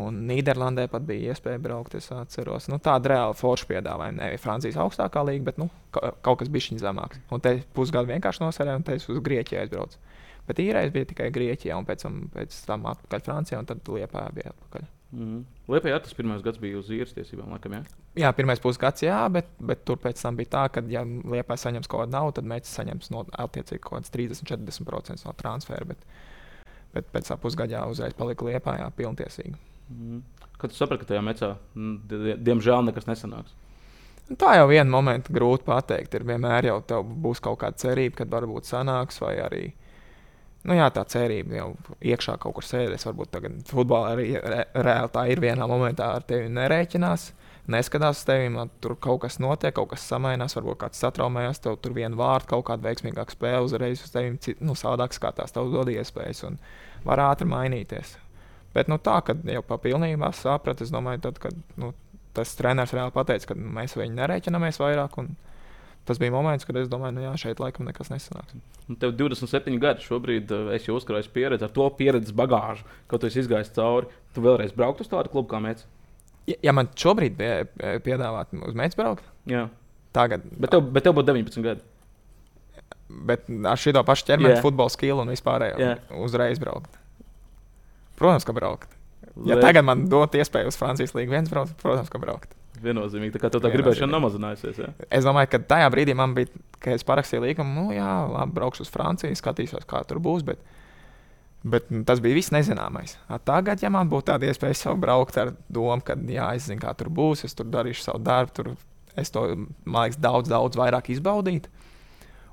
Un 0.00 0.24
Nīderlandē 0.26 0.88
pat 0.90 1.04
bija 1.06 1.30
iespēja 1.30 1.60
braukt. 1.62 1.94
Es 1.94 2.08
atceros, 2.10 2.66
nu, 2.70 2.80
tāda 2.82 3.12
reāla 3.12 3.36
forša 3.38 3.68
piedāvājuma. 3.68 4.24
Nevis 4.24 4.42
Francijas 4.42 4.78
augstākā 4.82 5.22
līnija, 5.28 5.46
bet 5.52 5.60
nu, 5.62 5.68
kaut 5.94 6.40
kas 6.40 6.50
bija 6.50 6.80
zemāks. 6.82 7.20
Un 7.30 7.42
te 7.44 7.60
pusgadu 7.76 8.10
vienkārši 8.10 8.42
nosarēju, 8.42 8.80
un 8.80 8.86
te 8.86 8.98
es 8.98 9.06
uz 9.12 9.22
Grieķiju 9.22 9.60
aizbraucu. 9.62 10.00
Bet 10.48 10.60
īrais 10.60 10.90
bija 10.92 11.08
tikai 11.08 11.30
Grieķijā, 11.32 11.76
un 11.78 11.86
pēc 11.88 12.04
tam, 12.04 12.18
pēc 12.34 12.56
tam 12.66 12.88
atpakaļ 12.90 13.22
Francijā, 13.24 13.60
un 13.62 13.68
tad 13.70 13.86
Lietpā 13.88 14.26
bija 14.34 14.50
atpakaļ. 14.50 14.88
Mm. 15.14 15.44
Lietpā 15.70 15.94
tas 16.02 16.16
pirmais 16.18 16.42
gads 16.44 16.58
bija 16.60 16.80
uz 16.80 16.90
īres 16.92 17.14
tiesībām, 17.14 17.54
laikam, 17.54 17.78
jā? 17.78 17.84
Jā, 18.18 18.32
pirmais 18.36 18.60
pusgads, 18.62 19.04
jā, 19.06 19.20
bet, 19.32 19.46
bet 19.62 19.84
tur 19.86 20.00
pēc 20.02 20.18
tam 20.20 20.36
bija 20.36 20.50
tā, 20.56 20.64
ka, 20.74 20.82
ja 20.90 21.04
Lietpā 21.06 21.56
saņems 21.60 21.88
kaut 21.88 22.02
kādu 22.04 22.16
naudu, 22.16 22.34
tad 22.40 22.50
mēs 22.50 22.72
saņems 22.74 23.12
no 23.14 23.22
attiecīgi 23.46 23.84
kaut 23.86 24.00
kāds 24.00 24.12
30-40% 24.14 25.24
no 25.28 25.36
transfera. 25.38 25.86
Bet, 25.94 26.02
bet 26.96 27.08
pēc 27.14 27.30
pusgadā 27.40 27.86
uzreiz 27.90 28.18
palika 28.18 28.50
Lietpā, 28.50 28.76
jā, 28.82 28.90
pilntiesīgi. 28.98 29.54
Mm. 29.90 30.22
Kad 30.58 30.72
tu 30.72 30.78
saprati, 30.78 31.02
ka 31.02 31.12
tajā 31.12 31.22
mecā 31.24 31.50
mm, 31.76 32.38
diemžēl 32.46 32.86
nekas 32.88 33.08
nesanāks? 33.10 33.52
Tā 34.40 34.54
jau 34.56 34.68
viena 34.70 34.88
momenta 34.88 35.32
grūti 35.34 35.66
pateikt. 35.66 36.14
Ir 36.16 36.24
vienmēr 36.24 36.70
jau 36.70 36.78
būs 37.04 37.42
kaut 37.44 37.60
kāda 37.60 37.76
cerība, 37.82 38.22
kad 38.22 38.30
varbūt 38.32 38.70
sanāks, 38.70 39.20
vai 39.20 39.34
arī 39.44 39.64
nu, 40.64 40.76
jā, 40.78 40.88
tā 40.94 41.04
cerība 41.12 41.58
jau 41.58 41.66
iekšā 42.00 42.38
kaut 42.40 42.56
kur 42.56 42.64
sēdēs. 42.64 43.04
Varbūt 43.10 43.32
tagad 43.36 43.60
futbolā 43.68 44.14
arī 44.14 44.30
re, 44.40 44.62
reāli 44.72 45.12
tā 45.12 45.26
ir 45.28 45.44
vienā 45.44 45.68
momentā 45.68 46.14
ar 46.16 46.24
tevi 46.24 46.48
nerēķinās. 46.56 47.32
Neskatās 47.74 48.20
uz 48.20 48.26
tevi, 48.28 48.64
tur 48.84 48.96
kaut 49.00 49.22
kas 49.22 49.38
notiek, 49.40 49.72
kaut 49.76 49.92
kas 49.92 50.04
samainās, 50.08 50.56
varbūt 50.56 50.82
kāds 50.82 51.00
satraumējas, 51.00 51.62
tev 51.64 51.78
tur 51.80 51.94
viena 51.96 52.16
vārda, 52.16 52.50
kaut 52.50 52.66
kāda 52.68 52.84
veiksmīgāka 52.90 53.32
spēle 53.32 53.64
uzreiz 53.64 54.04
uz 54.04 54.12
tevi, 54.12 54.56
nu, 54.60 54.76
savādāk 54.76 55.16
skatās, 55.16 55.52
tev 55.52 55.72
dod 55.72 55.88
iespējas 55.92 56.44
un 56.48 56.60
var 57.08 57.24
ātri 57.24 57.48
mainīties. 57.48 58.18
Bet 58.74 58.90
nu, 58.90 58.98
tā, 58.98 59.20
kad 59.26 59.44
jau 59.46 59.62
pilnībā 59.70 60.32
sapratu, 60.34 60.84
es 60.84 60.92
domāju, 60.92 61.22
tad, 61.28 61.38
kad 61.42 61.58
nu, 61.80 61.92
tas 62.34 62.56
treneris 62.58 62.94
reāli 62.96 63.14
pateica, 63.14 63.52
ka 63.52 63.56
mēs 63.78 63.94
viņu 63.98 64.18
nereiķinamies 64.18 64.80
vairāk. 64.82 65.20
Tas 66.04 66.18
bija 66.20 66.34
moments, 66.34 66.66
kad 66.68 66.76
es 66.76 66.90
domāju, 66.92 67.16
ka 67.16 67.30
nu, 67.30 67.40
šeit 67.40 67.62
laikam 67.62 67.86
nekas 67.88 68.10
nesanāks. 68.12 68.58
Un 68.90 68.98
tev 69.00 69.14
27 69.16 69.78
gadi 69.80 70.04
šobrīd, 70.04 70.50
eh, 70.52 70.74
es 70.76 70.88
jau 70.88 70.98
uzkrāju 70.98 71.30
pieredzi 71.32 71.64
ar 71.64 71.72
to 71.72 71.86
pieredzes 71.96 72.34
bagāžu, 72.36 72.84
ko 73.08 73.18
tu 73.18 73.30
esi 73.30 73.40
izgājis 73.40 73.72
cauri. 73.72 74.10
Tu 74.34 74.44
vēlreiz 74.44 74.74
brauktu 74.76 75.06
uz 75.06 75.08
tādu 75.08 75.32
klubu 75.32 75.48
kā 75.48 75.62
mēs? 75.64 75.86
Ja, 76.50 76.58
ja 76.68 76.74
man 76.76 76.90
šobrīd 76.92 77.38
bija 77.38 77.64
piedāvāt 78.04 78.52
uz 78.52 78.76
mēģinājumu 78.76 79.00
braukt, 79.00 79.30
Jā. 79.48 79.68
tagad. 80.12 80.44
Bet 80.60 80.74
tev, 80.74 80.84
bet 80.92 81.06
tev 81.06 81.16
būtu 81.16 81.30
19 81.32 81.64
gadi. 81.64 81.80
Bet 83.08 83.48
ar 83.48 83.80
šo 83.80 84.02
pašu 84.04 84.26
ķermeni, 84.28 84.56
yeah. 84.56 84.64
futbola 84.64 84.92
stilu 84.92 85.22
un 85.22 85.32
vispārējo 85.32 85.80
yeah. 85.80 86.04
uzreiz 86.20 86.60
braukt. 86.60 86.98
Protams, 88.18 88.46
ka 88.46 88.54
braukt. 88.56 88.92
Ja 89.48 89.58
tagad 89.58 89.86
man 89.86 90.04
dot 90.10 90.36
iespēju 90.38 90.70
uz 90.70 90.78
Francijas 90.78 91.14
līniju 91.16 91.34
viens 91.34 91.50
braukt, 91.50 91.74
protams, 91.80 92.10
ka 92.12 92.20
braukt. 92.22 92.54
Viennozīmīgi, 92.84 93.34
tā 93.34 93.40
kā 93.42 93.50
tā 93.50 93.70
gribēšana 93.72 94.12
nomazinājusies. 94.12 94.78
Ja? 94.82 94.90
Es 95.08 95.26
domāju, 95.26 95.50
ka 95.54 95.60
tajā 95.74 95.90
brīdī 95.94 96.14
man 96.18 96.34
bija, 96.36 96.50
kad 96.82 96.98
es 96.98 97.06
parakstīju 97.06 97.42
līgumu, 97.46 97.74
nu, 97.74 97.84
jā, 97.94 98.10
labi, 98.30 98.54
braukšu 98.54 98.84
uz 98.84 98.92
Franciju, 98.94 99.38
skatīšos, 99.38 99.86
kā 99.90 100.02
tur 100.06 100.20
būs. 100.22 100.44
Bet, 100.46 100.60
bet 101.64 101.88
tas 102.06 102.22
bija 102.22 102.38
viss 102.38 102.52
nezināmais. 102.54 103.16
A 103.26 103.40
tagad, 103.42 103.82
ja 103.82 103.90
man 103.94 104.10
būtu 104.12 104.28
tāda 104.32 104.50
iespēja 104.50 104.90
jau 104.90 104.96
braukt 105.00 105.38
ar 105.40 105.54
domu, 105.66 106.02
ka, 106.04 106.18
jā, 106.28 106.50
es 106.58 106.68
zinu, 106.68 106.82
kā 106.82 106.92
tur 106.98 107.10
būs, 107.14 107.46
es 107.48 107.56
tur 107.56 107.70
darīšu 107.72 108.06
savu 108.10 108.22
darbu, 108.26 108.54
tur 108.58 108.74
es 109.18 109.32
to, 109.34 109.46
man 109.86 110.08
liekas, 110.08 110.20
daudz, 110.22 110.50
daudz 110.50 110.78
vairāk 110.78 111.10
izbaudītu 111.14 111.72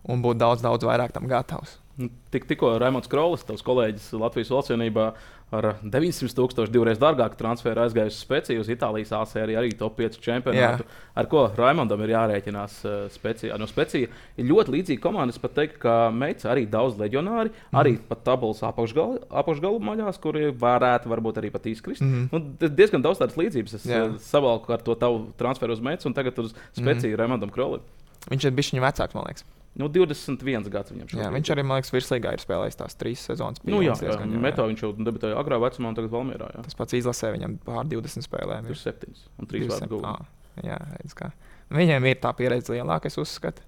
un 0.10 0.22
būt 0.24 0.40
daudz, 0.42 0.64
daudz 0.66 0.86
vairāk 0.88 1.14
tam 1.14 1.28
gatavs. 1.30 1.78
Nu, 2.00 2.08
tik, 2.34 2.48
tikko 2.50 2.78
Raimons 2.82 3.10
Krolis, 3.12 3.44
tavs 3.46 3.66
kolēģis 3.66 4.14
Latvijas 4.18 4.50
valstsvienībā, 4.54 5.12
ar 5.56 5.68
900 5.84 6.36
tūkstošu 6.38 6.72
divreiz 6.72 7.00
dārgāku 7.02 7.38
transferu 7.40 7.84
aizgājusi 7.84 8.16
uz 8.16 8.24
Spēciju, 8.24 8.64
uz 8.64 8.72
Itālijas 8.72 9.12
ASV 9.18 9.42
arī, 9.44 9.72
top 9.78 9.98
5 10.00 10.20
čempionātu. 10.24 10.86
Jā. 10.86 11.00
Ar 11.22 11.30
ko 11.32 11.44
Raimondam 11.58 12.02
ir 12.06 12.14
jārēķinās 12.14 12.78
uh, 12.88 12.98
Spēcijā? 13.12 13.58
No 13.60 13.68
Spēcija 13.70 14.10
ir 14.12 14.48
ļoti 14.48 14.76
līdzīga 14.78 15.04
komanda. 15.04 15.36
Es 15.36 15.42
pat 15.44 15.56
teiktu, 15.60 15.82
ka 15.84 15.96
Meits 16.16 16.48
arī 16.48 16.66
daudz 16.72 17.00
leģionāri, 17.02 17.52
mm. 17.52 17.80
arī 17.84 17.98
pat 18.08 18.24
tabulas 18.28 18.64
apakšgalu, 18.68 19.26
apakšgalu 19.44 19.82
maļās, 19.92 20.20
kuri 20.24 20.52
varētu 20.56 21.12
varbūt 21.12 21.42
arī 21.44 21.52
pat 21.54 21.68
izkrist. 21.72 22.06
Mm. 22.06 22.30
Nu, 22.32 22.72
diezgan 22.72 23.04
daudz 23.04 23.22
tādas 23.22 23.40
līdzības. 23.40 23.80
Es 23.82 23.90
uh, 23.92 24.16
savalku 24.24 24.72
ar 24.76 24.84
to 24.86 24.96
tavu 25.00 25.26
transferu 25.40 25.76
uz 25.76 25.84
Meits 25.84 26.08
un 26.08 26.16
tagad 26.16 26.40
uz 26.44 26.56
Spēciju 26.78 27.16
mm. 27.16 27.20
Raimondam 27.20 27.52
Krolim. 27.52 27.84
Viņš 28.32 28.48
ir 28.48 28.56
bijis 28.56 28.76
viņa 28.76 28.88
vecāks, 28.88 29.18
man 29.18 29.28
liekas. 29.28 29.48
Nu, 29.80 29.88
21 29.88 30.68
gads 30.68 30.92
viņam 30.92 31.08
šobrīd. 31.08 31.24
Jā, 31.24 31.30
viņš 31.32 31.50
arī, 31.54 31.64
man 31.64 31.80
liekas, 31.80 31.94
virslīgā 31.96 32.34
ir 32.36 32.42
spēlējis 32.44 32.80
tās 32.82 32.98
trīs 33.00 33.22
sezonas. 33.24 33.62
Nu, 33.64 33.80
jā, 33.80 33.96
jā, 34.04 34.18
jā. 34.20 34.28
Metā 34.44 34.66
viņš 34.68 34.84
jau 34.84 34.92
debitēja 34.98 35.40
agrā 35.40 35.62
vecumā, 35.64 35.94
un 35.94 35.98
tagad 35.98 36.12
Valmierā. 36.12 36.50
Jā. 36.58 36.64
Tas 36.68 36.76
pats 36.76 36.98
izlasē 37.00 37.32
viņam 37.38 37.56
pār 37.64 37.88
20 37.88 38.28
spēlēm. 38.28 38.68
Ir 38.68 38.82
7 38.82 39.16
un 39.40 39.52
3 39.54 39.72
vārdu 39.72 39.90
gūti. 39.96 40.30
Jā, 40.68 40.80
redz, 41.00 41.16
kā. 41.16 41.32
Viņiem 41.72 42.10
ir 42.12 42.20
tā 42.20 42.34
pieredze 42.36 42.76
lielāka, 42.76 43.08
es 43.08 43.16
uzskatu. 43.22 43.64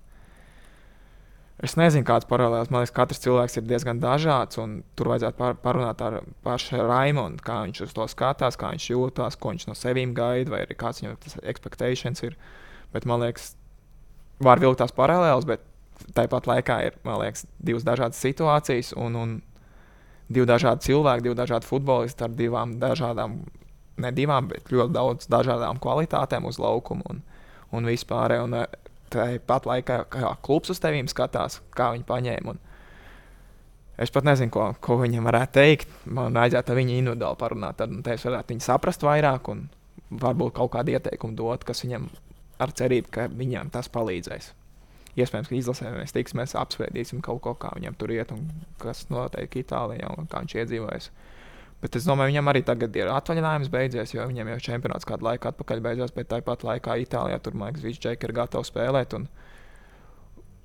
Es 1.64 1.78
nezinu, 1.80 2.04
kāds 2.04 2.28
paralēls. 2.28 2.68
Man 2.74 2.84
liekas, 2.84 2.92
katrs 2.98 3.24
cilvēks 3.24 3.56
ir 3.62 3.68
diezgan 3.70 4.02
dažāds. 4.04 4.60
Tur 5.00 5.12
vajadzētu 5.14 5.40
par, 5.40 5.56
parunāt 5.64 6.02
ar 6.04 6.20
pašu 6.44 6.84
Raimondu, 6.84 7.40
kā 7.46 7.62
viņš 7.64 7.86
uz 7.86 7.96
to 7.96 8.08
skatās, 8.12 8.60
kā 8.60 8.74
viņš 8.74 8.90
jūtas, 8.92 9.38
ko 9.40 9.54
viņš 9.54 9.70
no 9.70 9.78
sevis 9.80 10.12
gaida, 10.18 10.52
vai 10.52 10.66
kāds 10.68 11.00
viņam 11.00 11.16
tas 11.24 11.40
expectations 11.48 12.26
ir. 12.28 12.36
Bet 12.92 13.08
man 13.08 13.24
liekas, 13.24 13.54
var 14.44 14.60
vilkt 14.60 14.84
tās 14.84 14.92
paralēlas, 14.98 15.48
bet 15.48 15.64
tāpat 16.18 16.48
laikā 16.50 16.78
ir 16.88 16.96
liekas, 17.08 17.46
divas 17.60 17.86
dažādas 17.88 18.22
situācijas 18.22 18.94
un, 19.00 19.16
un 19.16 19.36
divi 20.34 20.48
dažādi 20.50 20.90
cilvēki, 20.90 21.28
divi 21.28 21.38
dažādi 21.38 21.68
futbolisti 21.68 22.26
ar 22.26 22.34
divām 22.38 22.78
dažādām, 22.82 23.40
ne 24.04 24.12
divām, 24.16 24.50
bet 24.52 24.72
ļoti 24.74 24.96
daudz 24.96 25.30
dažādām 25.32 25.82
kvalitātēm 25.84 26.48
uz 26.50 26.60
laukuma 26.62 27.06
un, 27.12 27.22
un 27.72 27.90
vispār. 27.90 28.38
Un 28.44 28.58
eh, 28.62 28.78
tāpat 29.14 29.68
laikā, 29.70 30.00
kā 30.14 30.36
klubs 30.46 30.74
uz 30.74 30.82
tevīm 30.84 31.10
skatās, 31.12 31.62
kā 31.76 31.92
viņi 31.96 32.08
paņēma. 32.10 32.56
Es 34.04 34.10
pat 34.10 34.26
nezinu, 34.26 34.50
ko, 34.50 34.72
ko 34.82 34.98
viņam 35.04 35.30
varētu 35.30 35.54
teikt. 35.60 35.94
Man 36.10 36.34
vajadzētu 36.34 36.74
ar 36.74 36.80
viņu 36.80 36.98
individuāli 36.98 37.38
parunāt. 37.38 37.78
Tad 37.78 37.94
nu, 37.94 38.02
es 38.10 38.26
varētu 38.26 38.56
viņu 38.56 38.66
saprast 38.66 39.06
vairāk 39.06 39.52
un 39.54 39.68
varbūt 40.24 40.58
kaut 40.58 40.74
kādu 40.74 40.96
ieteikumu 40.96 41.38
dot, 41.38 41.66
kas 41.68 41.86
viņam 41.86 42.10
ar 42.64 42.74
cerību, 42.74 43.14
ka 43.14 43.30
viņam 43.30 43.70
tas 43.74 43.92
palīdzēs 43.94 44.50
iespējams, 45.20 45.50
ka 45.50 45.58
izlasē 45.58 45.92
mēs 45.94 46.16
tiksimies, 46.16 46.56
apspriedīsim 46.58 47.22
kaut 47.26 47.44
ko, 47.46 47.54
kā 47.60 47.74
viņam 47.78 47.98
tur 48.00 48.14
iet 48.16 48.34
un 48.34 48.48
kas 48.82 49.06
notiek 49.14 49.60
Itālijā 49.62 50.10
un 50.18 50.30
kā 50.30 50.44
viņš 50.44 50.56
iedzīvojas. 50.64 51.10
Bet 51.84 51.98
es 52.00 52.08
domāju, 52.08 52.32
viņam 52.32 52.48
arī 52.48 52.62
tagad 52.64 52.96
ir 52.96 53.12
atvaļinājums 53.12 53.70
beidzies, 53.72 54.14
jo 54.16 54.24
viņam 54.30 54.54
jau 54.54 54.60
čempionāts 54.70 55.08
kādu 55.08 55.28
laiku 55.28 55.50
atpakaļ 55.50 55.84
beidzās, 55.84 56.14
bet 56.16 56.30
tāpat 56.32 56.64
laikā 56.64 56.96
Itālijā 57.04 57.42
tur, 57.44 57.58
man 57.60 57.74
liekas, 57.74 57.84
viņš 57.84 58.00
džeki 58.06 58.30
ir 58.30 58.36
gatavs 58.38 58.72
spēlēt. 58.72 59.18
Un, 59.18 59.28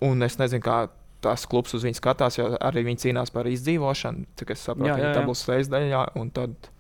un 0.07 0.23
es 0.29 0.39
nezinu, 0.39 0.63
kā 0.63 0.79
tas 1.25 1.47
klubs 1.51 1.75
uz 1.75 1.83
viņu 1.87 1.99
skatās, 1.99 2.39
jo 2.39 2.53
arī 2.63 2.85
viņi 2.87 3.03
cīnās 3.09 3.35
par 3.35 3.49
izdzīvošanu, 3.51 4.29
cik 4.39 4.55
es 4.55 4.63
saprotu, 4.69 5.11
tā 5.17 5.25
būs 5.27 5.43
sēždaļā. 5.49 6.05
Tad, 6.37 6.71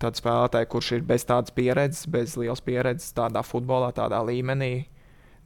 tad 0.00 0.18
spēlētāji, 0.18 0.70
kurš 0.72 0.92
ir 0.96 1.04
bez 1.12 1.28
tādas 1.28 1.52
pieredzes, 1.54 2.08
bez 2.10 2.38
lielas 2.40 2.64
pieredzes 2.64 3.12
tādā 3.16 3.44
futbolā, 3.44 3.92
tādā 3.96 4.22
līmenī, 4.24 4.86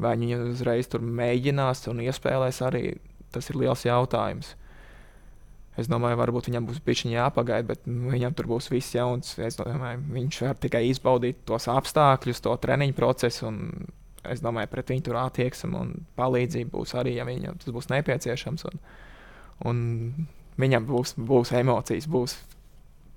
Vai 0.03 0.13
viņi 0.19 0.39
uzreiz 0.51 0.91
tur 0.93 1.01
mēģinās 1.01 1.87
un 1.89 2.03
iespēlēs 2.05 2.61
arī, 2.67 2.85
tas 3.33 3.49
ir 3.49 3.61
liels 3.63 3.85
jautājums. 3.87 4.53
Es 5.77 5.91
domāju, 5.93 6.17
varbūt 6.17 6.49
viņam 6.49 6.67
būs 6.71 6.81
bijis 6.85 7.05
jāpagaida, 7.11 7.67
bet 7.69 7.85
viņam 7.85 8.33
tur 8.37 8.49
būs 8.49 8.71
viss 8.73 8.95
jauns. 8.97 9.35
Es 9.45 9.59
domāju, 9.61 10.01
viņš 10.13 10.41
var 10.47 10.57
tikai 10.61 10.87
izbaudīt 10.89 11.43
tos 11.49 11.69
apstākļus, 11.69 12.41
to 12.45 12.55
treniņu 12.61 12.97
procesu. 12.97 13.53
Es 14.27 14.41
domāju, 14.45 14.71
pret 14.73 14.93
viņu 14.93 15.05
tur 15.07 15.21
attieksme 15.21 15.77
un 15.79 15.93
palīdzība 16.17 16.73
būs 16.73 16.97
arī, 16.99 17.19
ja 17.21 17.29
viņam 17.29 17.61
tas 17.61 17.77
būs 17.77 17.91
nepieciešams. 17.93 18.65
Un, 18.71 18.81
un 19.69 19.83
viņam 20.61 20.89
būs, 20.89 21.15
būs 21.21 21.53
emocijas, 21.61 22.09
būs 22.09 22.39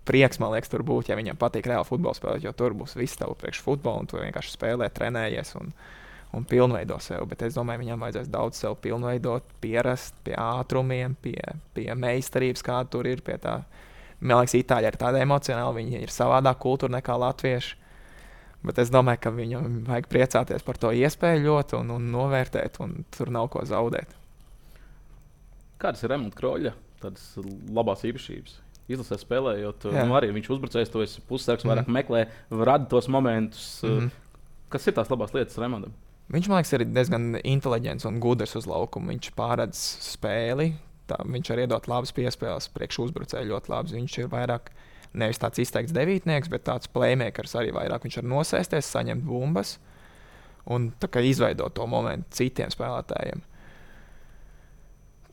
prieks, 0.08 0.42
man 0.44 0.52
liekas, 0.54 0.72
tur 0.72 0.84
būt, 0.84 1.12
ja 1.12 1.18
viņam 1.20 1.40
patīk 1.40 1.68
reāli 1.70 1.88
futbols 1.88 2.20
spēlēt, 2.20 2.44
jo 2.44 2.54
tur 2.58 2.76
būs 2.76 2.98
viss 3.00 3.20
tev 3.20 3.36
priekš 3.40 3.64
futbola, 3.64 4.04
un 4.04 4.12
tu 4.12 4.20
vienkārši 4.20 4.56
spēlē, 4.58 4.92
trenējies. 4.94 5.56
Un, 5.62 5.72
uh, 5.72 5.99
un 6.34 6.46
pilnveido 6.46 7.00
sevi. 7.02 7.26
Bet 7.32 7.44
es 7.48 7.58
domāju, 7.58 7.84
viņam 7.84 8.06
vajadzēs 8.06 8.30
daudz 8.32 8.62
sev 8.62 8.78
pilnveidot, 8.84 9.48
pierast 9.64 10.18
pie 10.26 10.36
ātrumiem, 10.38 11.16
pie, 11.24 11.40
pie 11.74 11.90
meistarības, 11.98 12.66
kāda 12.66 12.90
tur 12.94 13.10
ir. 13.10 13.24
Man 14.20 14.42
liekas, 14.42 14.58
Itāļi 14.60 14.92
ir 14.92 14.98
tāda 15.00 15.22
emocionāla, 15.24 15.76
viņi 15.78 16.04
ir 16.04 16.14
savādāk 16.14 16.60
kultūra 16.62 16.98
nekā 16.98 17.16
latvieši. 17.18 17.78
Bet 18.68 18.82
es 18.84 18.90
domāju, 18.92 19.22
ka 19.24 19.32
viņam 19.32 19.84
vajag 19.88 20.10
priecāties 20.12 20.66
par 20.68 20.78
to 20.78 20.92
iespēju 20.92 21.46
ļoti 21.46 21.78
un, 21.78 21.94
un 21.96 22.10
novērtēt, 22.12 22.82
un 22.84 23.06
tur 23.16 23.32
nav 23.32 23.48
ko 23.54 23.64
zaudēt. 23.64 24.12
Kādas 25.80 26.04
ir 26.04 26.12
Remonta 26.12 26.36
Kroļa 26.36 26.74
labās 27.72 28.04
īpašības? 28.04 28.58
Izlasē 28.90 29.20
spēlējot, 29.22 29.86
Jā. 29.94 30.04
nu, 30.10 30.18
arī 30.18 30.34
viņš 30.36 30.50
uzbrucējs, 30.58 30.92
to 30.92 31.06
pussargs 31.30 31.64
vairāk 31.64 31.88
mm. 31.88 31.96
meklē, 31.96 32.26
rada 32.52 32.90
tos 32.90 33.08
momentus. 33.08 33.80
Mm 33.86 33.96
-hmm. 33.96 34.10
Kas 34.74 34.88
ir 34.88 34.98
tās 34.98 35.10
labās 35.14 35.34
lietas 35.34 35.58
Remontam? 35.62 35.94
Viņš 36.30 36.48
man 36.50 36.60
liekas, 36.60 36.76
ir 36.78 36.86
diezgan 36.86 37.32
inteliģents 37.42 38.06
un 38.06 38.20
gudrs 38.22 38.54
uz 38.60 38.68
laukuma. 38.70 39.10
Viņš 39.16 39.32
pārredz 39.38 39.80
spēli, 40.06 40.72
tā, 41.10 41.18
viņš 41.26 41.52
arī 41.56 41.66
iedod 41.66 41.90
labas 41.90 42.14
piespēles, 42.14 42.70
priekš 42.76 43.00
uzbrucēju 43.08 43.50
ļoti 43.50 43.74
labs. 43.74 43.96
Viņš 43.98 44.18
ir 44.22 44.30
vairāk 44.30 44.70
nevis 45.18 45.42
tāds 45.42 45.62
izteikts 45.64 45.96
devītnieks, 45.96 46.52
bet 46.54 46.68
tāds 46.70 46.92
playmakers 46.94 47.58
arī 47.58 47.74
vairāk. 47.74 48.06
Viņš 48.06 48.20
var 48.22 48.30
nosēsties, 48.36 48.92
saņemt 48.94 49.26
bumbas 49.26 49.80
un 50.70 50.92
izveidot 51.02 51.74
to 51.74 51.90
momentu 51.90 52.44
citiem 52.44 52.70
spēlētājiem. 52.70 53.42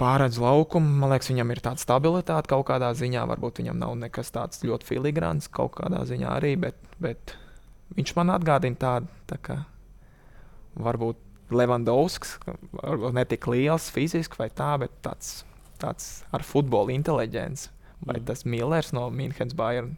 Pārredz 0.01 0.41
laukumu, 0.41 0.99
man 1.01 1.13
liekas, 1.13 1.31
viņam 1.33 1.53
ir 1.53 1.63
tāda 1.65 1.81
stabilitāte 1.81 2.53
kaut 2.53 2.67
kādā 2.69 2.91
ziņā. 2.97 3.29
Varbūt 3.29 3.63
viņam 3.63 3.79
nav 3.81 3.95
nekas 4.01 4.33
tāds 4.33 4.65
ļoti 4.65 4.89
filigrāns 4.89 5.49
kaut 5.49 5.77
kādā 5.77 6.03
ziņā 6.09 6.35
arī, 6.41 6.57
bet, 6.61 6.77
bet 7.01 7.37
viņš 7.97 8.13
man 8.17 8.33
atgādina 8.37 8.81
tādu. 8.81 9.09
Tā 9.29 9.41
varbūt 10.77 11.23
Levandovskis, 11.55 12.37
varbūt 12.75 13.15
ne 13.15 13.25
tik 13.29 13.47
liels 13.53 13.91
fiziski 13.95 14.41
vai 14.41 14.49
tā, 14.51 14.73
bet 14.83 14.95
tāds, 15.05 15.45
tāds 15.83 16.09
ar 16.35 16.43
futbola 16.47 16.95
inteliģenci. 16.97 17.71
Vai 18.07 18.19
mm. 18.19 18.27
tas 18.29 18.45
Millers 18.45 18.93
no 18.93 19.07
Münchenes 19.11 19.57
Bayern? 19.57 19.95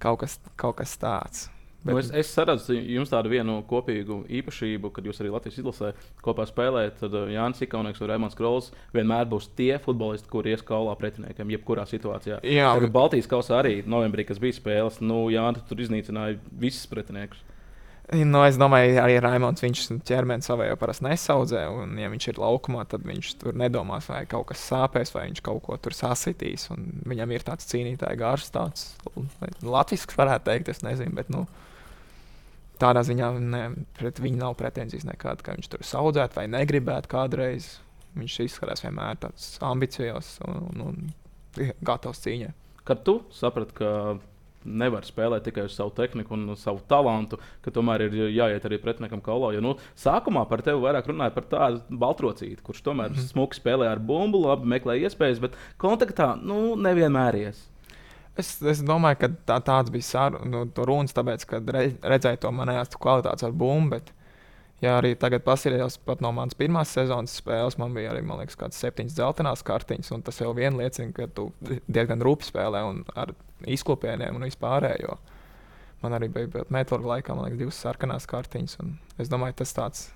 Kaut 0.00 0.20
kas, 0.24 0.36
kaut 0.60 0.78
kas 0.80 0.92
tāds. 1.00 1.48
Bet... 1.80 1.94
Nu, 1.94 2.00
es, 2.00 2.10
es 2.12 2.28
saredzu 2.34 2.74
jums 2.76 3.08
tādu 3.08 3.30
vienu 3.32 3.54
kopīgu 3.68 4.18
īpašību, 4.40 4.90
kad 4.92 5.06
jūs 5.08 5.22
arī 5.22 5.30
Latvijas 5.32 5.62
izlasē 5.62 5.92
kopā 6.20 6.44
spēlējat. 6.48 6.98
Tad 7.00 7.16
uh, 7.16 7.30
Jānis 7.32 7.64
Kalniņš 7.72 8.02
un 8.04 8.10
Raimons 8.10 8.36
Krols 8.36 8.68
vienmēr 8.92 9.24
būs 9.30 9.48
tie 9.56 9.78
futbolisti, 9.80 10.28
kuriem 10.28 10.58
ies 10.58 10.64
kaulā 10.66 10.92
pretiniekiem, 11.00 11.54
jebkurā 11.56 11.86
situācijā. 11.88 12.42
Jā, 12.44 12.74
bet... 12.76 12.92
Baltijas 12.92 13.30
kausā 13.30 13.62
arī 13.62 13.78
novembrī, 13.88 14.26
kas 14.28 14.42
bija 14.42 14.58
spēles, 14.58 15.00
nu, 15.00 15.22
Jānis 15.32 15.64
tur 15.70 15.80
iznīcināja 15.80 16.36
visus 16.60 16.84
pretiniekus. 16.90 17.40
Nu, 18.10 18.40
es 18.42 18.56
domāju, 18.58 18.96
arī 18.98 19.20
Raimons 19.22 19.62
viņš 19.62 19.84
ķermeni 20.08 20.42
savā 20.42 20.66
jau 20.66 20.76
parasti 20.80 21.04
nesaudzē. 21.06 21.60
Un, 21.70 21.92
ja 22.00 22.08
viņš 22.10 22.24
ir 22.32 22.40
laukumā, 22.42 22.82
tad 22.90 23.04
viņš 23.06 23.28
tur 23.38 23.58
nedomās, 23.58 24.08
vai 24.10 24.24
kaut 24.30 24.48
kas 24.48 24.64
sāpēs, 24.66 25.12
vai 25.14 25.28
viņš 25.28 25.42
kaut 25.46 25.62
ko 25.66 25.76
tur 25.78 25.94
sasitīs. 25.94 26.66
Viņam 27.06 27.34
ir 27.36 27.44
tāds 27.46 27.68
cīnītāja 27.70 28.18
gars, 28.18 28.48
tāds 28.50 28.88
latviešu 29.62 30.18
varētu 30.18 30.48
teikt, 30.48 30.72
es 30.74 30.82
nezinu. 30.82 31.14
Bet, 31.20 31.30
nu, 31.30 31.44
tādā 32.82 33.04
ziņā 33.06 33.30
ne, 33.44 33.62
pret 34.00 34.18
viņu 34.22 34.42
nav 34.42 34.56
pretenzijas 34.58 35.06
nekādas, 35.06 35.46
ka 35.46 35.54
viņš 35.54 35.70
tur 35.70 35.86
saudzētu 35.86 36.40
vai 36.40 36.48
negribētu 36.50 37.12
kādreiz. 37.14 37.76
Viņš 38.18 38.40
izskatās 38.48 38.82
vienmēr 38.82 39.20
tāds 39.22 39.52
ambiciozs 39.62 40.40
un, 40.48 40.64
un, 40.72 40.86
un 40.88 41.70
gatavs 41.86 42.24
cīņai. 42.26 42.50
Kad 42.90 43.04
tu 43.06 43.20
saprati, 43.30 43.76
ka 43.78 43.92
nevar 44.64 45.06
spēlēt 45.08 45.46
tikai 45.48 45.64
uz 45.68 45.76
savu 45.76 45.92
tehniku 45.96 46.34
un 46.36 46.54
savu 46.58 46.82
talantu, 46.88 47.38
ka 47.64 47.72
tomēr 47.74 48.06
ir 48.06 48.16
jāiet 48.34 48.66
arī 48.68 48.80
pretiniekam 48.82 49.22
kaulā. 49.24 49.54
Jo 49.56 49.64
nu, 49.64 49.74
sākumā 49.98 50.44
par 50.50 50.62
tevi 50.66 50.82
vairāk 50.82 51.08
runāja 51.10 51.34
par 51.34 51.48
tādu 51.50 51.98
baltrocīti, 52.02 52.62
kurš 52.66 52.84
tomēr 52.86 53.10
mm 53.10 53.16
-hmm. 53.16 53.32
smuki 53.32 53.60
spēlē 53.60 53.88
ar 53.90 53.98
bumbu, 53.98 54.44
labi 54.46 54.66
meklē 54.66 55.00
iespējas, 55.00 55.40
bet 55.40 55.56
kontaktā 55.78 56.34
nu, 56.42 56.76
nevienmēr 56.76 57.36
ies. 57.46 57.66
Es, 58.38 58.62
es 58.62 58.80
domāju, 58.86 59.18
ka 59.20 59.28
tā, 59.28 59.60
tāds 59.60 59.90
bija 59.90 60.02
sar, 60.02 60.38
nu, 60.46 60.64
runas, 60.76 61.12
tāpēc, 61.12 61.44
ka 61.46 61.60
re, 61.66 61.92
redzēju 62.02 62.40
to 62.40 62.50
manējās 62.54 62.96
kvalitātes 62.96 63.44
ar 63.44 63.52
bumbu. 63.52 63.96
Bet... 63.96 64.14
Jā, 64.80 64.94
arī 64.96 65.12
tagad 65.20 65.42
paskatījos 65.44 65.98
pat 66.08 66.22
no 66.24 66.30
manas 66.32 66.56
pirmās 66.56 66.88
sezonas 66.96 67.34
spēles. 67.36 67.76
Man 67.76 67.92
bija 67.92 68.14
arī, 68.14 68.22
man 68.24 68.40
liekas, 68.40 68.56
kādas 68.56 68.80
septiņas 68.80 69.12
dzeltenas 69.18 69.64
kartiņas, 69.68 70.08
un 70.16 70.22
tas 70.24 70.40
jau 70.40 70.54
vien 70.56 70.78
liecina, 70.78 71.12
ka 71.12 71.26
tu 71.36 71.50
diezgan 71.84 72.24
rūpīgi 72.24 72.48
spēlē 72.48 72.80
un 72.88 73.02
ar 73.12 73.34
izklopieniem 73.68 74.38
un 74.38 74.46
vispārējo. 74.48 75.18
Man 76.00 76.16
arī 76.16 76.30
bija 76.32 76.64
metāla 76.72 77.16
laikā, 77.16 77.36
man 77.36 77.48
liekas, 77.48 77.60
divas 77.60 77.82
sarkanās 77.84 78.28
kartiņas. 78.30 78.78
Es 79.20 79.28
domāju, 79.28 79.58
tas 79.60 79.74
tāds 79.76 80.06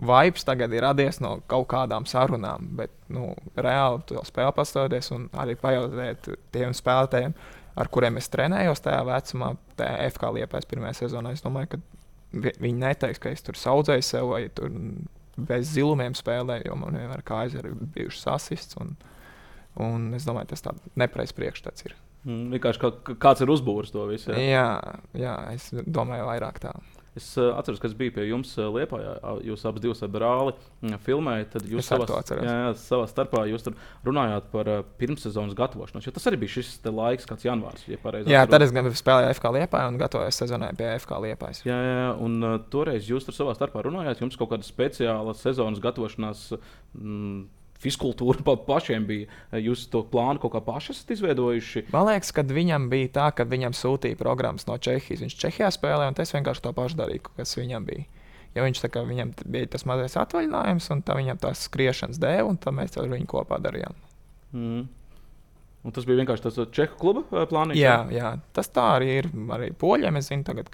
vibes 0.00 0.46
tagad 0.48 0.72
ir 0.72 0.84
radies 0.84 1.20
no 1.20 1.36
kaut 1.50 1.68
kādām 1.70 2.06
sarunām, 2.08 2.70
bet 2.78 2.92
nu, 3.12 3.34
reāli 3.54 4.02
to 4.08 4.22
spēli 4.26 4.54
pastāvēties 4.56 5.12
un 5.14 5.28
arī 5.38 5.56
pajautāt 5.60 6.30
tiem 6.54 6.74
spēlētājiem, 6.76 7.36
ar 7.80 7.90
kuriem 7.92 8.18
es 8.20 8.30
trenējos 8.32 8.82
tajā 8.84 9.04
vecumā, 9.06 9.54
tajā 9.78 10.10
FK 10.10 10.34
liepais 10.38 10.68
pirmajā 10.70 11.02
sezonā. 11.04 11.34
Es 11.36 11.44
domāju, 11.44 11.76
ka 11.76 11.82
viņi 12.32 12.76
neteiks, 12.80 13.20
ka 13.22 13.32
es 13.34 13.44
tur 13.46 13.58
audzēju 13.74 14.06
sev 14.06 14.32
vai 14.32 14.44
tur 14.54 14.72
bez 15.40 15.72
zilumiem 15.74 16.16
spēlēju, 16.18 16.68
jo 16.68 16.76
man 16.78 16.98
vienmēr 16.98 17.24
kājas 17.26 17.58
ir 17.60 17.70
bijušas 17.94 18.28
asists. 18.34 18.78
Un, 18.80 18.94
un 19.80 20.10
es 20.16 20.26
domāju, 20.28 20.52
tas 20.54 20.64
tāds 20.64 20.96
nepareizs 21.00 21.36
priekšstats 21.36 21.88
ir. 21.88 21.96
Mm, 22.26 22.50
vienkārši 22.54 22.82
kā, 22.82 22.90
kāds 23.20 23.40
ir 23.40 23.52
uzbūvēts 23.52 23.94
to 23.94 24.06
visu. 24.10 24.32
Jā? 24.34 24.40
jā, 24.44 24.96
jā, 25.16 25.36
es 25.54 25.70
domāju, 25.86 26.28
vairāk 26.28 26.60
tā. 26.60 26.74
Es 27.18 27.26
uh, 27.40 27.56
atceros, 27.58 27.80
ka 27.82 27.88
es 27.88 27.94
biju 27.98 28.12
pie 28.14 28.24
jums 28.28 28.52
uh, 28.60 28.68
Lietpā. 28.70 29.00
Jūs 29.42 29.64
divas 29.82 29.98
ar 30.06 30.10
brāli 30.14 30.52
uh, 30.54 30.94
filmējāt. 31.02 31.56
Tad 31.56 31.66
jūs 31.66 31.88
savā, 31.90 32.06
jā, 32.06 32.44
jā, 32.44 32.68
savā 32.78 33.08
starpā 33.10 33.42
jūs 33.50 33.66
runājāt 34.06 34.46
par 34.52 34.70
uh, 34.70 34.84
pirmssezonas 35.00 35.56
gatavošanos. 35.58 36.06
Tas 36.14 36.30
arī 36.30 36.38
bija 36.44 36.60
šis 36.60 36.76
laiks, 36.86 37.26
kāds 37.26 37.48
janvārs. 37.48 37.82
Ja 37.90 37.98
jā, 38.22 38.44
tad 38.46 38.62
es 38.62 38.74
gan 38.76 38.86
spēlēju 38.94 39.34
FK 39.40 39.54
Lietpā 39.58 39.82
un 39.90 39.98
gatavojos 39.98 40.38
sezonai 40.38 40.70
pie 40.78 40.92
FK 41.00 41.18
Lietpā. 41.26 41.50
Jā, 41.66 41.80
jā, 41.82 42.10
un 42.22 42.38
uh, 42.46 42.58
toreiz 42.70 43.10
jūs 43.10 43.26
tur 43.26 43.34
savā 43.34 43.56
starpā 43.58 43.82
runājāt. 43.88 44.22
Jums 44.22 44.38
kaut 44.38 44.54
kāda 44.54 44.68
speciāla 44.68 45.34
sezonas 45.40 45.82
gatavošanās. 45.82 46.46
Mm, 46.94 47.48
Fiskultūra 47.80 48.44
pa 48.44 48.58
pašiem 48.60 49.06
bija. 49.08 49.26
Jūs 49.56 49.86
to 49.92 50.02
plānu 50.08 50.42
kaut 50.42 50.52
kā 50.52 50.60
paši 50.64 50.92
esat 50.92 51.14
izveidojuši? 51.14 51.86
Man 51.94 52.10
liekas, 52.10 52.32
ka 52.36 52.44
viņam 52.44 52.90
bija 52.92 53.12
tā, 53.14 53.28
ka 53.36 53.46
viņam 53.48 53.76
sūtīja 53.76 54.18
programmas 54.20 54.68
no 54.68 54.76
Čehijas. 54.76 55.22
Viņš 55.24 55.36
Čehijā 55.40 55.70
spēlēja, 55.72 56.12
un 56.12 56.20
es 56.20 56.34
vienkārši 56.36 56.64
to 56.66 56.74
pašu 56.76 57.00
darīju, 57.00 57.32
kas 57.38 57.56
viņam 57.56 57.86
bija. 57.88 58.04
Jo 58.56 58.66
viņš 58.66 58.82
kā, 58.90 59.04
viņam 59.06 59.32
bija 59.46 59.70
tas 59.72 59.86
mazais 59.88 60.18
atvaļinājums, 60.20 60.90
un 60.92 61.02
viņam 61.06 61.40
tās 61.40 61.64
skriešanas 61.70 62.20
dēļ, 62.20 62.42
un 62.50 62.60
mēs 62.76 62.98
ar 63.00 63.08
viņu 63.08 63.30
kopā 63.30 63.60
darījām. 63.62 63.96
Mm. 64.52 64.84
Un 65.80 65.96
tas 65.96 66.04
bija 66.04 66.20
vienkārši 66.20 66.44
tas 66.44 66.60
čehu 66.76 66.98
kluba 67.00 67.46
plāns. 67.48 67.78
Jā, 67.78 68.02
jā, 68.12 68.34
tas 68.52 68.68
tā 68.68 68.90
arī 68.98 69.14
ir. 69.22 69.30
Arī 69.56 69.70
poļiem 69.72 70.18
es 70.20 70.28
zinu, 70.28 70.44
tagad 70.44 70.68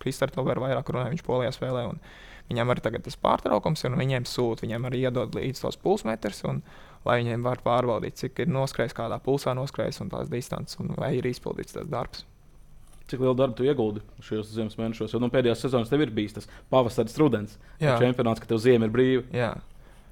Kristers 0.00 0.32
Tober 0.32 0.62
vairāk 0.62 0.88
runāja, 0.88 1.12
viņš 1.12 1.26
polijā 1.26 1.52
spēlē. 1.52 1.82
Un, 1.90 2.00
uh, 2.00 2.29
Viņam 2.50 2.72
arī 2.72 2.82
tagad 2.82 3.04
tas 3.06 3.16
pārtraukums, 3.20 3.84
un 3.86 3.94
viņiem 4.00 4.26
sūta, 4.26 4.66
viņiem 4.66 4.88
arī 4.88 5.04
iedod 5.04 5.36
līdzi 5.38 5.62
tos 5.62 5.78
pulsmetrus, 5.78 6.42
un, 6.50 6.64
lai 7.06 7.20
viņiem 7.20 7.46
var 7.46 7.62
pārbaudīt, 7.64 8.18
cik 8.18 8.42
ir 8.42 8.50
noskrējis, 8.50 8.96
kādā 8.96 9.20
pulsā 9.22 9.54
noskrējis 9.56 10.02
un 10.02 10.10
tās 10.10 10.32
distances, 10.32 10.80
un 10.82 10.90
vai 10.98 11.14
ir 11.20 11.30
izpildīts 11.30 11.76
tas 11.78 11.86
darbs. 11.90 12.24
Cik 13.10 13.22
lielu 13.22 13.36
darbu 13.38 13.56
tu 13.58 13.66
ieguldi 13.66 14.02
šajos 14.22 14.50
ziemas 14.54 14.76
mēnešos? 14.78 15.14
Jo 15.14 15.22
nu, 15.22 15.30
pēdējās 15.30 15.64
sezonas 15.64 15.90
tev 15.90 16.02
ir 16.04 16.12
bijis 16.14 16.36
tas 16.36 16.50
pavasaris, 16.70 17.16
rudens, 17.18 17.56
čempionāts, 17.78 18.42
ka 18.42 18.50
tev 18.50 18.60
ziema 18.62 18.86
ir 18.86 18.94
brīva. 18.94 19.24
Jā. 19.34 19.54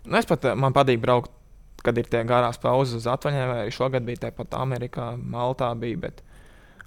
Nu, 0.07 0.16
es 0.18 0.26
pat 0.26 0.47
man 0.59 0.74
patīk 0.74 1.03
braukt, 1.03 1.30
kad 1.84 1.99
ir 1.99 2.09
tie 2.11 2.24
garās 2.26 2.59
pauzes 2.59 2.99
uz 2.99 3.07
atvaļinājumiem. 3.11 3.74
Šogad 3.74 4.07
bija 4.07 4.24
tāpat 4.26 4.57
Amerikā, 4.59 5.12
Maltā 5.18 5.70
bija. 5.78 6.01
Bet 6.09 6.22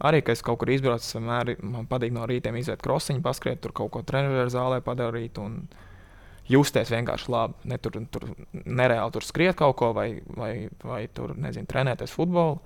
Arī, 0.02 0.24
kad 0.26 0.34
es 0.34 0.42
kaut 0.46 0.58
kur 0.62 0.72
izbraucu, 0.74 1.06
vienmēr 1.14 1.56
man 1.62 1.86
patīk 1.90 2.14
no 2.16 2.26
rīta 2.30 2.54
iziet 2.58 2.82
krosiņu, 2.82 3.22
paskriet, 3.26 3.62
tur 3.62 3.74
kaut 3.78 3.92
ko 3.94 4.02
treniņu 4.06 4.48
zālē 4.50 4.80
padarīt. 4.86 5.38
Un 5.42 5.60
justies 6.50 6.92
vienkārši 6.92 7.32
labi. 7.32 7.70
Ne 7.70 7.78
tur, 7.82 8.00
tur 8.12 8.26
nereāli 8.52 9.14
tur 9.16 9.26
skriet 9.26 9.58
kaut 9.60 9.78
ko 9.80 9.92
vai, 9.98 10.10
vai, 10.38 10.70
vai 10.84 11.04
tur, 11.14 11.36
nezinu, 11.38 11.70
trenēties 11.70 12.16
futbolu. 12.16 12.60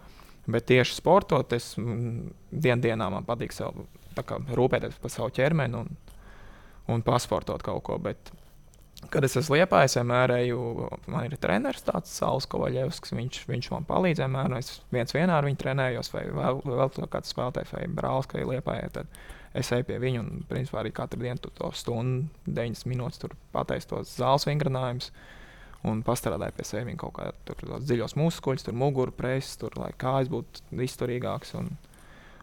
Bet 0.46 0.68
tieši 0.70 1.00
sportot, 1.00 1.54
es 1.58 1.74
dien 1.76 2.82
dienā 2.82 3.10
man 3.12 3.26
patīk 3.26 3.54
sev, 3.56 3.84
kā, 4.16 4.38
rūpēties 4.56 5.00
par 5.02 5.14
savu 5.14 5.34
ķermeni 5.34 5.80
un, 5.80 5.90
un 6.94 7.06
pasportot 7.06 7.66
kaut 7.66 7.84
ko. 7.88 7.98
Bet 8.02 8.30
Kad 9.12 9.26
es 9.28 9.36
esmu 9.38 9.58
liepājis, 9.60 9.98
vienmēr 10.00 10.32
eju, 10.38 10.60
man 11.12 11.28
ir 11.28 11.36
treneris 11.42 11.84
tāds 11.86 12.14
Sauls 12.16 12.48
Kovaļevskis, 12.50 13.14
viņš, 13.16 13.40
viņš 13.50 13.70
man 13.74 13.88
palīdz 13.88 14.24
vienmēr, 14.24 14.56
es 14.58 14.80
viens 14.94 15.14
vienā 15.14 15.36
ar 15.38 15.48
viņu 15.48 15.60
trenējos, 15.62 16.10
vai 16.14 16.24
vēl, 16.32 16.62
vēl 16.66 17.10
kāds 17.12 17.34
spēlētājs, 17.36 17.74
vai 17.76 17.86
brālis, 17.92 18.30
ka 18.32 18.40
ir 18.40 18.50
liepājā, 18.50 18.90
tad 18.96 19.20
es 19.56 19.72
eju 19.76 19.88
pie 19.90 20.00
viņa 20.02 20.22
un, 20.24 20.32
principā, 20.50 20.82
arī 20.82 20.94
katru 20.96 21.22
dienu 21.22 21.44
tu 21.44 21.52
to 21.56 21.70
stundu, 21.76 22.30
90 22.48 22.90
minūtes 22.92 23.22
tur 23.22 23.36
pateicu 23.56 23.92
tos 23.94 24.16
zāles 24.16 24.48
vingrinājumus 24.48 25.12
un 25.86 26.02
pastrādāju 26.06 26.56
pie 26.58 26.66
sevis 26.66 26.98
kaut 27.00 27.20
kādus 27.20 27.86
dziļos 27.86 28.16
muskuļus, 28.20 28.66
tur 28.66 28.80
muguru 28.80 29.14
preses, 29.16 29.58
tur, 29.62 29.76
lai 29.80 29.92
kājas 30.02 30.32
būtu 30.32 30.82
izturīgākas. 30.88 31.54
Un, 31.60 31.76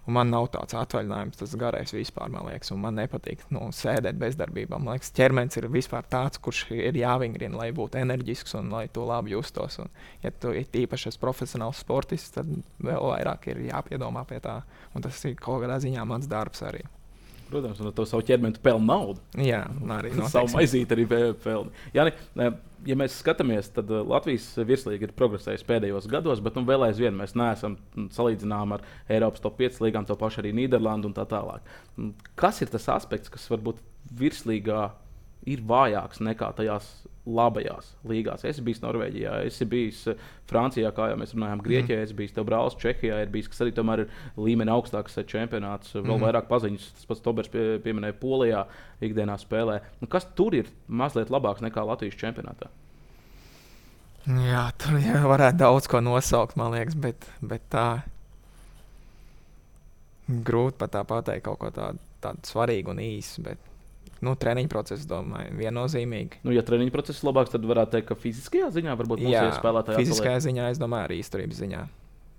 Un 0.03 0.17
man 0.17 0.33
nav 0.35 0.49
tāds 0.51 0.75
atvaļinājums, 0.75 1.39
tas 1.39 1.53
garais 1.59 1.93
vispār, 1.95 2.31
man 2.33 2.49
liekas, 2.49 2.73
un 2.75 2.81
man 2.83 2.97
nepatīk 2.99 3.45
nu, 3.55 3.69
sēdēt 3.77 4.17
bezdarbībā. 4.19 4.81
Man 4.83 4.97
liekas, 4.97 5.13
ķermenis 5.15 5.61
ir 5.61 5.69
vispār 5.71 6.09
tāds, 6.11 6.41
kurš 6.43 6.65
ir 6.75 6.99
jāvingrina, 6.99 7.61
lai 7.61 7.69
būtu 7.77 8.01
enerģisks 8.01 8.57
un 8.59 8.73
lai 8.75 8.89
to 8.91 9.05
labi 9.07 9.37
justos. 9.37 9.79
Un, 9.83 9.93
ja 10.25 10.33
tu 10.35 10.51
esi 10.59 10.83
īpašs 10.83 11.21
profesionāls 11.23 11.85
sportists, 11.85 12.35
tad 12.35 12.51
vēl 12.83 13.07
vairāk 13.13 13.47
ir 13.53 13.63
jāpiedomā 13.69 14.27
pie 14.27 14.41
tā. 14.43 14.59
Un 14.97 15.07
tas 15.07 15.23
ir 15.29 15.39
kaut 15.39 15.63
kādā 15.63 15.79
ziņā 15.85 16.09
mans 16.09 16.27
darbs 16.31 16.67
arī. 16.67 16.83
Protams, 17.53 17.79
un 17.85 17.93
ar 17.93 17.95
to 17.95 18.09
savu 18.09 18.25
ķermeni 18.27 18.59
pelnu 18.65 18.89
naudu. 18.89 19.23
Jā, 19.39 19.63
arī 20.01 20.15
no 20.19 20.27
savu 20.35 20.51
maizīti 20.57 20.97
arī 20.97 21.07
pelnu. 21.45 21.71
Jāni, 21.95 22.17
ja 22.87 22.97
mēs 22.99 23.19
skatāmies, 23.23 23.71
tad 23.77 23.91
uh, 23.93 24.03
Latvijas 24.09 24.49
virslīga 24.67 25.09
ir 25.09 25.15
progresējusi 25.19 25.67
pēdējos 25.69 26.09
gados, 26.11 26.43
bet 26.45 26.57
nu, 26.59 26.65
vēl 26.69 26.87
aizvien 26.89 27.15
mēs 27.17 27.37
neesam 27.39 27.77
salīdzināmi 28.15 28.79
ar 28.79 28.87
Eiropas 29.13 29.45
top 29.45 29.59
5 29.61 29.83
līgām, 29.85 30.09
to 30.09 30.17
pašu 30.19 30.43
arī 30.43 30.55
Nīderlandu 30.57 31.11
un 31.11 31.17
tā 31.17 31.27
tālāk. 31.31 31.67
Kas 32.39 32.63
ir 32.65 32.73
tas 32.73 32.89
aspekts, 32.95 33.33
kas 33.33 33.49
varbūt 33.53 33.81
virslīgā 34.19 34.91
ir 35.51 35.65
vājāks 35.67 36.23
nekā 36.23 36.53
tajās 36.59 36.91
labajās 37.27 37.93
līgās. 38.09 38.43
Es 38.49 38.59
biju 38.65 38.83
Norvēģijā, 38.83 39.35
es 39.47 39.61
biju 39.71 40.15
Francijā, 40.51 40.91
kā 40.95 41.09
jau 41.13 41.19
mēs 41.21 41.35
runājām, 41.37 41.63
Grieķijā, 41.63 42.01
mm. 42.01 42.09
es 42.09 42.15
biju 42.19 42.35
tev 42.35 42.47
brālis 42.49 42.77
Čehijā, 42.83 43.21
ir 43.23 43.31
bijis, 43.33 43.51
kas 43.53 43.63
arī 43.63 43.75
tomēr 43.77 44.05
ir 44.05 44.15
līmenis 44.43 44.75
augstāks 44.75 45.21
čempionāts, 45.31 45.95
vēl 45.95 46.17
mm. 46.17 46.25
vairāk 46.27 46.51
paziņas. 46.51 46.89
Tas 46.99 47.11
pats 47.11 47.23
Tobers 47.23 47.51
pie, 47.53 47.67
pieminēja 47.85 48.19
Polijā, 48.19 48.65
ikdienā 49.07 49.39
spēlē. 49.39 49.79
Nu, 50.03 50.11
kas 50.11 50.27
tur 50.39 50.57
ir 50.59 50.71
mazliet 50.89 51.31
labāks 51.31 51.63
nekā 51.63 51.87
Latvijas 51.87 52.19
čempionātā? 52.19 52.73
Jā, 54.23 54.69
tur 54.79 54.99
jau 55.03 55.25
varētu 55.31 55.59
daudz 55.63 55.89
ko 55.91 56.03
nosaukt, 56.03 56.59
man 56.59 56.75
liekas, 56.75 56.99
bet, 56.99 57.27
bet 57.43 57.65
tā 57.71 57.87
grūti 60.27 60.79
pat 60.79 60.95
tā 60.95 61.03
pateikt 61.07 61.47
kaut 61.47 61.59
ko 61.63 61.71
tādu, 61.75 62.03
tādu 62.23 62.47
svarīgu 62.47 62.95
un 62.95 63.03
īsu. 63.03 63.43
Bet 63.47 63.72
nu, 64.23 64.35
treniņu 64.39 64.71
process, 64.71 65.07
domāju, 65.09 65.55
viennozīmīgi. 65.59 66.43
Nu, 66.47 66.55
ja 66.55 66.63
treniņu 66.67 66.95
process 66.95 67.23
ir 67.23 67.29
labāks, 67.31 67.53
tad 67.55 67.67
varētu 67.67 67.97
teikt, 67.97 68.09
ka 68.13 68.17
fiziskajā 68.19 68.71
ziņā 68.75 68.95
varbūt 69.01 69.25
mums 69.25 69.35
ir 69.35 69.57
spēlētāji. 69.57 69.99
Fiziskajā 69.99 70.37
atpaliek. 70.39 70.47
ziņā, 70.47 70.69
es 70.75 70.81
domāju, 70.83 71.09
arī 71.09 71.19
izturības 71.23 71.63
ziņā. 71.63 71.83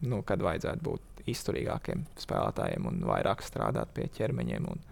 Nu, 0.08 0.22
kad 0.28 0.44
vajadzētu 0.44 0.84
būt 0.84 1.24
izturīgākiem 1.32 2.06
spēlētājiem 2.20 2.88
un 2.90 3.04
vairāk 3.08 3.44
strādāt 3.44 3.94
pie 3.96 4.08
ķermeņiem. 4.16 4.68
Un... 4.72 4.84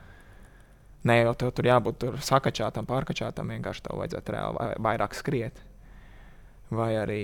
Nē, 1.08 1.18
jau 1.24 1.36
tur, 1.40 1.54
tur 1.58 1.68
jābūt 1.68 2.00
tur 2.04 2.20
sakačātam, 2.24 2.88
pārkačātam, 2.90 3.52
vienkārši 3.56 3.88
tev 3.88 4.00
vajadzētu 4.04 4.36
reāli 4.36 4.68
vairāk 4.88 5.16
skriet. 5.18 5.64
Vai 6.72 6.94
arī 6.96 7.24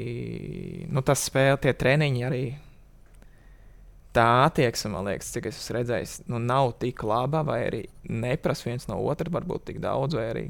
nu, 0.91 1.03
tas 1.07 1.21
spēle, 1.29 1.59
tie 1.63 1.71
treniņi 1.71 2.25
arī 2.27 2.41
tā 4.15 4.27
attieksme, 4.45 4.91
man 4.93 5.09
liekas, 5.09 5.31
cik 5.33 5.49
es 5.49 5.59
esmu 5.59 5.77
redzējis, 5.77 6.13
nu, 6.31 6.39
nav 6.39 6.73
tik 6.81 7.03
laba, 7.07 7.43
vai 7.47 7.59
arī 7.67 7.83
neprasa 8.09 8.69
viens 8.69 8.87
no 8.89 8.99
otra 9.03 9.31
varbūt 9.33 9.67
tik 9.71 9.81
daudz, 9.83 10.17
vai 10.17 10.29
arī 10.31 10.45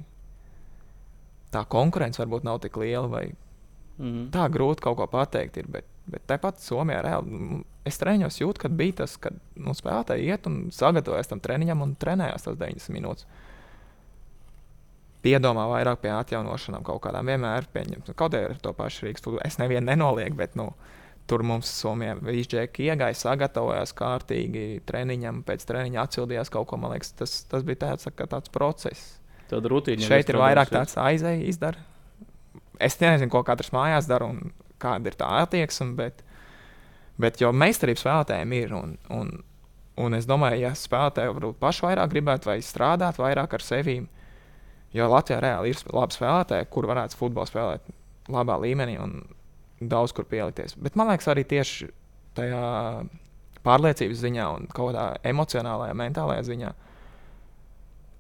tā 1.54 1.64
konkurence 1.70 2.22
varbūt 2.22 2.48
nav 2.48 2.62
tik 2.64 2.78
liela. 2.78 3.08
Vai... 3.08 3.26
Mm 3.98 4.06
-hmm. 4.06 4.30
Tā 4.32 4.50
grūti 4.50 4.82
kaut 4.82 4.98
ko 4.98 5.08
pateikt. 5.08 5.58
Ir, 5.58 5.68
bet, 5.68 5.86
bet 6.06 6.22
tāpat 6.28 6.60
Somijā 6.60 7.02
reāli 7.02 7.32
nu, 7.32 7.64
es 7.86 7.98
treniņos 7.98 8.42
jūtu, 8.42 8.60
ka 8.60 8.70
bija 8.70 8.94
tas, 8.94 9.18
ka 9.18 9.30
nu, 9.56 9.72
spēlētāji 9.72 10.28
iet 10.28 10.48
un 10.48 10.72
sagatavojas 10.72 11.28
tam 11.28 11.40
treniņam 11.40 11.82
un 11.82 11.96
trenējās 11.96 12.44
tās 12.44 12.58
90 12.58 12.94
minūtes. 12.94 13.26
Piedomā 15.22 15.66
vairāk 15.68 16.00
pie 16.02 16.10
atjaunošanām 16.10 16.84
kaut 16.84 17.02
kādām. 17.02 17.26
Vienmēr 17.26 17.66
pieņemt, 17.74 18.14
kaut 18.16 18.34
arī 18.34 18.46
ar 18.46 18.60
to 18.62 18.74
pašu 18.74 19.06
Rīgas. 19.06 19.42
Es 19.46 19.58
nevienu 19.58 19.86
nenolieku, 19.86 20.36
bet 20.36 20.56
nu, 20.56 20.74
Tur 21.28 21.44
mums 21.44 21.68
Somijā 21.82 22.16
izģēka 22.32 22.86
iegāja, 22.86 23.16
sagatavojās 23.20 23.92
kārtīgi 23.98 24.80
treniņam, 24.88 25.42
pēc 25.48 25.66
treniņa 25.68 26.06
atsildījās 26.06 26.52
kaut 26.54 26.70
ko. 26.70 26.80
Man 26.80 26.94
liekas, 26.96 27.12
tas, 27.20 27.34
tas 27.52 27.66
bija 27.68 27.82
tāds, 27.82 28.08
tāds 28.08 28.54
process. 28.54 29.18
Tāda 29.52 29.72
rutīna. 29.72 30.08
Šeit 30.08 30.32
ir 30.32 30.40
vairāk 30.40 30.72
tāds 30.72 30.96
aizēja 31.00 31.44
izdara. 31.48 31.84
Es 32.84 32.96
nezinu, 33.02 33.32
ko 33.34 33.42
katrs 33.44 33.74
mājās 33.76 34.08
dara 34.08 34.28
un 34.30 34.52
kāda 34.82 35.12
ir 35.12 35.18
tā 35.20 35.30
attieksme, 35.42 35.96
bet, 35.98 36.24
bet 37.20 37.42
jau 37.42 37.52
meistarības 37.56 38.04
spēlētājiem 38.06 38.56
ir. 38.60 38.76
Un, 38.78 38.96
un, 39.14 39.32
un 40.04 40.18
es 40.18 40.28
domāju, 40.30 40.62
ja 40.64 40.74
spēlētāji 40.78 41.34
varbūt 41.34 41.60
paši 41.64 41.88
vairāk 41.88 42.14
gribētu 42.14 42.52
vai 42.52 42.60
strādāt 42.66 43.20
vairāk 43.22 43.58
ar 43.58 43.66
sevi, 43.66 43.98
jo 44.96 45.10
Latvijā 45.12 45.42
reāli 45.44 45.74
ir 45.74 45.82
labi 45.96 46.16
spēlētāji, 46.16 46.70
kur 46.72 46.88
varētu 46.92 47.20
futbolu 47.20 47.50
spēlēt 47.50 47.92
labā 48.32 48.60
līmenī. 48.64 49.00
Un, 49.02 49.20
daudz 49.80 50.14
kur 50.16 50.28
pielikties. 50.30 50.76
Bet 50.82 50.98
man 50.98 51.12
liekas, 51.12 51.30
arī 51.32 51.46
tieši 51.48 51.90
tajā 52.38 52.64
pārliecības 53.66 54.24
ziņā 54.24 54.48
un 54.56 54.68
kaut 54.72 54.92
kādā 54.92 55.08
emocionālajā, 55.28 55.98
mentālajā 55.98 56.48
ziņā. 56.48 56.74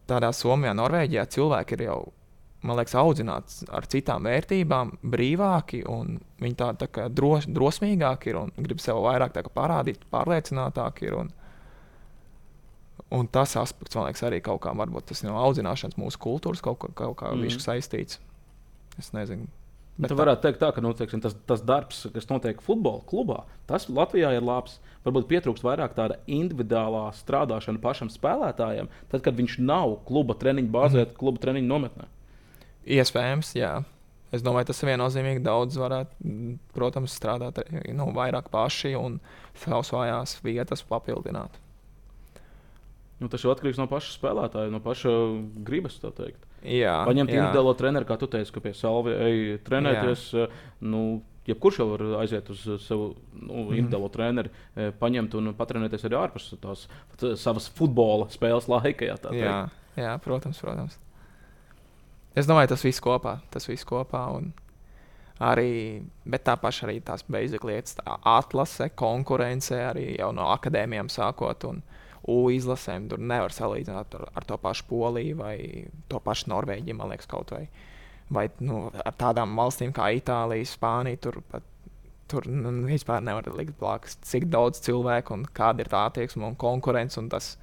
Tādā 0.08 0.32
Somijā, 0.36 0.74
Norvēģijā 0.78 1.26
cilvēki 1.36 1.76
ir 1.78 1.88
jau 1.90 2.00
man 2.66 2.78
liekas, 2.80 2.96
audzināts 2.98 3.62
ar 3.74 3.86
citām 3.90 4.28
vērtībām, 4.28 4.98
brīvāki 5.06 5.84
un 5.90 6.18
viņi 6.42 6.58
tādi 6.58 6.84
tā 6.84 6.90
kā 6.94 7.08
dros, 7.14 7.48
drosmīgāki 7.50 8.32
ir 8.32 8.40
un 8.42 8.54
grib 8.58 8.82
sev 8.84 9.02
vairāk 9.06 9.38
parādīt, 9.54 10.08
pārliecinātāki 10.14 11.10
ir. 11.10 11.18
Un, 11.22 11.30
un 13.14 13.30
tas 13.32 13.56
aspekts, 13.60 13.98
man 13.98 14.10
liekas, 14.10 14.26
arī 14.28 14.42
kaut 14.46 14.64
kā 14.66 14.74
varbūt 14.78 15.12
tas 15.12 15.24
no 15.28 15.38
audzināšanas 15.44 16.00
mūsu 16.02 16.22
kultūras 16.24 16.64
kaut, 16.66 16.82
kaut, 16.82 16.96
kaut 16.98 17.20
kā 17.22 17.34
mm. 17.36 17.62
saistīts. 17.64 18.22
Es 18.98 19.14
nezinu. 19.14 19.48
Bet 19.98 20.12
tā 20.12 20.18
varētu 20.20 20.44
teikt, 20.44 20.60
tā, 20.62 20.70
ka 20.76 20.82
nu, 20.84 20.92
teiksim, 20.94 21.22
tas, 21.24 21.34
tas 21.50 21.64
darbs, 21.66 22.04
kas 22.14 22.28
notiek 22.30 22.60
futbola 22.62 23.02
klubā, 23.10 23.40
tas 23.70 23.88
Latvijā 23.90 24.30
ir 24.38 24.46
labs. 24.46 24.78
Varbūt 25.08 25.26
pietrūkst 25.30 25.66
vairāk 25.66 25.96
tāda 25.98 26.20
individuālā 26.30 27.08
strādāšana 27.18 27.82
pašam 27.82 28.12
spēlētājam, 28.14 28.92
tad, 29.10 29.24
kad 29.26 29.38
viņš 29.40 29.58
nav 29.64 29.96
kluba 30.06 30.36
treniņa 30.38 30.74
bāzē, 30.74 31.06
mm. 31.06 31.18
kluba 31.18 31.42
treniņa 31.42 31.70
nometnē. 31.72 32.10
Iespējams, 32.98 33.54
jā. 33.58 33.72
Es 34.36 34.44
domāju, 34.44 34.68
tas 34.70 34.84
viennozīmīgi 34.84 35.42
daudz 35.46 35.80
varētu, 35.80 36.34
protams, 36.76 37.16
strādāt 37.16 37.62
nu, 37.96 38.10
vairāk 38.16 38.52
paši 38.52 38.92
un 39.00 39.22
savas 39.58 39.94
vājās 39.96 40.36
vietas 40.44 40.84
papildināt. 40.86 41.56
Nu, 43.18 43.32
tas 43.32 43.42
jau 43.42 43.54
atkarīgs 43.54 43.80
no 43.80 43.88
paša 43.90 44.14
spēlētāja, 44.14 44.70
no 44.70 44.84
paša 44.84 45.14
gribas. 45.66 45.98
Jā, 46.66 46.94
Paņemt 47.06 47.32
individuālo 47.32 47.74
treneru, 47.78 48.08
kā 48.10 48.18
tu 48.20 48.30
teici, 48.32 48.52
ka 48.54 48.62
pie 48.64 48.74
salvi 48.76 49.14
ej 49.14 49.42
trenēties. 49.68 50.24
Jā. 50.34 50.48
Nu, 50.90 51.22
jebkurš 51.48 51.80
jau 51.80 51.88
var 51.94 52.04
aiziet 52.22 52.50
uz 52.52 52.64
savu 52.84 53.12
nu, 53.32 53.68
mhm. 53.68 53.74
individuālo 53.78 54.10
mm. 54.10 54.14
treneri, 54.14 54.54
paņemt 55.00 55.38
un 55.40 55.52
patrenēties 55.58 56.08
arī 56.10 56.20
ārpus 56.20 56.50
tās 56.64 56.88
savas 57.40 57.70
futbola 57.78 58.28
spēles 58.34 58.70
laika. 58.72 59.08
Jā, 59.08 59.20
jā, 59.38 59.58
jā, 60.00 60.16
protams, 60.24 60.60
protams. 60.64 60.98
Es 62.38 62.46
domāju, 62.46 62.70
tas 62.74 62.84
viss 62.86 63.02
kopā. 63.02 63.40
Tas 63.54 63.66
viss 63.66 63.88
kopā 63.88 64.28
un 64.36 64.52
arī, 65.42 66.04
bet 66.26 66.44
tā 66.46 66.58
paša 66.60 66.86
arī 66.88 67.00
tās 67.06 67.24
beigas 67.26 67.64
lietas, 67.66 67.96
tā 67.98 68.18
atlase, 68.38 68.92
konkurence 68.98 69.78
arī 69.78 70.12
jau 70.20 70.30
no 70.36 70.50
akadēmijām 70.54 71.10
sākot. 71.14 71.66
Un, 71.70 71.82
U 72.28 72.50
izlasēm 72.52 73.08
tur 73.12 73.22
nevar 73.24 73.54
salīdzināt 73.56 74.18
ar, 74.20 74.28
ar 74.36 74.48
to 74.48 74.58
pašu 74.60 74.84
Poliju 74.90 75.38
vai 75.40 75.56
to 76.12 76.20
pašu 76.24 76.52
Norvēģiju, 76.52 76.98
man 77.00 77.14
liekas, 77.14 77.30
kaut 77.32 77.54
vai. 77.56 77.68
Vai 78.34 78.50
nu, 78.60 78.90
ar 78.92 79.16
tādām 79.16 79.54
valstīm 79.56 79.94
kā 79.96 80.10
Itālija, 80.18 80.68
Spānija. 80.68 81.22
Tur 81.24 81.40
pat 81.48 81.64
tur 82.28 82.48
nu, 82.48 82.72
vispār 82.88 83.24
nevar 83.24 83.48
likt 83.56 83.78
blakus, 83.80 84.18
cik 84.28 84.50
daudz 84.52 84.82
cilvēku 84.86 85.36
un 85.36 85.48
kāda 85.56 85.84
ir 85.84 85.92
tā 85.92 86.04
attieksme 86.10 86.46
un 86.48 86.58
konkurence. 86.60 87.20
Un 87.22 87.30
tas, 87.32 87.54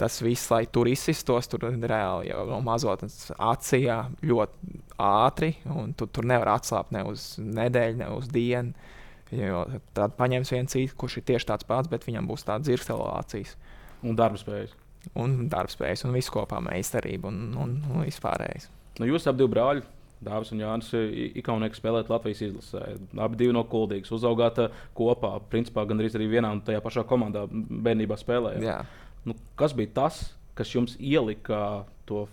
tas 0.00 0.18
viss, 0.24 0.50
lai 0.52 0.64
tur 0.72 0.90
izsistos, 0.90 1.50
tur 1.50 1.68
reāli 1.70 2.32
jau 2.32 2.44
no 2.50 2.60
mazotnes 2.66 3.30
acījā 3.36 4.00
ļoti 4.26 4.82
ātri. 5.08 5.54
Tu 5.98 6.10
tur 6.10 6.28
nevar 6.28 6.56
atslābt 6.56 6.94
ne 6.94 7.04
uz 7.08 7.34
nedēļu, 7.42 8.00
ne 8.02 8.12
uz 8.18 8.30
dienu. 8.34 8.94
Jo 9.34 9.66
tad 9.92 10.14
paņems 10.16 10.54
viens 10.54 10.72
citu, 10.72 10.94
kurš 10.96 11.18
ir 11.20 11.26
tieši 11.28 11.50
tāds 11.50 11.66
pats, 11.68 11.90
bet 11.92 12.06
viņam 12.08 12.30
būs 12.30 12.46
tādas 12.48 12.70
zirgstelācijas. 12.70 13.58
Un 14.06 14.18
darbspējas. 14.18 14.74
Un 15.18 15.38
darbspējas, 15.50 16.04
un 16.06 16.16
viss 16.16 16.30
kopā 16.32 16.60
meistarība 16.62 17.30
un, 17.30 17.54
un, 17.58 17.78
un 17.88 18.04
vispārējais. 18.04 18.68
Nu, 18.98 19.06
jūs 19.08 19.28
abi 19.30 19.46
brāļi, 19.48 19.84
Dāvis 20.24 20.50
un 20.50 20.62
Jānis, 20.62 20.88
Ikaunieks 21.38 21.78
spēlēt 21.78 22.08
Latvijas 22.10 22.40
izlasē. 22.42 22.96
Abi 23.22 23.38
divi 23.38 23.54
no 23.54 23.62
Kuldīgas 23.70 24.10
uzaugāt 24.16 24.58
eh, 24.64 24.80
kopā. 24.98 25.36
Principā 25.52 25.84
gandrīz 25.86 26.16
arī 26.18 26.26
vienā 26.32 26.50
un 26.56 26.62
tajā 26.66 26.82
pašā 26.82 27.04
komandā 27.06 27.44
bērnībā 27.52 28.18
spēlējāt. 28.18 28.96
Nu, 29.28 29.36
kas 29.58 29.76
bija 29.78 29.94
tas, 30.00 30.20
kas 30.58 30.74
jums 30.74 30.96
ielika 30.98 31.84
to 32.08 32.26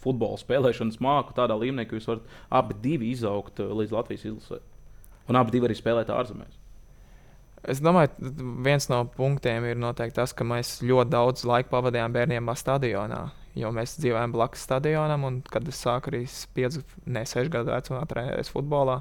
futbola 0.00 0.36
spēlēšanas 0.40 1.00
māku 1.04 1.32
tādā 1.36 1.56
līmenī, 1.60 1.86
ka 1.88 1.96
jūs 1.96 2.08
varat 2.10 2.28
abi 2.60 2.76
divi 2.84 3.12
izaugt 3.14 3.62
eh, 3.64 3.72
līdz 3.80 3.96
Latvijas 3.96 4.28
izlasē? 4.28 4.60
Un 5.30 5.40
abi 5.40 5.64
arī 5.64 5.76
spēlēt 5.78 6.12
ārzemēs. 6.12 6.59
Es 7.68 7.82
domāju, 7.84 8.32
viens 8.64 8.86
no 8.88 9.02
punktiem 9.16 9.66
ir 9.68 9.80
noteikti 9.80 10.16
tas, 10.16 10.32
ka 10.32 10.46
mēs 10.48 10.78
ļoti 10.80 11.12
daudz 11.12 11.44
laika 11.44 11.68
pavadījām 11.74 12.14
bērniem 12.14 12.48
stadionā. 12.56 13.26
Jo 13.58 13.72
mēs 13.74 13.98
dzīvojam 13.98 14.32
blakus 14.32 14.62
stadionam, 14.64 15.26
un 15.26 15.40
kad 15.44 15.66
es 15.68 15.80
sāku 15.82 16.12
arī 16.12 16.22
5, 16.56 16.78
ne 17.10 17.24
6 17.26 17.50
gadu 17.52 17.74
vecumā 17.74 18.04
trenēties 18.08 18.52
futbolā, 18.54 19.00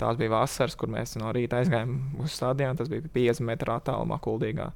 tās 0.00 0.18
bija 0.20 0.32
vasaras, 0.34 0.76
kur 0.76 0.90
mēs 0.92 1.14
no 1.20 1.30
rīta 1.32 1.60
aizgājām 1.60 1.94
uz 2.24 2.34
stadionu. 2.34 2.76
Tas 2.80 2.90
bija 2.90 3.06
50 3.14 3.46
metru 3.46 3.72
attālumā, 3.76 4.18
kuldīgā. 4.24 4.70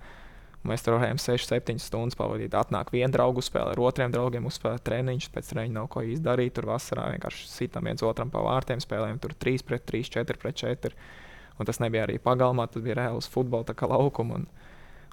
Mēs 0.64 0.80
tur 0.80 0.96
varējām 0.96 1.20
6, 1.20 1.50
7 1.50 1.82
stundas 1.82 2.16
pavadīt. 2.16 2.54
Atnāk 2.56 2.94
viena 2.94 3.12
draugu 3.12 3.42
spēle, 3.44 3.74
ar 3.74 3.82
otriem 3.84 4.14
draugiem 4.14 4.46
uzspēlēt 4.48 4.86
treniņus, 4.86 5.28
pēc 5.34 5.50
treniņa 5.50 5.76
nav 5.76 5.90
ko 5.92 6.06
izdarīt. 6.08 6.54
Tur 6.56 6.70
vasarā 6.70 7.10
vienkārši 7.12 7.50
sitam 7.50 7.84
viens 7.90 8.04
otram 8.06 8.32
pa 8.32 8.40
vārtiem, 8.46 8.80
spēlējām 8.80 9.20
tur 9.20 9.36
3 9.44 9.66
pret 9.68 9.84
3, 9.90 10.08
4 10.22 10.40
pret 10.40 10.62
4. 10.62 10.96
Un 11.58 11.68
tas 11.68 11.78
nebija 11.82 12.06
arī 12.08 12.18
pagalmā, 12.22 12.66
tas 12.70 12.82
bija 12.82 12.98
reāls 12.98 13.30
futbola 13.30 13.74
laukums. 13.90 14.34
Un, 14.34 14.46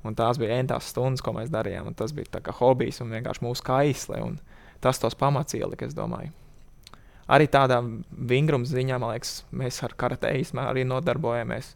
un 0.08 0.18
tās 0.18 0.39
bija 0.42 0.58
entās 0.58 0.89
stundas, 0.89 1.22
ko 1.22 1.36
mēs 1.38 1.52
darījām. 1.54 1.94
Tas 1.98 2.14
bija 2.18 2.42
kā 2.42 2.56
hobijs 2.58 3.02
un 3.04 3.14
vienkārši 3.14 3.46
mūsu 3.46 3.66
kaisle. 3.66 4.22
Tas 4.82 5.00
tos 5.00 5.16
pamats 5.16 5.54
ielika, 5.54 5.86
es 5.86 5.94
domāju. 5.98 6.34
Arī 7.32 7.46
tādā 7.48 7.78
vingruma 8.10 8.68
ziņā, 8.68 8.98
man 9.00 9.14
liekas, 9.14 9.44
mēs 9.56 9.78
ar 9.86 9.94
karateismu 9.96 10.66
arī 10.66 10.84
nodarbojamies. 10.89 11.76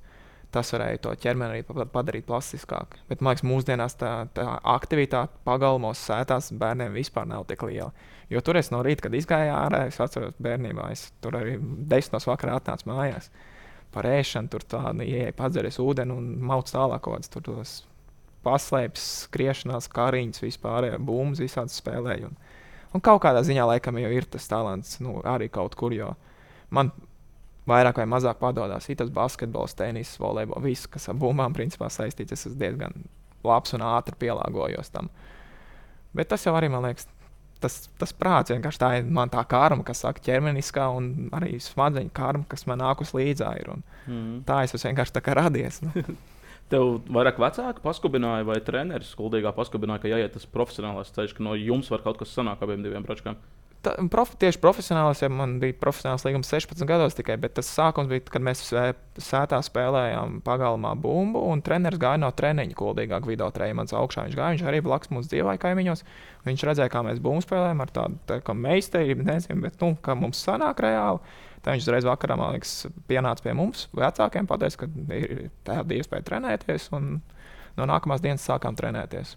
Tas 0.51 0.72
varēja 0.72 1.01
to 1.03 1.11
ķermeni 1.20 1.59
arī 1.59 1.86
padarīt 1.91 2.26
plastiskāku. 2.28 2.97
Bet 3.09 3.22
man 3.22 3.34
liekas, 3.36 3.45
mūsdienās 3.45 3.97
tā, 3.99 4.11
tā 4.36 4.45
aktivitāte 4.72 5.36
pagalmos, 5.47 6.01
sētās 6.07 6.49
bērniem 6.55 6.95
vispār 6.95 7.28
nav 7.28 7.43
tik 7.49 7.66
liela. 7.68 7.91
Jo 8.32 8.41
tur 8.41 8.57
es 8.57 8.72
no 8.74 8.80
rīta, 8.84 9.05
kad 9.05 9.18
izgāju 9.20 9.51
ārā, 9.53 9.84
es 9.91 9.99
atceros 10.01 10.38
bērnībā, 10.41 10.88
es 10.95 11.09
tur 11.22 11.36
arī 11.38 11.57
desmitos 11.91 12.26
vakarā 12.30 12.55
atnācu 12.57 12.89
mājās 12.89 13.30
par 13.95 14.07
ēšanu, 14.09 14.51
tur 14.51 14.65
tāda 14.67 15.05
ieeja, 15.07 15.33
padzeries 15.37 15.79
ūdeni 15.81 16.15
un 16.15 16.29
mauc 16.45 16.69
tālāk 16.69 17.03
kaut 17.05 17.17
kādas 17.17 17.31
tur 17.31 17.45
tos 17.47 17.75
paslēpes, 18.45 19.07
skriešanās, 19.25 19.89
kariņas, 19.93 20.43
vispār 20.43 20.91
bumbas, 21.01 21.41
visādas 21.41 21.79
spēlēju. 21.81 22.29
Un, 22.29 22.37
un 22.93 23.03
kaut 23.03 23.23
kādā 23.23 23.41
ziņā 23.45 23.65
laikam 23.71 23.97
jau 24.01 24.11
ir 24.13 24.27
tas 24.29 24.45
talants, 24.51 24.99
nu, 25.01 25.17
arī 25.25 25.49
kaut 25.53 25.77
kur, 25.79 25.95
jo 25.95 26.11
man 26.75 26.91
vairāk 27.69 28.01
vai 28.01 28.07
mazāk 28.09 28.39
padodas 28.41 28.85
tas 28.85 29.13
basketbols, 29.13 29.73
tenis, 29.77 30.15
volejbols, 30.21 30.63
viss, 30.63 30.89
kas 30.91 31.09
ar 31.09 31.17
bumbām 31.17 31.55
principā 31.57 31.89
saistīts. 31.89 32.35
Es 32.35 32.45
esmu 32.45 32.59
diezgan 32.61 33.05
labs 33.45 33.73
un 33.77 33.85
ātri 33.85 34.17
pielāgojos 34.25 34.93
tam. 34.93 35.09
Bet 36.15 36.29
tas 36.31 36.45
jau 36.45 36.53
arī 36.55 36.69
man 36.71 36.85
liekas, 36.85 37.09
tas, 37.66 37.80
tas 37.99 38.13
prāts 38.16 38.53
vienkārši 38.53 38.82
tā 38.82 38.91
ir 38.99 39.09
man 39.18 39.32
tā 39.34 39.41
karma, 39.49 39.84
kas 39.88 40.03
saka, 40.05 40.24
ķermeniskā 40.26 40.86
un 40.93 41.09
arī 41.36 41.57
smadzeņu 41.63 42.13
karma, 42.16 42.45
kas 42.51 42.68
man 42.70 42.82
nākus 42.84 43.16
līdzā. 43.18 43.51
Ir, 43.61 43.74
mm. 44.05 44.39
Tā 44.47 44.61
es 44.66 44.76
esmu 44.78 44.93
vienkārši 44.93 45.18
tā 45.18 45.26
kā 45.26 45.36
radies. 45.38 45.82
Nu. 45.86 46.05
Tev 46.72 46.95
vairāk 47.13 47.38
vecāki 47.41 47.84
paskubināja, 47.84 48.45
vai 48.47 48.57
treneris 48.66 49.11
skuldīgā 49.13 49.51
paskubināja, 49.53 50.01
ka 50.01 50.09
jāiet 50.09 50.34
tas 50.34 50.47
profesionālais 50.49 51.11
ceļš, 51.13 51.36
ka 51.38 51.45
no 51.45 51.53
jums 51.59 51.91
var 51.93 52.01
kaut 52.05 52.18
kas 52.22 52.34
sanākt 52.34 52.63
abiem 52.66 52.82
diviem 52.86 53.05
bračkām? 53.05 53.38
Tā, 53.86 53.93
prof, 54.11 54.31
tieši 54.41 54.59
profesionāls, 54.61 55.21
ja 55.23 55.29
man 55.31 55.57
bija 55.61 55.75
profesionāls 55.79 56.25
līgums 56.25 56.49
16 56.51 56.88
gados 56.89 57.15
tikai, 57.17 57.38
bet 57.41 57.55
tas 57.59 57.69
sākums 57.69 58.09
bija, 58.11 58.23
kad 58.33 58.43
mēs 58.45 58.63
sētā 58.65 59.59
spēlējām 59.65 60.39
pagalmā 60.45 60.95
bumbu, 60.99 61.43
un 61.51 61.61
treneris 61.65 62.01
gāja 62.01 62.21
no 62.23 62.31
treniņa 62.36 62.77
kuldīgāk 62.77 63.27
video 63.29 63.49
trījumā 63.55 63.86
augšā. 63.86 64.25
Viņš 64.27 64.38
gāja, 64.39 64.55
viņš 64.55 64.65
arī 64.69 64.81
blakus 64.86 65.13
mums 65.13 65.29
dzīvoja 65.31 65.61
kaimiņos. 65.61 66.05
Viņš 66.45 66.65
redzēja, 66.69 66.93
kā 66.93 67.03
mēs 67.05 67.21
bumbu 67.23 67.45
spēlējam 67.45 67.86
ar 67.86 67.93
tādu 67.93 68.19
tā, 68.29 68.39
tā 68.45 68.57
meistarību, 68.65 69.27
nezinu, 69.29 69.61
bet 69.65 69.77
nu, 69.81 69.93
kā 70.05 70.17
mums 70.19 70.41
sanāk 70.45 70.83
reāli. 70.86 71.21
Tā 71.65 71.73
viņš 71.73 71.88
uzreiz 71.88 72.05
vakarā, 72.05 72.38
man 72.38 72.53
liekas, 72.53 72.73
pienāca 73.09 73.41
pie 73.45 73.55
mums, 73.57 73.88
vecākiem, 73.97 74.49
pateica, 74.49 74.86
ka 74.86 75.15
ir 75.17 75.47
tāda 75.65 75.97
iespēja 75.97 76.27
trenēties, 76.27 76.91
un 76.93 77.15
no 77.79 77.89
nākamās 77.89 78.21
dienas 78.21 78.45
sākām 78.45 78.77
trenēties. 78.77 79.33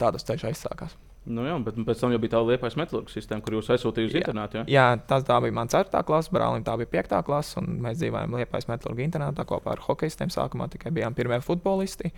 Tādas 0.00 0.28
ceļš 0.28 0.50
aizsākās. 0.52 0.98
Nu 1.28 1.44
jā, 1.44 1.54
bet 1.60 1.76
pēc 1.84 2.00
tam 2.00 2.14
jau 2.14 2.18
bija 2.22 2.32
tā 2.32 2.40
liepais 2.48 2.76
metālurgas 2.80 3.12
sistēma, 3.18 3.42
kur 3.44 3.58
jūs 3.58 3.68
aizsūtījāt 3.74 4.08
uz 4.08 4.18
internātu. 4.22 4.62
Jā, 4.62 4.64
jā 4.72 4.84
tas 5.08 5.26
bija 5.28 5.52
mans 5.52 5.74
4. 5.76 6.00
klases, 6.08 6.32
brālim 6.32 6.64
tā 6.64 6.78
bija 6.80 6.88
5. 6.94 7.18
klase, 7.26 7.58
un 7.60 7.80
mēs 7.84 7.98
dzīvojām 8.00 8.38
liepais 8.40 8.68
metālurgas 8.70 9.10
internātā 9.10 9.44
kopā 9.48 9.74
ar 9.74 9.82
hokeistiem. 9.84 10.32
Sākumā 10.32 10.70
tikai 10.72 10.94
bijām 10.96 11.16
pirmie 11.18 11.42
futbolisti. 11.44 12.14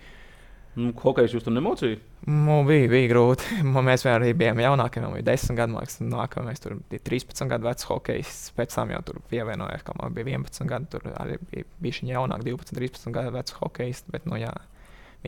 Nu, 0.73 0.89
hokejs 0.97 1.35
jūs 1.35 1.43
tur 1.45 1.53
nemocījāt? 1.53 2.01
Nu, 2.25 2.61
bija, 2.65 2.87
bija 2.89 3.11
grūti. 3.11 3.59
Mēs 3.89 4.07
arī 4.09 4.31
bijām 4.37 4.61
jaunākie, 4.63 5.03
man 5.03 5.13
bija 5.19 5.27
10 5.35 5.59
gadu, 5.59 5.77
liekas, 5.77 5.99
nākamais 6.01 6.63
tur 6.63 6.79
bija 6.89 7.03
13 7.11 7.51
gadu 7.51 7.67
vecs 7.67 7.85
hokejs. 7.91 8.39
Pēc 8.57 8.73
tam 8.79 8.95
jau 8.95 9.03
tur 9.05 9.19
pievienojās, 9.29 9.83
kā 9.85 9.93
man 9.99 10.15
bija 10.15 10.31
11 10.31 10.71
gadu, 10.71 10.89
tur 10.95 11.11
arī 11.11 11.37
bija 11.51 11.67
bijuši 11.83 12.09
jaunāk, 12.09 12.47
12, 12.47 12.73
13 12.79 13.13
gadu 13.13 13.35
vecs 13.35 13.59
hokejs. 13.59 14.01
Bet, 14.15 14.25
nu, 14.25 14.39
jā, 14.41 14.55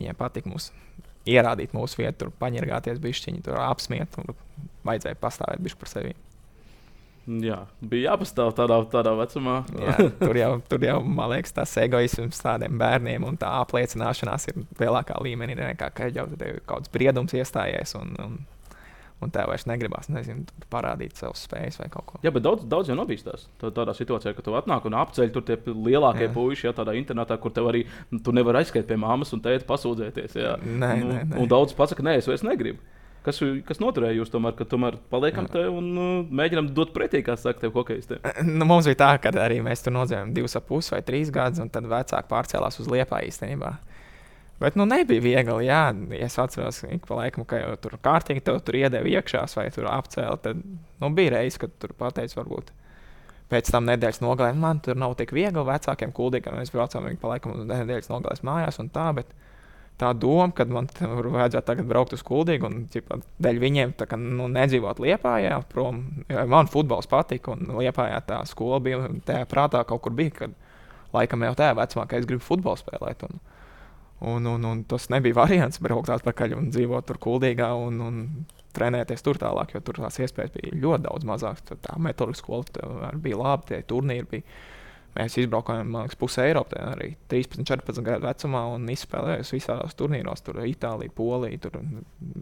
viņiem 0.00 0.18
patika 0.18 0.50
mūsu 0.50 0.74
ierādīt 1.26 1.74
mūsu 1.76 2.02
vietu, 2.02 2.24
tur 2.24 2.36
paņirgāties, 2.40 3.02
bišķiņi, 3.02 3.42
tur 3.46 3.58
apsmiet, 3.62 4.16
un 4.22 4.36
vajadzēja 4.86 5.18
pastāvēt 5.20 5.62
bišķi 5.66 5.82
par 5.82 5.92
sevi. 5.92 6.14
Jā, 7.26 7.56
bija 7.82 8.12
jāpastāv 8.12 8.52
tādā, 8.54 8.76
tādā 8.90 9.10
vecumā. 9.18 9.56
Jā, 9.82 9.94
tur, 10.20 10.36
jau, 10.38 10.50
tur 10.70 10.84
jau, 10.86 11.00
man 11.02 11.32
liekas, 11.32 11.56
tas 11.56 11.72
egoisms 11.82 12.38
tādiem 12.38 12.78
bērniem 12.78 13.26
un 13.26 13.38
tā 13.40 13.50
apliecināšanās 13.64 14.46
ir 14.52 14.60
lielākā 14.78 15.18
līmenī 15.26 15.56
nekā, 15.58 15.90
ka 15.90 16.06
jau 16.14 16.28
kaut 16.30 16.62
kāds 16.70 16.92
briedums 16.94 17.34
iestājies 17.34 17.96
un, 17.98 18.14
un, 18.22 18.36
un 19.24 19.32
tev 19.32 19.48
vairs 19.50 19.64
negribas 19.68 20.10
nezinu, 20.12 20.44
parādīt 20.72 21.16
savas 21.16 21.44
spējas 21.46 21.78
vai 21.80 21.88
kaut 21.92 22.06
ko. 22.10 22.20
Jā, 22.24 22.32
bet 22.34 22.44
daudz, 22.44 22.66
daudz 22.68 22.90
jau 22.90 22.96
nobīstās. 22.98 23.46
Tādā 23.62 23.94
situācijā, 23.96 24.34
ka 24.36 24.44
tu 24.44 24.56
atnāk 24.58 24.88
un 24.88 24.98
apceļ 25.00 25.32
tur 25.34 25.46
tie 25.46 25.56
lielākie 25.66 26.26
Jā. 26.28 26.32
puiši, 26.34 26.68
ja 26.68 26.74
tādā 26.76 26.96
internetā, 26.98 27.38
kur 27.40 27.54
tev 27.56 27.70
arī 27.72 27.86
nu, 28.12 28.20
tu 28.20 28.34
nevari 28.36 28.60
aizskriet 28.60 28.88
pie 28.88 28.98
māmas 29.00 29.32
un 29.36 29.42
tēta 29.44 29.64
pasūdzēties. 29.68 30.36
Jā. 30.36 30.58
Nē, 30.60 30.92
nu, 31.00 31.08
nē, 31.08 31.24
nē. 31.32 31.40
Un 31.40 31.50
daudz 31.50 31.72
pasakā, 31.78 32.04
nē, 32.04 32.18
es 32.20 32.28
vairs 32.28 32.44
negribu. 32.46 32.82
Kas, 33.26 33.40
kas 33.66 33.80
noturēja 33.82 34.20
jūs 34.20 34.30
tomēr, 34.30 34.54
ka 34.54 34.62
tomēr 34.70 35.00
paliekam 35.10 35.48
te 35.50 35.64
un 35.66 35.86
uh, 35.98 36.10
mēģinām 36.30 36.68
dot 36.76 36.92
pretī, 36.94 37.24
kā 37.26 37.34
saka, 37.40 37.64
tev 37.64 37.74
hokeistiem? 37.74 38.22
Nu, 38.46 38.68
mums 38.68 38.86
bija 38.86 39.00
tā, 39.00 39.08
ka 39.18 39.32
arī 39.42 39.58
mēs 39.66 39.82
tur 39.82 39.96
nodzīvojām 39.96 40.30
divus 40.36 40.54
ap 40.60 40.68
pusi 40.68 40.94
vai 40.94 41.00
trīs 41.02 41.32
gadus, 41.34 41.58
un 41.64 41.72
tad 41.74 41.88
vecāki 41.90 42.30
pārcēlās 42.30 42.78
uz 42.78 42.86
Liepā 42.92 43.24
īstenībā. 43.26 43.72
Bet 44.60 44.78
nu, 44.78 44.86
nebija 44.88 45.20
viegli. 45.20 45.66
Jā, 45.66 45.82
es 46.16 46.38
atceros, 46.40 46.80
ka 46.86 47.08
pa 47.08 47.20
laikam, 47.20 47.44
ka 47.48 47.60
jau 47.60 47.74
tur 47.82 47.98
kārtīgi 48.02 48.44
tev 48.46 48.62
tur 48.64 48.78
iedeva 48.78 49.10
iekšā, 49.10 49.44
vai 49.58 49.68
tur 49.74 49.90
apcēla. 49.92 50.38
Tad 50.44 50.62
nu, 50.64 51.10
bija 51.16 51.36
reizes, 51.36 51.60
kad 51.60 51.74
tur 51.82 51.92
pateica, 51.98 52.38
varbūt 52.40 52.72
pēc 53.52 53.68
tam 53.70 53.86
nedēļas 53.86 54.22
nogalē, 54.24 54.54
man 54.58 54.80
tur 54.82 54.98
nav 54.98 55.14
tik 55.20 55.34
viegli 55.36 55.66
vecākiem 55.68 56.14
kuldīgiem. 56.16 56.56
Mēs 56.58 56.72
braucām 56.74 57.04
viņi 57.06 57.20
pa 57.20 57.34
laikam 57.34 57.60
nedēļas 57.68 58.10
nogalēs 58.10 58.42
mājās 58.46 58.80
un 58.82 58.88
tā. 58.94 59.10
Bet, 59.18 59.36
Tā 59.96 60.10
doma, 60.12 60.50
ka 60.52 60.66
man 60.68 60.90
tur 60.92 61.30
vajadzētu 61.32 61.64
tagad 61.70 61.86
braukt 61.88 62.12
uz 62.12 62.20
Kuldīgu 62.26 62.68
un 62.68 62.82
ķipa, 62.92 63.16
dēļ 63.40 63.60
viņiem 63.62 63.94
tā, 63.96 64.04
ka, 64.10 64.18
nu, 64.20 64.44
nedzīvot 64.52 65.00
Lietpā, 65.00 65.38
prom. 65.72 66.02
Man 66.52 66.68
futbols 66.68 67.08
patika, 67.08 67.54
un 67.54 67.78
Lietpā 67.78 68.10
tā 68.28 68.42
skola 68.48 68.82
bija. 68.84 69.06
Tajā 69.24 69.46
prātā 69.48 69.80
kaut 69.88 70.02
kur 70.04 70.12
bija, 70.16 70.34
kad 70.42 70.58
laikam 71.16 71.46
jau 71.48 71.54
tajā 71.56 71.78
vecumā, 71.80 72.04
ka 72.10 72.20
es 72.20 72.28
gribu 72.28 72.44
futbolu 72.44 72.76
spēlēt. 72.76 73.24
Un, 73.24 73.40
un, 74.20 74.46
un, 74.46 74.64
un 74.64 74.84
tas 74.88 75.08
nebija 75.12 75.36
variants 75.36 75.80
braukt 75.82 76.12
atpakaļ 76.14 76.56
un 76.56 76.70
dzīvot 76.72 77.08
tur 77.08 77.18
Kuldīgā 77.22 77.72
un, 77.76 78.00
un 78.00 78.22
trenēties 78.76 79.24
tur 79.24 79.40
tālāk, 79.40 79.74
jo 79.74 79.82
tur 79.84 80.00
tās 80.00 80.18
iespējas 80.22 80.54
bija 80.56 80.78
ļoti 80.84 81.06
daudz 81.08 81.28
mazākas. 81.28 81.76
Tā 81.84 81.98
metodika 82.02 82.40
skola 82.40 83.12
bija 83.22 83.40
laba, 83.40 83.64
tie 83.68 83.82
turnīri 83.88 84.28
bija. 84.30 84.56
Mēs 85.16 85.38
izbraukājām, 85.40 85.88
man 85.88 86.04
liekas, 86.04 86.18
pusi 86.20 86.42
Eiropā, 86.42 86.76
arī 86.90 87.14
13, 87.32 87.64
14 87.64 88.04
gadu 88.04 88.26
vecumā 88.26 88.66
un 88.74 88.82
izspēlējām 88.92 89.46
visās 89.48 89.96
turnīros. 89.96 90.42
Tur 90.44 90.58
Itālija, 90.68 91.14
Polija, 91.16 91.60
tur 91.64 91.78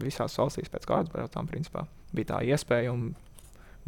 visās 0.01 0.35
valstīs 0.35 0.67
pēc 0.73 0.89
kārtas 0.89 1.13
braucām. 1.13 1.47
Principā. 1.47 1.85
Bija 2.11 2.33
tā 2.33 2.41
iespēja 2.49 2.91
un 2.91 3.13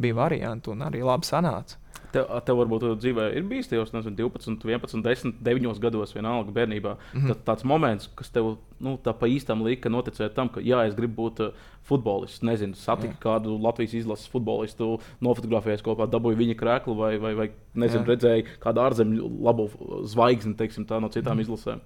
bija 0.00 0.16
varianti, 0.16 0.72
un 0.72 0.86
arī 0.86 1.02
labi 1.04 1.28
sanāca. 1.28 1.76
Tev, 2.12 2.28
tev 2.46 2.56
varbūt 2.56 2.84
dzīvē 3.02 3.24
ir 3.36 3.44
bijis 3.48 3.68
tajos 3.68 3.92
nezinu, 3.92 4.16
12, 4.16 4.64
11, 4.64 5.02
10, 5.04 5.34
9 5.44 5.80
gados, 5.82 6.14
vienalga 6.16 6.54
bērnībā. 6.54 6.94
Mm 6.96 7.20
-hmm. 7.20 7.28
Tad 7.28 7.44
tāds 7.48 7.64
moments, 7.64 8.08
kas 8.16 8.30
tev 8.30 8.56
nu, 8.80 8.98
tā 9.04 9.12
pa 9.12 9.26
īstam 9.26 9.64
lika 9.64 9.88
noticēt 9.88 10.34
tam, 10.34 10.48
ka 10.48 10.60
jā, 10.60 10.86
es 10.86 10.94
gribu 10.94 11.22
būt 11.22 11.40
uh, 11.40 11.52
futbolists. 11.88 12.42
Nezinu, 12.42 12.74
satiku 12.74 13.14
jā. 13.14 13.20
kādu 13.22 13.58
Latvijas 13.62 13.94
izlases 13.94 14.28
futbolistu, 14.28 14.98
nofotografējies 15.24 15.82
kopā, 15.82 16.06
dabūju 16.10 16.36
viņa 16.36 16.56
krēslu 16.60 16.96
vai, 16.96 17.18
vai, 17.18 17.34
vai 17.34 17.50
nezinu, 17.74 18.04
jā. 18.04 18.08
redzēju 18.14 18.44
kādu 18.62 18.80
ārzemju 18.80 19.30
labu 19.42 19.68
zvaigzni 20.04 20.54
teiksim, 20.58 20.86
tā, 20.88 21.00
no 21.00 21.08
citām 21.08 21.36
mm. 21.36 21.46
izlasēm. 21.46 21.80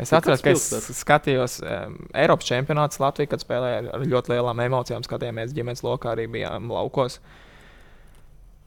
Es 0.00 0.12
atceros, 0.16 0.40
ka 0.40 0.54
es 0.54 0.64
skatījos 0.96 1.58
um, 1.60 1.96
Eiropas 2.16 2.48
čempionāts 2.48 3.00
Latvijā, 3.02 3.28
kad 3.34 3.42
spēlēja 3.42 3.82
ar 3.92 4.04
ļoti 4.08 4.32
lielām 4.32 4.62
emocijām. 4.64 5.04
Skatījāmies 5.04 5.52
ģimenes 5.56 5.84
lokā, 5.84 6.14
arī 6.14 6.24
bijām 6.30 6.70
laukos. 6.72 7.18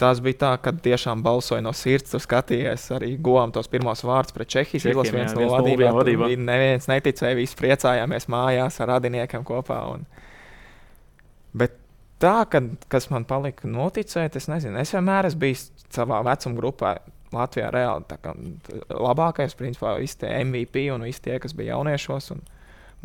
Tas 0.04 0.20
bija 0.20 0.36
tā, 0.42 0.50
ka 0.60 0.74
tiešām 0.84 1.22
balsoja 1.24 1.64
no 1.64 1.72
sirds. 1.78 2.12
Tur 2.12 2.20
skatījās 2.20 2.90
arī 2.98 3.14
govām 3.24 3.54
tos 3.56 3.70
pirmos 3.72 4.02
vārdus 4.04 4.36
pret 4.36 4.50
Čehijas 4.52 4.90
izlasi. 4.92 5.14
viens 5.16 5.36
no 5.38 5.46
vadībām. 5.48 5.96
Vadībā. 5.96 6.28
Neviens 6.44 6.90
neticēja, 6.92 7.38
visi 7.40 7.56
priecājāmies 7.62 8.28
mājās 8.34 8.82
ar 8.84 8.92
radiniekiem 8.98 9.46
kopā. 9.48 9.80
Un... 9.94 10.04
Bet 11.56 11.78
tā, 12.20 12.36
kad, 12.52 12.68
kas 12.92 13.08
man 13.14 13.24
palika 13.30 13.70
noticēt, 13.70 14.36
es 14.36 14.50
nezinu. 14.52 14.76
Es 14.84 14.92
vienmēr 14.92 15.30
esmu 15.32 15.46
bijis 15.46 15.70
savā 15.94 16.20
vecuma 16.28 16.60
grupā. 16.60 16.98
Latvijā 17.34 17.72
reāli 17.74 18.20
kā, 18.22 18.36
labākais, 18.92 19.56
principā, 19.58 19.96
visi 19.98 20.20
tie 20.22 20.36
MVP 20.44 20.84
un 20.94 21.08
visi 21.08 21.24
tie, 21.24 21.40
kas 21.42 21.56
bija 21.58 21.78
jauniešos. 21.78 22.34
Un, 22.36 22.44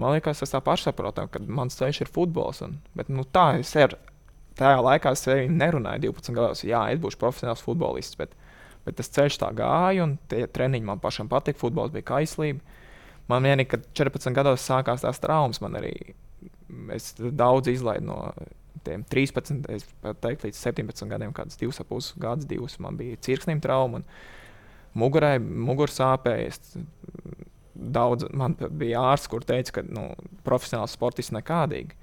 man 0.02 0.18
liekas, 0.18 0.42
tas 0.42 0.52
tā 0.52 0.60
pašsaprotami, 0.66 1.30
ka 1.32 1.46
mans 1.46 1.78
ceļš 1.78 2.02
ir 2.02 2.10
futbols. 2.12 2.60
Un, 2.66 2.74
bet 2.98 3.08
nu, 3.08 3.22
tā 3.24 3.52
es 3.62 3.70
ir 3.78 3.94
tajā 4.58 4.82
laikā 4.84 5.12
es 5.14 5.24
nerunāju 5.28 6.08
12 6.08 6.36
gados, 6.36 6.64
jā, 6.66 6.82
es 6.92 7.00
būšu 7.02 7.20
profesionāls 7.20 7.64
futbolists. 7.64 8.18
Bet, 8.18 8.34
bet 8.86 8.98
tas 9.00 9.10
ceļš 9.14 9.40
tā 9.42 9.50
gāja, 9.56 10.04
un 10.06 10.16
tie 10.30 10.44
treniņi 10.50 10.88
man 10.88 11.02
pašam 11.02 11.30
patika. 11.30 11.60
Futbols 11.60 11.94
bija 11.94 12.06
kaislība. 12.14 12.76
Man 13.28 13.44
vienīgi, 13.44 13.70
kad 13.74 13.84
14 13.98 14.36
gados 14.36 14.64
sākās 14.64 15.04
tās 15.04 15.20
traumas, 15.20 15.60
man 15.60 15.76
arī 15.80 15.92
daudz 17.18 17.68
izlaidu 17.72 18.08
no 18.08 18.18
tiem 18.86 19.04
13, 19.04 19.66
es 19.74 19.84
pat 20.02 20.20
teiktu, 20.24 20.48
līdz 20.48 20.60
17 20.62 21.10
gadiem, 21.10 21.34
kādas 21.36 21.58
divas 21.60 21.80
pusi 21.88 22.16
gadus, 22.20 22.48
divas 22.48 22.78
man 22.80 22.96
bija 22.96 23.18
cirksnim 23.24 23.60
trauma. 23.64 24.00
Mugurai, 24.98 25.36
mugursāpējas. 25.38 26.78
Daudz 27.78 28.26
man 28.34 28.56
bija 28.74 29.04
ārsts, 29.12 29.28
kur 29.30 29.44
teica, 29.46 29.76
ka 29.76 29.84
nu, 29.86 30.08
profesionāls 30.46 30.96
sportists 30.96 31.34
nekādīgi 31.36 31.94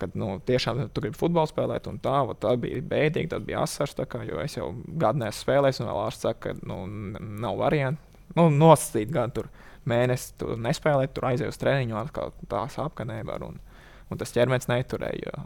kad 0.00 0.14
nu, 0.18 0.32
tiešām 0.46 0.82
tu 0.94 1.04
gribi 1.04 1.18
futbolu 1.18 1.50
spēlēt, 1.50 1.88
un 1.90 2.00
tā, 2.02 2.18
tā 2.42 2.54
bija 2.60 2.82
bēdīgi, 2.90 3.30
tad 3.32 3.46
bija 3.48 3.64
asars, 3.66 3.96
kā, 4.10 4.22
jo 4.28 4.40
es 4.42 4.56
jau 4.56 4.70
gadu 5.00 5.22
nesu 5.24 5.44
spēlējis, 5.44 5.82
un 5.82 5.90
vēl 5.90 6.02
ārsts 6.06 6.26
saka, 6.26 6.54
ka 6.54 6.68
nu, 6.68 6.82
nav 7.44 7.60
variantu. 7.60 8.02
Nu, 8.38 8.46
nosacīt 8.54 9.10
gan 9.12 9.32
tur 9.34 9.48
mēnesi, 9.90 10.34
tu 10.40 10.54
nespēlēt, 10.60 11.14
tur 11.16 11.30
aizjūti 11.30 11.54
uz 11.54 11.60
treniņu, 11.60 11.96
atkal 11.98 12.34
tā 12.50 12.64
sāp, 12.72 12.94
ka 12.98 13.06
nevar, 13.08 13.42
un, 13.46 13.58
un 14.10 14.20
tas 14.20 14.34
ķermenis 14.36 14.70
neturēja. 14.70 15.44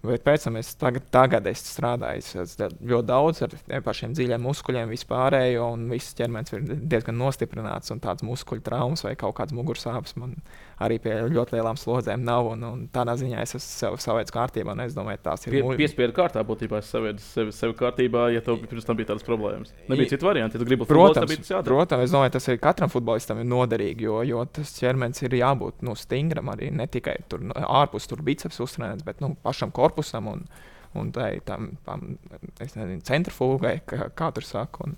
Bet 0.00 0.22
pēc 0.24 0.46
tam 0.46 0.56
es 0.56 0.70
tagad, 0.80 1.04
tagad 1.12 1.44
es 1.50 1.60
strādāju 1.74 2.40
es 2.40 2.54
ļoti 2.56 3.06
daudz 3.10 3.42
ar 3.44 3.82
pašiem 3.84 4.14
dziļiem 4.16 4.40
muskuļiem, 4.48 4.88
vispārējo, 4.94 5.66
un 5.74 5.82
viss 5.92 6.16
ķermenis 6.16 6.54
ir 6.56 6.64
diezgan 6.88 7.18
nostiprināts. 7.20 7.92
Un 7.92 8.00
tāds 8.00 8.24
muskuļu 8.24 8.64
traumas 8.64 9.04
vai 9.04 9.12
kaut 9.20 9.36
kāds 9.36 9.52
mugursāpes 9.56 10.16
man 10.16 10.38
arī 10.80 10.96
pie 11.04 11.18
ļoti 11.28 11.58
lielām 11.58 11.76
slodzēm 11.76 12.24
nav. 12.24 12.48
Un, 12.54 12.64
un 12.64 12.86
tādā 12.94 13.18
ziņā 13.20 13.42
es 13.44 13.52
esmu 13.58 13.66
sev 13.66 13.98
savaids 14.00 14.32
kārtībā, 14.32 14.72
un 14.72 14.80
es 14.86 14.96
domāju, 14.96 15.20
tās 15.26 15.44
ir. 15.44 15.58
Pie, 15.58 15.76
piespiedu 15.82 16.16
kārtā 16.16 16.46
būtībā 16.48 16.80
es 16.80 16.88
savēdu 16.94 17.20
sevi, 17.26 17.52
sevi 17.52 17.76
kārtībā, 17.82 18.30
ja 18.32 18.40
tev 18.46 18.64
pirms 18.64 18.88
tam 18.88 18.96
bija 18.96 19.10
tādas 19.12 19.26
problēmas. 19.28 19.74
Nebija 19.90 20.14
citu 20.14 20.30
variantu, 20.30 20.56
ja 20.56 20.64
tu 20.64 20.70
gribi 20.70 20.88
protams, 20.88 21.36
futbols, 21.36 21.68
protams, 21.68 22.08
es 22.08 22.16
domāju, 22.16 22.32
tas 22.38 22.48
ir 22.48 22.60
katram 22.62 22.92
futbolistam 22.92 23.44
ir 23.44 23.48
noderīgi, 23.52 24.08
jo, 24.08 24.22
jo 24.24 24.46
tas 24.48 24.72
ķermenis 24.78 25.20
ir 25.26 25.36
jābūt 25.42 25.84
nu, 25.84 25.92
stingram 25.98 26.48
arī 26.54 26.72
ne 26.72 26.88
tikai 26.88 27.18
tur 27.28 27.44
nu, 27.50 27.52
ārpus 27.52 28.08
tur 28.08 28.24
biceps 28.24 28.62
uzturēts, 28.64 29.04
bet 29.04 29.20
nu, 29.20 29.34
pašam 29.44 29.74
korpusam 29.74 29.89
korpusam 29.90 30.30
un, 30.30 30.44
un 30.98 31.10
tai, 31.14 31.40
tam, 31.46 31.72
tam 31.86 32.14
nezinu, 32.60 33.00
centrifūgai, 33.06 33.80
kā, 33.88 34.10
kā 34.14 34.30
tur 34.36 34.46
saka. 34.46 34.86
Un, 34.86 34.96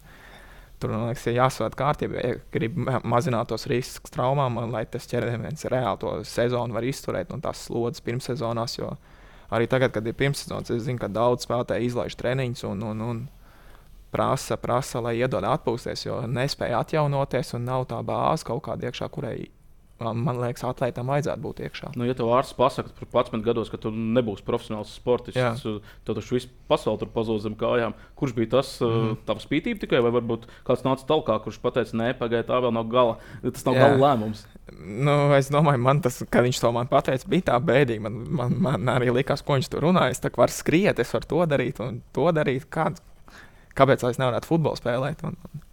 Tur 0.83 0.91
man 0.91 1.05
liekas, 1.07 1.29
ir 1.31 1.37
jāsaka, 1.37 1.77
kārtībā, 1.79 2.23
ja 2.27 2.39
grib 2.51 2.75
mazināt 3.07 3.53
tos 3.53 3.69
riskus 3.71 4.11
traumām, 4.11 4.57
lai 4.73 4.81
tas 4.91 5.05
ķermenis 5.07 5.69
reāli 5.71 6.01
to 6.03 6.15
sezonu 6.27 6.75
var 6.75 6.83
izturēt 6.83 7.31
un 7.31 7.39
tās 7.45 7.69
slodzes 7.69 8.03
pirmssezonās. 8.03 8.75
Jo 8.81 8.89
arī 9.55 9.69
tagad, 9.71 9.93
kad 9.95 10.11
ir 10.11 10.17
pirmssezonas, 10.19 10.73
es 10.75 10.83
zinu, 10.89 10.99
ka 10.99 11.07
daudz 11.07 11.47
spēlētāji 11.47 11.87
izlaiž 11.87 12.19
treniņus 12.19 12.65
un, 12.67 12.83
un, 12.89 13.07
un 13.07 13.23
prasa, 14.11 14.59
prasa, 14.59 14.99
lai 15.07 15.15
iedod 15.21 15.47
atpūsties, 15.47 16.03
jo 16.09 16.19
nespēja 16.27 16.83
atjaunoties 16.83 17.55
un 17.55 17.69
nav 17.71 17.87
tā 17.93 18.03
bāze 18.07 18.51
kaut 18.51 18.65
kāda 18.67 18.91
iekšā, 18.91 19.07
kurai 19.15 19.37
man 20.11 20.41
liekas, 20.43 20.65
atlētām 20.67 21.11
vajadzētu 21.13 21.43
būt 21.45 21.63
iekšā. 21.67 21.93
Nu, 21.99 22.07
ja 22.09 22.17
tev 22.19 22.31
ārsts 22.35 22.57
pasakā 22.59 22.93
par 22.99 23.09
11 23.25 23.45
gados, 23.47 23.71
ka 23.73 23.81
tu 23.81 23.93
nebūsi 23.95 24.45
profesionāls 24.47 24.95
sportists, 24.99 25.63
tad 26.07 26.19
taču 26.19 26.37
viss 26.37 26.51
pasaule 26.71 27.01
tur 27.01 27.11
pazūd 27.15 27.45
zem 27.45 27.57
kājām. 27.59 27.95
Kurš 28.19 28.35
bija 28.37 28.55
tas 28.57 28.75
mm. 28.83 29.23
tavs 29.29 29.47
spītība 29.47 29.83
tikai, 29.83 30.03
vai 30.05 30.13
varbūt 30.15 30.49
kāds 30.67 30.83
nāca 30.87 31.07
tālāk, 31.09 31.45
kurš 31.47 31.61
pateica, 31.63 31.97
nē, 31.99 32.13
pagaidā 32.19 32.49
tā 32.51 32.59
vēl 32.65 32.75
nav 32.75 32.91
gala. 32.93 33.19
Tas 33.45 33.67
nav 33.69 33.79
Jā. 33.79 33.87
gala 33.87 34.03
lēmums. 34.07 34.45
Nu, 34.73 35.17
es 35.37 35.51
domāju, 35.53 35.81
man 35.83 36.01
tas, 36.05 36.21
kad 36.33 36.47
viņš 36.47 36.61
to 36.63 36.73
man 36.75 36.91
pateica, 36.91 37.29
bija 37.31 37.49
tā 37.53 37.59
bēdīgi. 37.63 38.03
Man, 38.03 38.19
man, 38.41 38.57
man 38.63 38.93
arī 38.95 39.13
likās, 39.15 39.45
ko 39.45 39.59
viņš 39.59 39.71
tur 39.73 39.87
runāja. 39.87 40.15
Es 40.15 40.23
tā 40.23 40.33
kā 40.33 40.43
varu 40.45 40.55
skriet, 40.55 41.03
es 41.03 41.13
varu 41.15 41.29
to 41.31 41.47
darīt 41.51 41.81
un 41.85 42.01
to 42.17 42.29
darīt. 42.35 42.67
Kāds, 42.73 43.03
kāpēc 43.79 44.05
es 44.09 44.21
nevarētu 44.23 44.49
futbolu 44.49 44.81
spēlēt? 44.81 45.25
Un, 45.29 45.39
un 45.51 45.65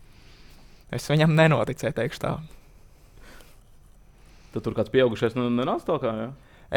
es 0.98 1.08
viņam 1.10 1.36
nenoticēju, 1.38 1.96
teikšu 2.02 2.26
tā. 2.26 2.38
Tad 4.54 4.66
tur 4.66 4.76
kāds 4.78 4.91
pieaugušais 4.93 5.36
nu, 5.38 5.47
nenāca 5.54 5.91
tālāk. 5.91 6.08
Ja? 6.18 6.30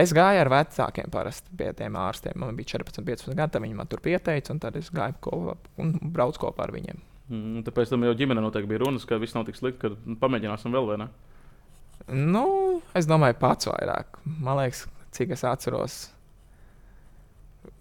Es 0.02 0.12
gāju 0.16 0.40
ar 0.40 0.48
vecākiem 0.48 1.10
parasti 1.12 1.52
pie 1.56 1.68
tiem 1.76 1.96
ārstiem. 2.00 2.38
Man 2.40 2.56
bija 2.56 2.78
14, 2.78 3.04
15 3.04 3.36
gadi, 3.36 3.60
viņi 3.60 3.76
man 3.76 3.90
tur 3.92 4.00
pieteica, 4.04 4.54
un 4.54 4.60
tad 4.62 4.76
es 4.80 4.88
gāju 4.92 5.18
kopā 5.24 5.56
un 5.84 5.92
braucu 6.14 6.46
kopā 6.46 6.66
ar 6.66 6.72
viņiem. 6.72 7.02
Mm, 7.32 7.60
tāpēc 7.66 7.92
tam 7.92 8.06
jau 8.06 8.14
ģimenē 8.16 8.42
noteikti 8.44 8.70
bija 8.70 8.82
runas, 8.84 9.04
ka 9.08 9.20
viss 9.20 9.36
nav 9.36 9.44
tik 9.48 9.56
slikti, 9.56 9.80
ka 9.84 9.92
nu, 9.92 10.16
pamēģināsim 10.20 10.72
vēl, 10.74 10.88
vai 10.88 10.98
ne? 11.04 11.10
Nu, 12.08 12.46
es 12.98 13.06
domāju, 13.08 13.36
pats 13.40 13.68
vairāk. 13.68 14.18
Man 14.24 14.58
liekas, 14.58 14.86
cik 15.16 15.36
es 15.36 15.44
atceros, 15.48 15.98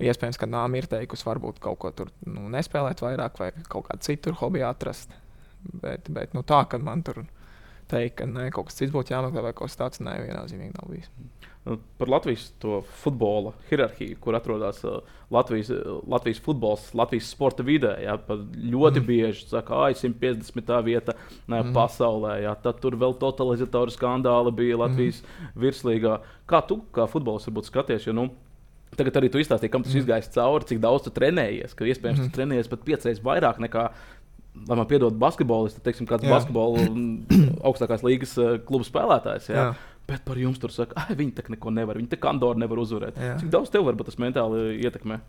iespējams, 0.03 0.39
ka 0.39 0.49
nāma 0.51 0.79
ir 0.79 0.87
teikusi, 0.91 1.25
varbūt 1.27 1.59
kaut 1.63 1.79
ko 1.81 1.91
tur 1.95 2.11
nu, 2.27 2.45
nespēlēt 2.53 3.03
vairāk, 3.03 3.39
vai 3.41 3.51
kaut 3.71 3.87
kādu 3.89 4.07
citu 4.07 4.35
hobiju 4.39 4.67
atrast. 4.69 5.15
Bet, 5.61 6.07
bet 6.11 6.35
nu, 6.35 6.43
tā, 6.47 6.63
ka 6.69 6.79
man 6.81 7.03
tur 7.05 7.23
ir 7.23 7.29
teikt, 7.91 8.17
ka 8.21 8.27
ne, 8.29 8.49
kaut 8.53 8.69
kas 8.69 8.79
cits 8.79 8.93
būtu 8.93 9.13
jāmeklē, 9.13 9.45
vai 9.49 9.53
kaut 9.53 9.69
kas 9.69 9.79
tāds 9.79 10.03
neviennozīmīgi 10.03 10.75
nav 10.77 10.91
bijis. 10.91 11.11
Nu, 11.61 11.75
par 11.97 12.09
Latvijas 12.09 12.47
futbola 13.03 13.51
hierarhiju, 13.69 14.15
kur 14.19 14.33
atrodas 14.33 14.79
uh, 14.83 14.95
Latvijas, 15.29 15.69
uh, 15.69 15.99
Latvijas 16.09 16.39
futbols, 16.41 16.87
Latvijas 16.97 17.27
sporta 17.29 17.61
vidē. 17.63 17.91
Jā, 18.01 18.15
ļoti 18.17 18.97
mm. 18.97 19.05
bieži 19.05 19.45
saka, 19.51 19.77
ah, 19.77 19.93
150. 19.93 20.71
vieta 20.87 21.13
ne, 21.45 21.59
mm. 21.59 21.73
pasaulē. 21.75 22.39
Jā, 22.47 22.55
tad 22.63 22.81
tur 22.81 22.97
vēl 22.97 23.13
totalizatoru 23.21 23.93
skandāli 23.93 24.55
bija 24.57 24.79
Latvijas 24.81 25.21
mm. 25.21 25.51
virslīgā. 25.61 26.15
Kā 26.49 26.63
tu, 26.65 26.81
kā 26.97 27.05
futbolists, 27.11 27.51
varbūt 27.51 27.69
skaties? 27.69 28.09
Jo, 28.09 28.17
nu, 28.17 28.31
Tagad 28.91 29.21
arī 29.21 29.29
tu 29.31 29.39
izstāstīji, 29.39 29.71
kam 29.71 29.85
tas 29.85 29.93
mm. 29.93 30.01
izgājis 30.01 30.33
cauri, 30.33 30.65
cik 30.67 30.81
daudz 30.83 31.05
tu 31.05 31.13
trenējies. 31.15 31.77
Ka 31.79 31.85
iespējams, 31.87 32.25
mm. 32.25 32.27
tu 32.27 32.35
trenējies 32.35 32.69
pat 32.73 32.81
piecreiz 32.89 33.21
vairāk 33.23 33.61
nekā 33.63 33.85
lai 34.67 34.77
man 34.77 34.87
piedod 34.89 35.15
basketbolists, 35.19 35.81
teiksim, 35.85 36.07
kāds 36.09 36.27
basketbola 36.27 36.85
augstākās 37.67 38.05
līgas 38.05 38.35
uh, 38.41 38.55
klubu 38.67 38.87
spēlētājs. 38.87 39.51
Jā. 39.51 39.67
Jā. 39.67 39.69
Bet 40.09 40.25
par 40.27 40.39
jums 40.41 40.59
tur 40.59 40.73
saka, 40.73 40.97
ah, 40.99 41.11
viņi 41.15 41.35
tā 41.37 41.45
neko 41.53 41.71
nevar, 41.71 41.99
viņi 41.99 42.09
tā 42.11 42.19
kā 42.19 42.31
Andoru 42.33 42.59
nevar 42.59 42.81
uzvarēt. 42.81 43.19
Jā. 43.21 43.37
Cik 43.39 43.51
daudz 43.53 43.71
tev 43.71 43.85
varbūt 43.87 44.09
tas 44.09 44.19
mentāli 44.19 44.81
ietekmē? 44.81 45.21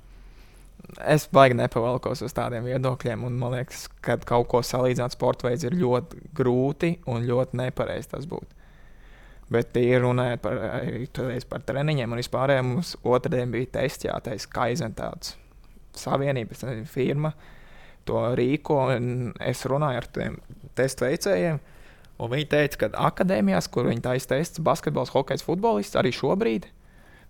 Es 1.07 1.29
baigi 1.31 1.55
nepavalkos 1.55 2.25
uz 2.27 2.35
tādiem 2.35 2.67
viedokļiem, 2.67 3.23
un 3.29 3.37
man 3.39 3.55
liekas, 3.55 3.85
ka 4.03 4.17
kaut 4.27 4.49
ko 4.51 4.63
salīdzināt 4.67 5.15
sporta 5.15 5.47
veids 5.47 5.65
ir 5.69 5.77
ļoti 5.79 6.25
grūti 6.37 6.97
un 7.13 7.23
ļoti 7.29 7.61
nepareizi 7.61 8.11
tas 8.17 8.27
būtu. 8.29 8.59
Bet, 9.53 9.77
ja 9.77 10.01
runājot 10.01 10.43
par, 10.43 10.59
par 11.51 11.65
treniņiem 11.69 12.13
un 12.15 12.21
vispār, 12.21 12.55
mums 12.65 12.95
otrdien 13.05 13.53
bija 13.53 13.69
tests, 13.79 14.07
jātaisa 14.09 14.51
Kaizentāts 14.53 15.37
savienības 15.99 16.65
firma. 16.89 17.35
To 18.11 18.23
rīko, 18.39 18.79
es 19.41 19.63
runāju 19.71 20.01
ar 20.01 20.09
tiem 20.11 20.39
testu 20.79 21.07
veicējiem. 21.07 21.61
Un 22.23 22.31
viņi 22.31 22.47
teica, 22.51 22.79
ka 22.81 22.89
akadēmijās, 23.09 23.69
kur 23.73 23.89
viņi 23.89 24.05
taisa 24.05 24.35
tests, 24.35 24.63
basketbols, 24.63 25.13
hokejs, 25.15 25.45
futbolists 25.47 25.99
arī 25.99 26.13
šobrīd, 26.15 26.69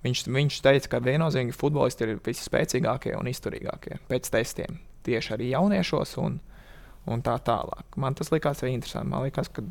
viņš, 0.05 0.25
viņš 0.33 0.59
teica, 0.65 0.91
ka 0.93 1.03
viennozīmīgi 1.05 1.57
futbolisti 1.57 2.07
ir 2.07 2.19
visspēcīgākie 2.25 3.15
un 3.17 3.31
izturīgākie 3.31 4.01
pēc 4.11 4.33
testiem. 4.35 4.81
Tieši 5.07 5.37
arī 5.37 5.53
jauniešos 5.53 6.17
un, 6.23 6.39
un 7.11 7.25
tā 7.25 7.39
tālāk. 7.47 7.97
Man 7.97 8.19
tas 8.19 8.33
likās 8.35 8.63
arī 8.63 8.77
interesanti. 8.77 9.11
Man 9.11 9.27
liekas, 9.27 9.51
ka 9.55 9.65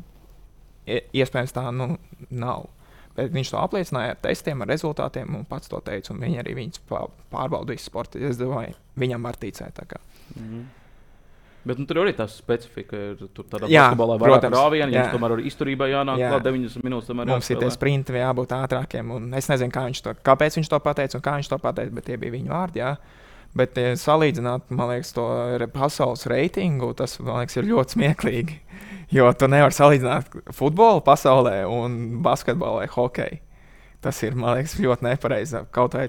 iespējams 0.86 1.56
tā 1.56 1.68
nu, 1.74 1.94
nav. 2.30 2.68
Bet 3.16 3.32
viņš 3.32 3.52
to 3.52 3.60
apliecināja 3.60 4.14
ar 4.14 4.20
testiem, 4.24 4.62
ar 4.64 4.70
rezultātiem, 4.72 5.34
un 5.36 5.44
pats 5.48 5.68
to 5.68 5.80
teica. 5.84 6.16
Viņi 6.16 6.40
arī 6.40 6.56
viņus 6.56 6.84
pārbaudīja 7.32 7.84
sporta. 7.84 8.20
Es 8.20 8.40
domāju, 8.40 8.74
viņam 8.98 9.28
var 9.28 9.36
ticēt. 9.40 9.82
Mm 10.34 10.46
-hmm. 10.48 10.64
Bet 11.62 11.78
nu, 11.78 11.86
tur 11.86 12.00
arī 12.02 12.10
tā 12.18 12.26
specifika 12.30 12.98
ir. 12.98 13.18
Tur 13.30 13.46
tādā 13.46 13.68
basketbolā 13.68 14.16
ir 14.16 14.22
vairāk 14.24 14.46
rāvienu, 14.50 14.94
jums 14.96 15.12
tomēr 15.14 15.34
ir 15.36 15.42
izturībā 15.50 15.86
jānāk 15.92 16.18
jā. 16.18 16.30
klāt 16.32 16.46
90 16.48 16.86
minūtes. 16.86 17.12
Mums 17.14 17.50
ir 17.54 17.60
tie 17.62 17.68
sprinti, 17.70 18.16
jābūt 18.18 18.54
ātrākiem. 18.56 19.12
Es 19.38 19.50
nezinu, 19.52 19.74
kā 19.74 19.84
viņš 19.86 20.00
to, 20.02 20.14
kāpēc 20.26 20.58
viņš 20.58 20.72
to 20.72 20.80
pateica 20.82 21.18
un 21.18 21.24
kā 21.24 21.36
viņš 21.38 21.52
to 21.52 21.60
pateica, 21.62 21.94
bet 21.94 22.08
tie 22.10 22.18
bija 22.18 22.34
viņa 22.34 22.50
vārdi. 22.50 22.82
Jā. 22.82 22.96
Bet 23.58 23.76
ja 23.76 23.92
salīdzināt, 24.00 24.72
man 24.72 24.90
liekas, 24.90 25.12
to 25.14 25.28
pasaules 25.74 26.26
reitingu, 26.32 26.94
tas 26.98 27.18
liekas, 27.20 27.58
ir 27.60 27.68
ļoti 27.68 27.98
smieklīgi. 27.98 28.58
Jo 29.12 29.28
tu 29.36 29.46
nevari 29.52 29.76
salīdzināt 29.76 30.34
futbolu 30.56 31.02
pasaulē 31.04 31.58
un 31.68 32.22
basketbolu 32.24 32.80
vai 32.80 32.90
hokeju. 32.90 33.42
Tas 34.02 34.18
ir 34.26 34.34
liekas, 34.34 34.74
ļoti 34.82 35.06
nepareizi. 35.06 35.60
Kaut 35.74 35.94
vai 35.94 36.08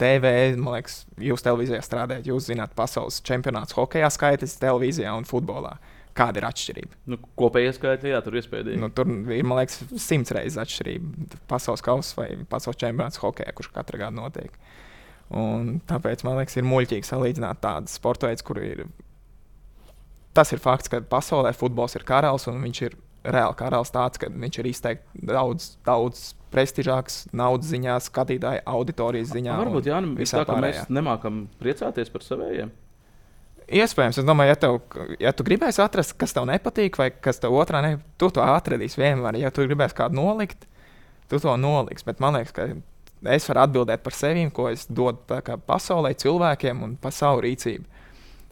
TV, 0.00 0.32
man 0.56 0.78
liekas, 0.78 1.02
jūs 1.20 1.44
televīzijā 1.44 1.82
strādājat, 1.84 2.28
jūs 2.30 2.48
zināt, 2.48 2.72
pasaules 2.78 3.20
čempionāts 3.28 3.76
hokeja 3.76 4.08
skaitlis 4.12 4.56
televīzijā 4.62 5.12
un 5.16 5.28
futbolā. 5.28 5.76
Kāda 6.16 6.40
ir 6.40 6.46
atšķirība? 6.48 6.96
Nu, 7.12 7.18
kopējā 7.38 7.74
skaitā, 7.76 8.08
jā, 8.10 8.18
tur 8.24 8.34
ir 8.34 8.40
iespējams. 8.40 8.80
Nu, 8.80 8.88
tur 8.90 9.06
ir, 9.06 9.44
man 9.46 9.60
liekas, 9.60 9.82
simts 10.02 10.32
reizes 10.34 10.56
atšķirība. 10.58 11.38
Pasaules 11.50 11.84
kausa 11.84 12.16
vai 12.18 12.28
pasaules 12.50 12.80
čempionāts 12.80 13.20
hokeja, 13.22 13.52
kurš 13.54 13.68
katru 13.74 14.00
gadu 14.00 14.18
notiek. 14.18 14.56
Un 15.28 15.76
tāpēc 15.86 16.24
man 16.26 16.40
liekas, 16.40 16.56
ir 16.56 16.66
muļķīgi 16.66 17.06
salīdzināt 17.06 17.60
tādas 17.62 17.98
sporta 18.00 18.30
veidus, 18.30 18.46
kur 18.48 18.62
ir. 18.64 18.86
Tas 20.34 20.50
ir 20.56 20.64
fakts, 20.64 20.90
ka 20.90 21.02
pasaulē 21.04 21.52
futbols 21.56 21.94
ir 21.98 22.08
karalis 22.08 22.48
un 22.50 22.64
viņš 22.64 22.82
ir 22.88 22.98
reāli 23.28 23.56
karalis 23.58 23.92
tāds, 23.94 24.20
ka 24.20 24.30
viņš 24.32 24.58
ir 24.60 24.68
izteikti 24.70 25.28
daudz, 25.28 25.70
daudz 25.86 26.32
prestižāks 26.52 27.26
naudas 27.36 27.70
ziņā, 27.72 27.98
skatītāju 28.04 28.64
auditorijas 28.68 29.32
ziņā. 29.34 29.56
Varbūt 29.60 29.88
jā, 29.90 30.00
nu, 30.04 30.14
tā, 30.18 30.44
ka 30.48 30.58
mēs 30.62 30.84
nemākam 30.92 31.46
priecāties 31.60 32.12
par 32.12 32.24
saviem. 32.24 32.72
Iespējams, 33.68 34.22
es 34.22 34.24
domāju, 34.24 34.48
ja, 34.54 34.56
tev, 34.56 34.78
ja 35.20 35.32
tu 35.36 35.44
gribēsi 35.44 35.82
atrast, 35.84 36.14
kas 36.16 36.32
tev 36.32 36.46
nepatīk, 36.48 36.96
vai 36.96 37.10
kas 37.12 37.40
tev 37.42 37.52
otrā 37.58 37.82
nepatīk, 37.84 38.14
tu 38.20 38.30
to 38.32 38.40
atradīsi 38.40 39.00
vienmēr. 39.02 39.36
Ja 39.42 39.52
tu 39.52 39.66
gribēsi 39.68 39.96
kādu 39.98 40.16
nolikt, 40.16 40.64
tu 41.28 41.40
to 41.42 41.52
noliksi. 41.60 42.06
Bet 42.08 42.22
man 42.24 42.38
liekas, 42.38 42.54
ka 42.56 42.70
es 43.34 43.48
varu 43.50 43.66
atbildēt 43.66 44.04
par 44.06 44.16
sevi, 44.16 44.46
ko 44.56 44.70
es 44.72 44.86
dodu 44.88 45.20
pasaulē, 45.68 46.14
cilvēkiem 46.16 46.80
un 46.86 46.96
par 47.02 47.12
savu 47.12 47.44
rīcību. 47.44 47.97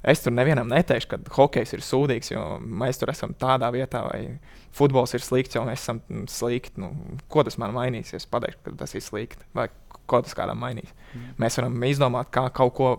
Es 0.06 0.20
tur 0.22 0.30
nevienam 0.30 0.68
neteikšu, 0.70 1.08
ka 1.10 1.34
hokejs 1.34 1.72
ir 1.74 1.80
sūdīgs, 1.82 2.30
jo 2.30 2.42
mēs 2.62 3.00
tur 3.00 3.10
esam 3.10 3.32
tādā 3.34 3.72
vietā, 3.74 4.04
vai 4.06 4.36
futbols 4.76 5.16
ir 5.18 5.24
slikts, 5.24 5.56
jo 5.58 5.64
mēs 5.66 5.82
esam 5.82 5.98
slikti. 6.30 6.78
Nu, 6.78 6.92
ko 7.32 7.42
tas 7.46 7.58
man 7.58 7.74
mainīs, 7.74 8.12
es 8.14 8.28
pateikšu, 8.30 8.60
ka 8.62 8.74
tas 8.84 8.94
ir 8.94 9.02
slikti, 9.02 9.48
vai 9.56 9.66
ko 10.06 10.20
tas 10.22 10.36
kādam 10.38 10.62
mainīs? 10.62 10.92
Mm. 11.10 11.32
Mēs 11.42 11.58
varam 11.58 11.88
izdomāt, 11.88 12.30
kā 12.30 12.46
kaut 12.54 12.76
ko 12.78 12.92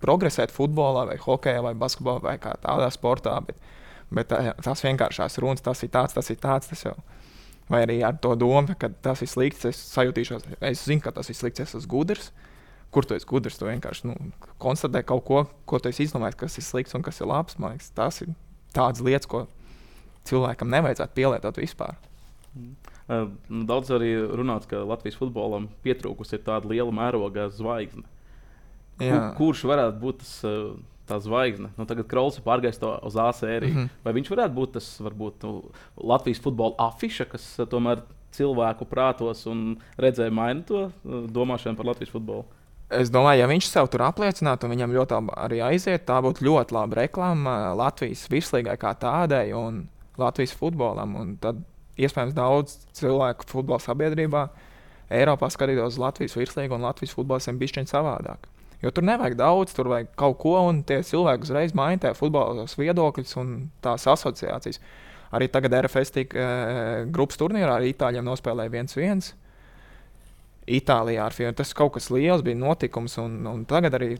progresēt 0.00 0.54
futbolā, 0.56 1.04
vai 1.10 1.18
hokeja, 1.20 1.60
vai 1.66 1.74
basketbolā, 1.76 2.24
vai 2.24 2.36
tādā 2.40 2.88
sportā. 2.96 3.36
Bet, 3.44 3.60
bet 4.08 4.32
tas 4.64 4.84
vienkāršās 4.88 5.36
runas, 5.44 5.64
tas 5.68 5.84
ir 5.84 5.92
tāds, 5.92 6.16
tas 6.16 6.32
ir 6.32 6.40
tāds. 6.40 6.72
Tas 6.72 6.88
jau. 6.88 6.96
Vai 7.68 7.82
arī 7.84 8.00
ar 8.06 8.16
to 8.22 8.32
domu, 8.38 8.72
ka 8.78 8.88
tas 9.04 9.20
ir 9.20 9.28
slikts, 9.28 9.68
es 9.68 9.84
sajūtīšos, 9.92 10.48
es 10.64 10.88
zinu, 10.88 11.04
ka 11.04 11.12
tas 11.12 11.28
ir 11.28 11.36
slikts, 11.36 11.64
es 11.64 11.76
esmu 11.76 11.92
gudrs 11.92 12.32
kur 12.94 13.06
tu 13.06 13.16
esi 13.16 13.28
gudrs. 13.28 13.58
Tu 13.58 13.68
vienkārši 13.68 14.10
nu, 14.10 14.16
konstatē 14.62 15.02
kaut 15.06 15.24
ko, 15.28 15.44
ko 15.68 15.80
tu 15.82 15.90
esi 15.92 16.06
izdomājis, 16.06 16.38
kas 16.40 16.58
ir 16.58 16.66
slikts 16.66 16.96
un 16.96 17.04
kas 17.06 17.20
ir 17.20 17.30
labs. 17.30 17.58
Man 17.58 17.76
liekas, 17.76 17.92
tas 17.96 18.22
ir 18.24 18.32
tādas 18.76 19.04
lietas, 19.04 19.28
ko 19.30 19.46
cilvēkam 20.26 20.72
nevajadzētu 20.72 21.16
pielietot 21.16 21.62
vispār. 21.62 21.96
Mm. 22.56 22.74
Uh, 23.06 23.28
daudz 23.68 23.92
arī 23.94 24.16
runāts, 24.18 24.66
ka 24.66 24.82
Latvijas 24.82 25.18
futbolam 25.20 25.68
pietrūkusi 25.84 26.40
tāda 26.42 26.66
liela 26.72 26.90
mēroga 26.94 27.46
zvaigzne. 27.54 28.02
Kur, 28.98 29.18
kurš 29.38 29.66
varētu 29.68 30.02
būt 30.02 30.22
tas? 30.24 30.36
Uh, 30.46 30.76
tā 31.06 31.20
zvaigzne. 31.22 31.70
Nu, 31.78 31.84
tagad 31.86 32.08
Krauls 32.10 32.34
ir 32.40 32.42
pārgājis 32.42 32.80
uz 32.82 33.16
A 33.22 33.28
sēriju. 33.30 33.74
Mm 33.74 33.84
-hmm. 33.84 34.02
Vai 34.02 34.12
viņš 34.12 34.30
varētu 34.30 34.54
būt 34.54 34.72
tas 34.74 35.00
varbūt, 35.00 35.44
nu, 35.46 35.70
Latvijas 35.96 36.40
futbola 36.42 36.74
afiša, 36.78 37.24
kas 37.30 37.44
uh, 37.60 37.66
tomēr 37.66 38.02
cilvēku 38.32 38.84
prātos 38.84 39.46
un 39.46 39.78
redzēja 39.98 40.30
maina 40.30 40.62
to 40.62 40.90
domāšanu 41.04 41.76
par 41.76 41.86
Latvijas 41.86 42.10
futbolu? 42.10 42.44
Es 42.86 43.10
domāju, 43.10 43.40
ja 43.42 43.46
viņš 43.50 43.66
sev 43.66 43.88
tur 43.90 44.04
apliecinātu, 44.06 44.66
un 44.66 44.76
viņam 44.76 44.92
ļoti 44.94 45.16
labi 45.16 45.32
arī 45.42 45.62
aiziet, 45.66 46.04
tā 46.06 46.20
būtu 46.22 46.44
ļoti 46.46 46.74
laba 46.76 47.00
reklāma 47.00 47.54
Latvijas 47.74 48.28
virslīgai 48.30 48.76
kā 48.78 48.92
tādai 48.94 49.48
un 49.58 49.88
Latvijas 50.20 50.54
futbolam. 50.54 51.16
Un 51.18 51.32
tad 51.42 51.64
iespējams 51.98 52.36
daudz 52.36 52.76
cilvēku 52.94 53.48
futbola 53.50 53.82
sabiedrībā 53.82 54.44
Eiropā 55.16 55.50
skatītos 55.50 55.96
uz 55.96 56.02
Latvijas 56.02 56.36
virslīgu 56.38 56.78
un 56.78 56.86
Latvijas 56.86 57.14
futboliem 57.16 57.58
bišķiņu 57.58 57.90
savādāk. 57.90 58.46
Jo 58.82 58.92
tur 58.94 59.06
nevajag 59.08 59.34
daudz, 59.38 59.72
tur 59.74 59.88
vajag 59.90 60.12
kaut 60.20 60.38
ko, 60.42 60.54
un 60.68 60.82
tie 60.86 61.00
cilvēki 61.06 61.46
uzreiz 61.48 61.74
maina 61.74 62.02
tie 62.02 62.12
futbolos 62.14 62.76
viedokļus 62.78 63.36
un 63.40 63.52
tās 63.82 64.04
asociācijas. 64.12 64.78
Arī 65.34 65.48
tagad 65.50 65.74
RFS 65.80 66.12
tika 66.14 66.38
e, 66.38 67.06
grupas 67.10 67.40
turnīrā 67.40 67.80
ar 67.80 67.86
Itāļiem 67.86 68.26
nospēlēja 68.26 68.70
1-1. 68.70 69.32
Itālijā 70.66 71.26
ar 71.26 71.34
filmu. 71.34 71.54
Tas 71.56 71.74
kaut 71.76 71.94
kas 71.96 72.10
liels 72.10 72.42
bija 72.46 72.58
notikums, 72.58 73.16
un, 73.22 73.38
un 73.46 73.64
tagad 73.68 73.94
arī 73.98 74.16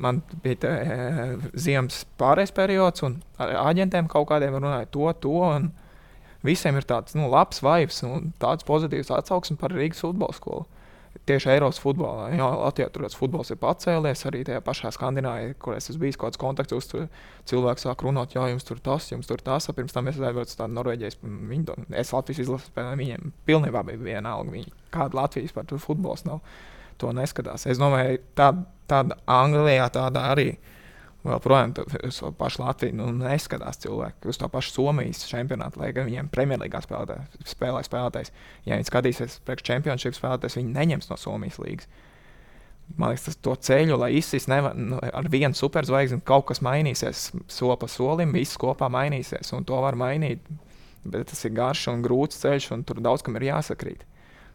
man 0.00 0.22
bija 0.44 0.62
tā, 0.62 0.70
e, 0.80 1.50
ziemas 1.60 2.04
pārējais 2.20 2.54
periods, 2.56 3.04
un 3.04 3.18
ar 3.40 3.52
aģentiem 3.66 4.08
kaut 4.08 4.30
kādiem 4.30 4.56
runāja 4.56 4.88
to, 4.94 5.10
to. 5.20 5.38
Visiem 6.46 6.78
ir 6.80 6.86
tāds 6.88 7.12
nu, 7.18 7.26
labs 7.28 7.60
vibes 7.60 8.00
un 8.08 8.30
tāds 8.40 8.64
pozitīvs 8.64 9.12
atsauksme 9.12 9.58
par 9.60 9.74
Rīgas 9.76 10.00
futbola 10.00 10.32
skolu 10.32 10.64
tieši 11.28 11.50
Eiropas 11.54 11.80
futbolā. 11.82 12.30
Jā, 12.34 12.46
Latvijā 12.60 12.88
tur 12.92 13.04
tas 13.06 13.16
futbols 13.18 13.52
ir 13.52 13.58
pacēlies, 13.60 14.24
arī 14.28 14.42
tajā 14.46 14.62
pašā 14.64 14.92
Skandināvijā, 14.96 15.54
kur 15.62 15.76
es 15.76 15.90
bijis 16.00 16.18
kaut 16.20 16.32
kāds 16.32 16.40
kontakts, 16.40 16.88
tur 16.90 17.06
cilvēks 17.50 17.86
sāk 17.86 18.04
runāt, 18.06 18.34
jā, 18.36 18.46
jums 18.52 18.66
tur 18.66 18.80
tas, 18.84 19.10
jums 19.12 19.30
tur 19.30 19.42
tas. 19.44 19.68
Pirms 19.76 19.94
tam 19.96 20.10
es 20.10 20.18
aizbraucu 20.18 20.54
uz 20.54 20.58
tādu 20.58 20.76
Norvēģijas, 20.78 21.20
viņu, 21.22 21.78
es 22.02 22.12
Latvijas 22.16 22.42
izlases 22.46 22.72
spēlēju, 22.72 23.00
viņiem 23.02 23.32
pilnībā 23.48 23.84
bija 23.86 24.02
vienalga, 24.02 24.56
viņi, 24.56 24.74
kāda 24.94 25.22
Latvijas 25.22 25.56
par 25.56 25.68
to 25.70 25.78
futbols 25.80 26.26
nav. 26.28 26.42
To 27.00 27.14
neskatās. 27.16 27.64
Es 27.64 27.78
domāju, 27.80 28.18
tā, 28.36 28.50
tāda 28.90 29.16
Anglijā 29.24 29.86
tāda 29.94 30.26
arī 30.34 30.50
ir 30.50 30.79
Vēl 31.20 31.40
projām 31.44 31.74
uz 32.06 32.16
to 32.16 32.30
pašu 32.32 32.62
Latviju 32.62 32.96
nu, 32.96 33.08
neskatās 33.12 33.82
cilvēki 33.82 34.30
uz 34.32 34.38
to 34.40 34.48
pašu 34.48 34.72
Somijas 34.72 35.26
čempionātu, 35.28 35.82
lai 35.82 35.90
gan 35.96 36.08
viņiem 36.08 36.30
Premjerlīgā 36.32 36.80
spēlē, 36.84 37.18
spēlē 37.44 37.82
spēlētājs. 37.84 38.32
Ja 38.64 38.78
viņi 38.78 38.88
skatīsies 38.88 39.36
priekš 39.44 39.66
čempionšību 39.68 40.16
spēlētājs, 40.16 40.56
viņi 40.60 40.72
neņems 40.78 41.12
no 41.12 41.18
Somijas 41.20 41.60
līnijas. 41.60 41.90
Man 42.96 43.12
liekas, 43.12 43.28
tas 43.28 43.36
to 43.38 43.52
ceļu, 43.68 44.00
lai 44.00 44.14
izsīs 44.18 44.48
nevar, 44.50 44.74
nu, 44.74 44.96
ar 44.98 45.28
vienu 45.30 45.54
superzvaigzni, 45.54 46.24
kaut 46.26 46.48
kas 46.48 46.58
mainīsies, 46.64 47.28
soli 47.52 47.76
pa 47.78 47.86
solim, 47.86 48.32
viss 48.34 48.58
kopā 48.58 48.88
mainīsies. 48.90 49.52
Un 49.54 49.68
to 49.68 49.78
var 49.78 49.94
mainīt 50.00 50.42
Bet 51.04 51.30
tas 51.30 51.44
ir 51.48 51.54
garš 51.56 51.86
un 51.94 52.02
grūts 52.04 52.42
ceļš, 52.42 52.70
un 52.76 52.82
tur 52.84 53.00
daudz 53.00 53.24
kam 53.24 53.38
ir 53.40 53.48
jāsakrīt. 53.48 54.04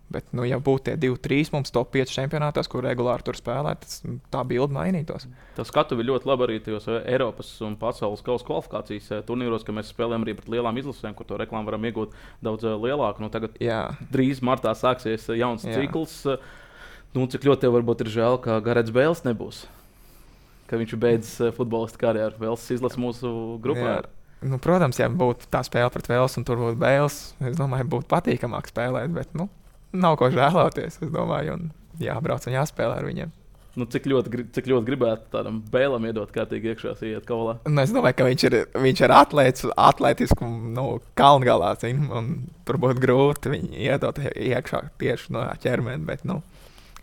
Bet, 0.06 0.28
nu, 0.38 0.44
ja 0.46 0.60
būtu 0.62 0.86
tie 0.86 0.94
divi, 1.02 1.18
trīs 1.18 1.50
mums 1.50 1.74
top 1.74 1.90
5 1.96 2.12
čempionātos, 2.14 2.68
kur 2.70 2.86
regulāri 2.86 3.26
tur 3.26 3.38
spēlē, 3.38 3.72
tad 3.82 4.20
tā 4.32 4.44
bilde 4.46 4.76
mainītos. 4.76 5.26
Tas 5.58 5.72
skatu 5.72 5.98
ir 5.98 6.06
ļoti 6.12 6.30
labi 6.30 6.46
arī 6.46 6.60
tajos 6.62 6.86
eh, 6.94 7.08
Eiropas 7.16 7.50
un 7.66 7.74
pasaules 7.82 8.22
kausa 8.26 8.46
kvalifikācijas 8.46 9.10
eh, 9.16 9.24
turnīros, 9.26 9.66
ka 9.66 9.74
mēs 9.74 9.90
spēlējam 9.90 10.28
arī 10.28 10.36
pret 10.38 10.52
lielām 10.54 10.78
izlasēm, 10.78 11.16
kur 11.18 11.26
to 11.26 11.40
reklāmu 11.42 11.72
varam 11.72 11.90
iegūt 11.90 12.14
daudz 12.46 12.68
eh, 12.70 12.78
lielāku. 12.86 13.26
Nu, 13.26 13.32
tagad 13.34 13.58
Jā. 13.64 13.82
drīz 14.14 14.44
martā 14.46 14.76
sāksies 14.78 15.26
jauns 15.34 15.66
Jā. 15.66 15.80
cikls. 15.82 16.20
Nu, 17.18 17.26
cik 17.32 17.50
ļoti 17.50 17.66
tev 17.66 17.74
varbūt 17.80 18.06
ir 18.06 18.14
žēl, 18.14 18.38
ka 18.46 18.60
Garets 18.62 18.94
Bēls 18.94 19.26
nebūs. 19.26 19.66
Ka 20.70 20.78
viņš 20.78 20.96
beidzis 21.02 21.56
futbolista 21.58 22.02
karjeru. 22.02 22.38
Vēls 22.42 22.70
izlasa 22.76 23.02
mūsu 23.02 23.32
grupā. 23.64 23.98
Jā. 24.04 24.16
Nu, 24.46 24.60
protams, 24.62 25.00
ja 25.02 25.08
būtu 25.10 25.48
tā 25.50 25.64
spēle 25.66 25.90
pret 25.94 26.10
Vēlsu 26.12 26.42
un 26.42 26.46
tur 26.46 26.60
būtu 26.62 26.78
Bēls, 26.78 27.20
es 27.48 27.56
domāju, 27.58 27.88
būtu 27.96 28.10
patīkamāk 28.12 28.68
spēlēt. 28.70 29.14
Bet, 29.16 29.32
nu, 29.38 29.48
nav 29.98 30.20
ko 30.20 30.30
žēloties. 30.34 31.02
Es 31.02 31.12
domāju, 31.14 31.58
un 31.58 31.74
jābrauc 32.02 32.46
un 32.48 32.58
jāspēlē 32.58 33.02
ar 33.02 33.10
viņiem. 33.10 33.34
Nu, 33.76 33.84
cik, 33.92 34.06
ļoti, 34.08 34.46
cik 34.56 34.70
ļoti 34.72 34.88
gribētu 34.88 35.26
tādam 35.34 35.58
bēlam 35.72 36.06
iedot 36.08 36.30
kārtīgi 36.32 36.72
iekšā, 36.72 36.94
iet 37.10 37.26
kaulā. 37.28 37.58
Nu, 37.68 37.82
es 37.84 37.92
domāju, 37.92 38.16
ka 38.22 38.28
viņš 38.30 38.46
ir, 38.48 38.56
viņš 38.86 39.02
ir 39.04 39.14
atlēts, 39.16 39.66
atletisks 39.76 40.46
un 40.46 40.54
nu, 40.78 40.86
kalngalā. 41.20 41.74
Zin, 41.82 42.06
un 42.08 42.30
tur 42.68 42.80
būtu 42.80 43.04
grūti 43.04 43.52
viņu 43.52 43.74
iedot 43.90 44.22
iekšā 44.32 44.82
tieši 45.02 45.36
no 45.36 45.44
ķermeņa. 45.66 46.08
Bet 46.08 46.24
nu, 46.30 46.40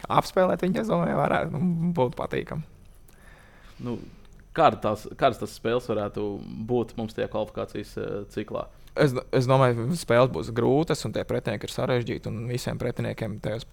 apspēlēt 0.08 0.64
viņu, 0.64 0.80
es 0.80 0.88
domāju, 0.88 1.20
varētu 1.20 1.60
nu, 1.60 1.92
būt 1.98 2.16
patīkami. 2.16 2.64
Nu, 3.84 3.98
kāda 4.56 4.80
tās, 4.80 5.04
kādas 5.20 5.42
tas 5.42 5.52
spēles 5.58 5.92
varētu 5.92 6.24
būt 6.72 6.96
mums 6.96 7.12
tajā 7.18 7.28
kvalifikācijas 7.34 7.96
uh, 8.00 8.14
ciklā? 8.32 8.64
Es, 8.92 9.14
es 9.32 9.46
domāju, 9.48 9.86
ka 9.88 9.96
spēles 9.96 10.32
būs 10.32 10.50
grūtas, 10.52 11.04
un 11.08 11.14
tie 11.14 11.24
pretinieki 11.24 11.68
ir 11.68 11.72
sarežģīti. 11.72 12.28
Un 12.28 12.42
visiem 12.50 12.80
pretiniekiem 12.80 13.38
tajos 13.44 13.64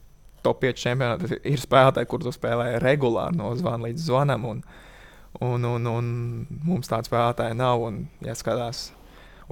top 0.46 0.62
5 0.64 0.80
čempionātos 0.80 1.34
ir 1.54 1.60
spēlētāji, 1.60 2.10
kurus 2.12 2.38
spēlē 2.40 2.78
regulāri 2.84 3.40
no 3.40 3.52
zvana 3.60 3.90
līdz 3.90 4.06
zvanam. 4.06 4.48
Un, 4.48 4.62
un, 5.44 5.68
un, 5.68 5.90
un 5.92 6.14
mums 6.64 6.92
tādu 6.92 7.12
spēlētāju 7.12 7.58
nav. 7.60 7.84
Un, 7.90 8.06
ja 8.26 8.38
skatās 8.38 8.90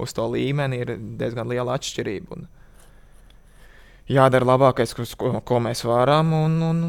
uz 0.00 0.14
to 0.16 0.24
līmeni, 0.32 0.80
ir 0.84 0.94
diezgan 1.20 1.50
liela 1.50 1.76
atšķirība. 1.76 2.38
Un 2.38 2.48
jādara 4.08 4.48
labākais, 4.54 4.96
ko, 4.96 5.34
ko 5.44 5.60
mēs 5.64 5.84
varam. 5.84 6.32
Un, 6.32 6.58
un 6.64 6.82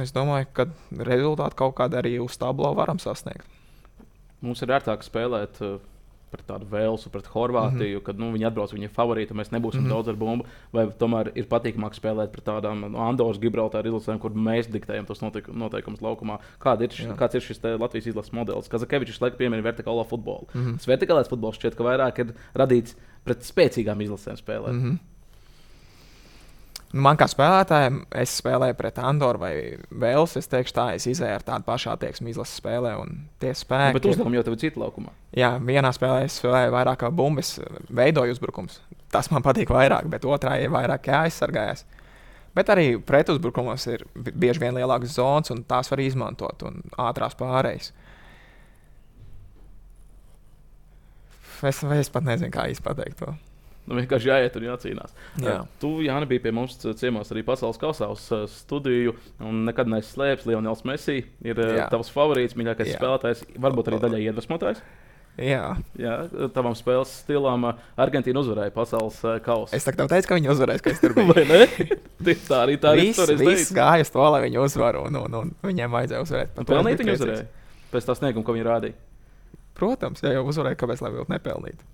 es 0.00 0.14
domāju, 0.16 0.48
ka 0.56 0.70
rezultātu 1.04 1.60
kaut 1.60 1.76
kādā 1.82 2.00
arī 2.00 2.16
uz 2.22 2.38
tablo 2.40 2.72
varam 2.78 3.02
sasniegt. 3.02 3.44
Mums 4.40 4.62
ir 4.64 4.72
ērtāk 4.72 5.02
spēlēt 5.04 5.58
uh, 5.60 5.76
pret 6.30 6.46
tādu 6.46 6.68
Velsu, 6.70 7.10
pret 7.10 7.26
Horvātiju, 7.26 7.96
mm 7.96 8.00
-hmm. 8.00 8.04
kad 8.06 8.18
nu, 8.18 8.30
viņi 8.34 8.46
atbrauc, 8.46 8.72
viņi 8.72 8.88
ir 8.88 8.94
favorīti, 8.94 9.36
mēs 9.36 9.50
nebūsim 9.50 9.80
mm 9.80 9.86
-hmm. 9.86 9.94
daudz 9.94 10.08
ar 10.08 10.16
bumbu. 10.16 10.44
Vai 10.72 10.86
tomēr 10.86 11.32
ir 11.34 11.46
patīkamāk 11.50 11.94
spēlēt 11.98 12.32
pret 12.32 12.44
tādām 12.44 12.90
no 12.90 12.98
Andoras, 12.98 13.38
Gibraltāra 13.38 13.86
izlasēm, 13.86 14.18
kur 14.18 14.30
mēs 14.30 14.70
diktējam 14.70 15.06
tos 15.06 15.20
noteikumus 15.20 16.00
laukumā? 16.00 16.38
Kāda 16.60 16.84
ir, 16.84 16.90
šis, 16.90 17.06
kāds 17.16 17.34
ir 17.34 17.40
šis 17.40 17.60
Latvijas 17.62 18.06
izlases 18.06 18.32
modelis? 18.32 18.68
Kazakevičs 18.68 19.20
laikam 19.20 19.38
piemin 19.38 19.62
vertikālo 19.62 20.04
futbolu. 20.04 20.46
Mm 20.54 20.60
-hmm. 20.60 20.76
Tas 20.76 20.88
vertikālais 20.88 21.28
futbols 21.28 21.56
šķiet, 21.56 21.74
ka 21.74 21.84
vairāk 21.84 22.18
ir 22.20 22.34
radīts 22.54 22.96
pret 23.24 23.42
spēcīgām 23.44 24.00
izlasēm 24.00 24.36
spēlēt. 24.36 24.72
Mm 24.72 24.82
-hmm. 24.84 25.09
Man 26.90 27.14
kā 27.14 27.28
spēlētājam, 27.30 28.00
es 28.18 28.32
spēlēju 28.40 28.74
pret 28.74 28.96
Andoru 28.98 29.38
vai 29.38 29.52
Vēlsu. 29.94 30.40
Es 30.40 30.50
teikšu, 30.50 30.74
tā 30.74 30.86
es 30.96 31.04
izēju 31.06 31.36
ar 31.36 31.44
tādu 31.46 31.62
pašu 31.68 31.92
attieksmi 31.92 32.32
izlases 32.32 32.58
spēlē. 32.58 32.96
Spēki. 33.38 33.92
Nu, 33.94 33.98
bet 34.00 34.08
uzdevumi 34.10 34.40
jau 34.40 34.42
tev 34.48 34.56
ir 34.56 34.62
cita 34.64 34.82
laukumā. 34.82 35.12
Jā, 35.38 35.52
vienā 35.62 35.92
spēlē 35.94 36.24
es 36.26 36.40
spēlēju 36.40 36.72
vairāk 36.74 36.98
kā 37.04 37.12
bumbas, 37.14 37.52
veidoju 37.94 38.34
uzbrukums. 38.34 38.80
Tas 39.14 39.30
man 39.30 39.46
patīk 39.46 39.70
vairāk, 39.70 40.08
bet 40.10 40.26
otrā 40.26 40.56
ir 40.58 40.74
vairāk 40.74 41.06
jāaizsargājas. 41.12 41.84
Bet 42.58 42.72
arī 42.74 42.96
pretuzbrukumos 43.06 43.86
ir 43.92 44.02
bieži 44.16 44.64
vien 44.64 44.74
lielākas 44.74 45.14
zonas, 45.14 45.52
un 45.54 45.62
tās 45.70 45.92
var 45.92 46.02
izmantot 46.02 46.66
un 46.66 46.82
ātrās 46.98 47.38
pārējas. 47.38 47.92
Es, 51.70 51.84
es 51.84 52.10
pat 52.10 52.26
nezinu, 52.26 52.50
kā 52.50 52.66
īsti 52.72 52.82
pateikt 52.82 53.22
to. 53.22 53.36
Nu, 53.90 53.98
vienkārši 53.98 54.28
jāiet 54.30 54.54
un 54.60 54.66
jācīnās. 54.68 55.14
Jā. 55.42 55.56
Tu, 55.82 55.88
Jānis, 56.06 56.28
bija 56.30 56.44
pie 56.44 56.52
mums 56.54 56.76
ciemos 57.00 57.32
arī 57.34 57.42
pasaules 57.46 57.80
kausā 57.80 58.06
uz 58.14 58.28
studiju. 58.54 59.16
Nekad 59.66 59.90
neslēpts, 59.90 60.46
Lionels 60.46 60.84
Messi 60.86 61.24
ir 61.42 61.58
Jā. 61.58 61.88
tavs 61.90 62.12
favorīts, 62.14 62.54
mīļākais 62.54 62.92
Jā. 62.92 63.00
spēlētājs, 63.00 63.42
varbūt 63.58 63.90
arī 63.90 63.98
daļai 64.06 64.20
iedvesmotājs. 64.28 64.82
Jā. 65.40 65.64
Jā, 65.98 66.14
tavam 66.54 66.74
spēles 66.76 67.10
stilam 67.22 67.64
Argentīna 67.98 68.42
uzvarēja 68.42 68.72
pasaules 68.74 69.18
kausu. 69.46 69.74
Es 69.76 69.86
tev 69.86 70.10
teicu, 70.10 70.28
ka 70.28 70.38
viņi 70.38 70.50
uzvarēs, 70.52 70.82
ka 70.84 70.92
es 70.94 71.00
tur 71.02 71.14
biju. 71.18 72.40
Tā 72.46 72.58
arī 72.64 72.76
tā 72.82 72.94
ir. 72.98 73.14
Viss 73.40 73.72
gāja 73.74 74.04
uz 74.04 74.10
to, 74.12 74.22
lai 74.34 74.42
viņi 74.46 74.60
uzvaru, 74.60 75.06
un, 75.08 75.20
un, 75.22 75.38
un 75.42 75.54
viņiem 75.66 75.96
vajadzēja 75.96 76.26
uzvarēt. 76.26 76.60
Pelnīt 76.68 77.00
viņi 77.02 77.16
uzvarēja 77.16 77.46
pēc 77.90 78.06
tā 78.06 78.18
snieguma, 78.18 78.46
ko 78.46 78.54
viņi 78.54 78.66
rādīja. 78.68 78.98
Protams, 79.80 80.20
ja 80.22 80.34
jau 80.36 80.44
uzvarēja, 80.50 80.78
kāpēc 80.82 81.00
lai 81.02 81.14
vēl 81.14 81.30
nepelnītu. 81.32 81.88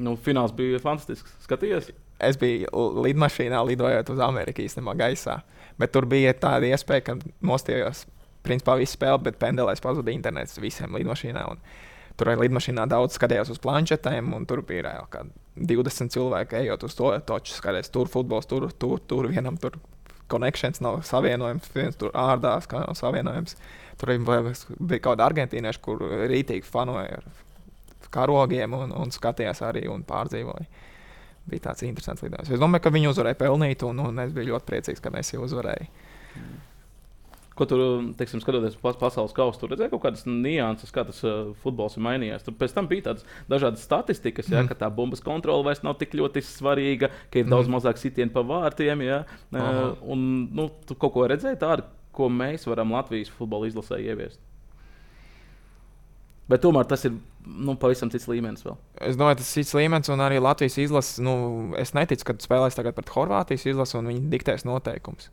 Nu, 0.00 0.16
fināls 0.16 0.54
bija 0.56 0.80
fantastisks. 0.80 1.34
Skaties, 1.44 1.90
es 2.22 2.38
biju 2.40 2.86
lidmašīnā, 3.04 3.60
lidojot 3.68 4.14
uz 4.14 4.22
Ameriku 4.24 4.64
īstenībā 4.64 4.94
gaisā. 4.98 5.40
Bet 5.80 5.92
tur 5.92 6.06
bija 6.08 6.32
tāda 6.36 6.70
iespēja, 6.70 7.04
ka 7.08 7.16
nostājos 7.44 8.06
principā 8.46 8.76
visu 8.80 8.96
spēli, 8.96 9.22
bet 9.28 9.40
pendelēs 9.42 9.82
pazuda 9.84 10.12
internets 10.14 10.60
visiem 10.62 10.96
lidmašīnā. 10.96 11.44
Un 11.52 11.60
tur 12.18 12.32
arī 12.32 12.46
lidmašīnā 12.46 12.86
daudz 12.90 13.18
skatījās 13.18 13.52
uz 13.52 13.60
planšetēm, 13.62 14.32
un 14.36 14.48
tur 14.48 14.64
bija 14.66 14.96
jau 14.96 15.06
kā 15.12 15.24
20 15.56 16.14
cilvēki 16.14 16.62
ejot 16.62 16.88
uz 16.88 16.96
to 16.98 17.12
toču. 17.28 17.56
Skaties, 17.58 17.92
tur 17.92 18.10
futbols, 18.12 18.48
tur, 18.50 18.70
tur, 18.72 19.00
tur 19.08 19.28
vienam 19.30 19.60
tur 19.60 19.76
konekšņs 20.32 20.80
nav 20.84 21.02
savienojams, 21.04 21.68
viens 21.74 21.98
tur 22.00 22.12
ārdās, 22.16 22.68
kā 22.70 22.84
nav 22.86 22.96
savienojams. 22.98 23.56
Tur 24.00 24.14
bija 24.16 25.02
kaut 25.04 25.12
kāda 25.12 25.28
argentīnieša, 25.28 25.82
kur 25.84 26.00
rītīgi 26.30 26.64
fanoja 26.64 27.20
ar 27.20 27.26
karogiem 28.10 28.74
un, 28.78 28.94
un 28.96 29.14
skatījās 29.14 29.62
arī 29.66 29.86
un 29.92 30.02
pārdzīvoja. 30.08 30.66
Bija 31.50 31.68
tāds 31.68 31.82
interesants 31.86 32.22
lidojums. 32.22 32.52
Es 32.54 32.60
domāju, 32.62 32.84
ka 32.84 32.92
viņi 32.94 33.10
uzvarēja 33.10 33.38
pelnīt, 33.40 33.82
un, 33.86 34.02
un 34.04 34.20
es 34.22 34.34
biju 34.34 34.52
ļoti 34.52 34.68
priecīgs, 34.68 35.02
ka 35.02 35.10
mēs 35.14 35.32
jau 35.34 35.42
uzvarējām. 35.46 35.88
Ko 37.52 37.66
tur, 37.68 37.80
teiksim, 38.16 38.40
skatoties 38.40 38.78
uz 38.78 38.96
pasaules 38.96 39.34
kausu, 39.36 39.58
tur 39.60 39.74
redzēja 39.74 39.92
kaut 39.92 40.04
kādas 40.06 40.22
nianses, 40.24 40.92
kā 40.94 41.04
tas 41.04 41.18
uh, 41.26 41.50
futbols 41.60 41.98
ir 41.98 42.04
mainījies. 42.06 42.46
Tur 42.46 42.54
pēc 42.56 42.72
tam 42.72 42.88
bija 42.88 43.10
tādas 43.10 43.26
dažādas 43.50 43.82
statistikas, 43.84 44.48
ja, 44.48 44.62
mm. 44.62 44.70
ka 44.70 44.78
tā 44.80 44.88
bumbas 44.94 45.20
kontrole 45.24 45.66
vairs 45.66 45.82
nav 45.84 45.98
tik 46.00 46.16
ļoti 46.16 46.40
svarīga, 46.46 47.10
ka 47.28 47.42
ir 47.42 47.44
mm. 47.44 47.52
daudz 47.52 47.68
mazāk 47.74 48.00
sitienu 48.00 48.32
pa 48.32 48.44
vārtiem. 48.48 49.04
Ja, 49.04 49.20
uh, 49.52 49.82
un, 50.14 50.24
nu, 50.56 50.70
tu 50.88 50.96
kaut 50.96 51.12
ko 51.18 51.26
redzēji 51.28 51.60
tādu, 51.60 51.84
ko 52.16 52.30
mēs 52.32 52.64
varam 52.70 52.96
Latvijas 52.96 53.32
futbola 53.36 53.68
izlasē 53.68 54.00
ieviest. 54.00 54.40
Bet 56.50 56.62
tomēr 56.64 56.88
tas 56.90 57.04
ir 57.06 57.14
nu, 57.46 57.76
pavisam 57.80 58.10
cits 58.12 58.26
līmenis. 58.30 58.64
Vēl. 58.66 58.74
Es 59.08 59.18
domāju, 59.18 59.40
tas 59.40 59.50
ir 59.52 59.62
cits 59.62 59.76
līmenis, 59.78 60.10
un 60.12 60.22
arī 60.24 60.40
Latvijas 60.42 60.78
izlase. 60.82 61.22
Nu, 61.24 61.34
es 61.78 61.94
neticu, 61.96 62.26
ka 62.28 62.36
spēlēs 62.42 62.78
tagad 62.78 62.96
pret 62.96 63.12
Horvātijas 63.14 63.68
izlasi, 63.70 63.96
un 64.00 64.10
viņi 64.10 64.26
diktēs 64.32 64.66
noteikumus. 64.68 65.30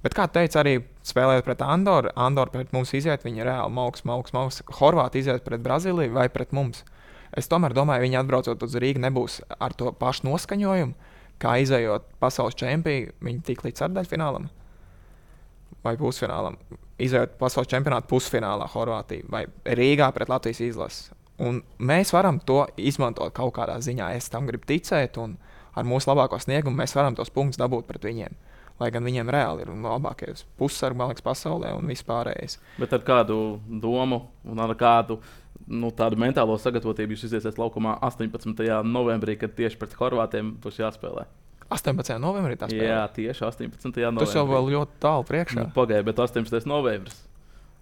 Bet, 0.00 0.14
kā 0.16 0.24
teica, 0.32 0.62
arī 0.62 0.78
spēlējot 1.04 1.46
pret 1.46 1.62
Andoru, 1.64 2.10
Andoru 2.16 2.54
pret 2.54 2.70
mums 2.72 2.94
iziet, 2.96 3.24
viņa 3.26 3.46
reāli 3.46 3.76
mauks, 3.76 4.06
mauks, 4.08 4.32
mauks. 4.36 4.62
Horvātija 4.78 5.26
iziet 5.26 5.44
pret 5.46 5.62
Brazīliju 5.64 6.16
vai 6.16 6.26
pret 6.32 6.54
mums. 6.56 6.86
Es 7.36 7.50
tomēr 7.50 7.76
domāju, 7.76 8.06
viņi 8.06 8.18
atbraucot 8.22 8.64
uz 8.66 8.78
Rīgā 8.80 9.04
nebūs 9.04 9.38
ar 9.60 9.76
to 9.78 9.92
pašu 10.00 10.26
noskaņojumu, 10.26 11.12
kā 11.40 11.58
izējot 11.62 12.08
pasaules 12.22 12.58
čempionu, 12.58 13.12
viņi 13.22 13.44
tik 13.46 13.62
līdz 13.66 13.84
sārdaļfinālam 13.84 14.48
vai 15.84 15.96
pusfinālam 16.00 16.58
izējot 17.06 17.38
pasaules 17.40 17.70
čempionāta 17.70 18.08
pusfinālā 18.10 18.68
Horvātijā 18.72 19.26
vai 19.32 19.44
Rīgā 19.64 20.10
pret 20.16 20.30
Latvijas 20.32 20.62
izlasi. 20.64 21.10
Un 21.40 21.62
mēs 21.80 22.12
varam 22.12 22.40
to 22.44 22.66
izmantot 22.76 23.32
kaut 23.36 23.54
kādā 23.56 23.78
ziņā. 23.80 24.10
Es 24.18 24.28
tam 24.32 24.48
gribu 24.48 24.68
ticēt, 24.68 25.16
un 25.22 25.38
ar 25.72 25.86
mūsu 25.88 26.10
labāko 26.10 26.38
sniegumu 26.40 26.82
mēs 26.82 26.94
varam 26.96 27.16
tos 27.16 27.32
punktus 27.32 27.60
dabūt 27.60 27.88
pret 27.88 28.04
viņiem. 28.04 28.36
Lai 28.80 28.88
gan 28.92 29.04
viņiem 29.04 29.28
reāli 29.32 29.64
ir 29.64 29.72
labākie 29.72 30.32
pussargi, 30.60 30.96
man 30.96 31.10
liekas, 31.10 31.24
pasaulē 31.24 31.74
un 31.76 31.88
vispārējais. 31.88 32.56
Bet 32.80 32.92
ar 32.96 33.04
kādu 33.04 33.36
domu 33.68 34.22
un 34.48 34.60
ar 34.64 34.72
kādu 34.80 35.18
nu, 35.68 35.90
tādu 35.96 36.16
mentālo 36.20 36.56
sagatavotību 36.60 37.16
jūs 37.16 37.26
iziesiet 37.28 37.60
laukumā 37.60 37.98
18. 38.08 38.64
novembrī, 38.88 39.36
kad 39.40 39.52
tieši 39.56 39.80
pret 39.80 39.96
Horvātiem 40.00 40.54
būs 40.60 40.80
jāspēlē? 40.80 41.26
18. 41.70 42.18
novembrī 42.18 42.56
tas 42.58 42.72
bija. 42.72 42.86
Jā, 42.90 43.02
tieši 43.14 43.44
18. 43.46 43.90
novembrī. 43.94 44.26
Tas 44.26 44.34
jau 44.34 44.46
vēl 44.48 44.70
ļoti 44.74 45.02
tālu 45.02 45.26
priekšā. 45.28 45.58
Nu, 45.62 45.72
Pagaidiet, 45.74 46.06
bet 46.08 46.22
18. 46.26 46.66
novembris. 46.68 47.20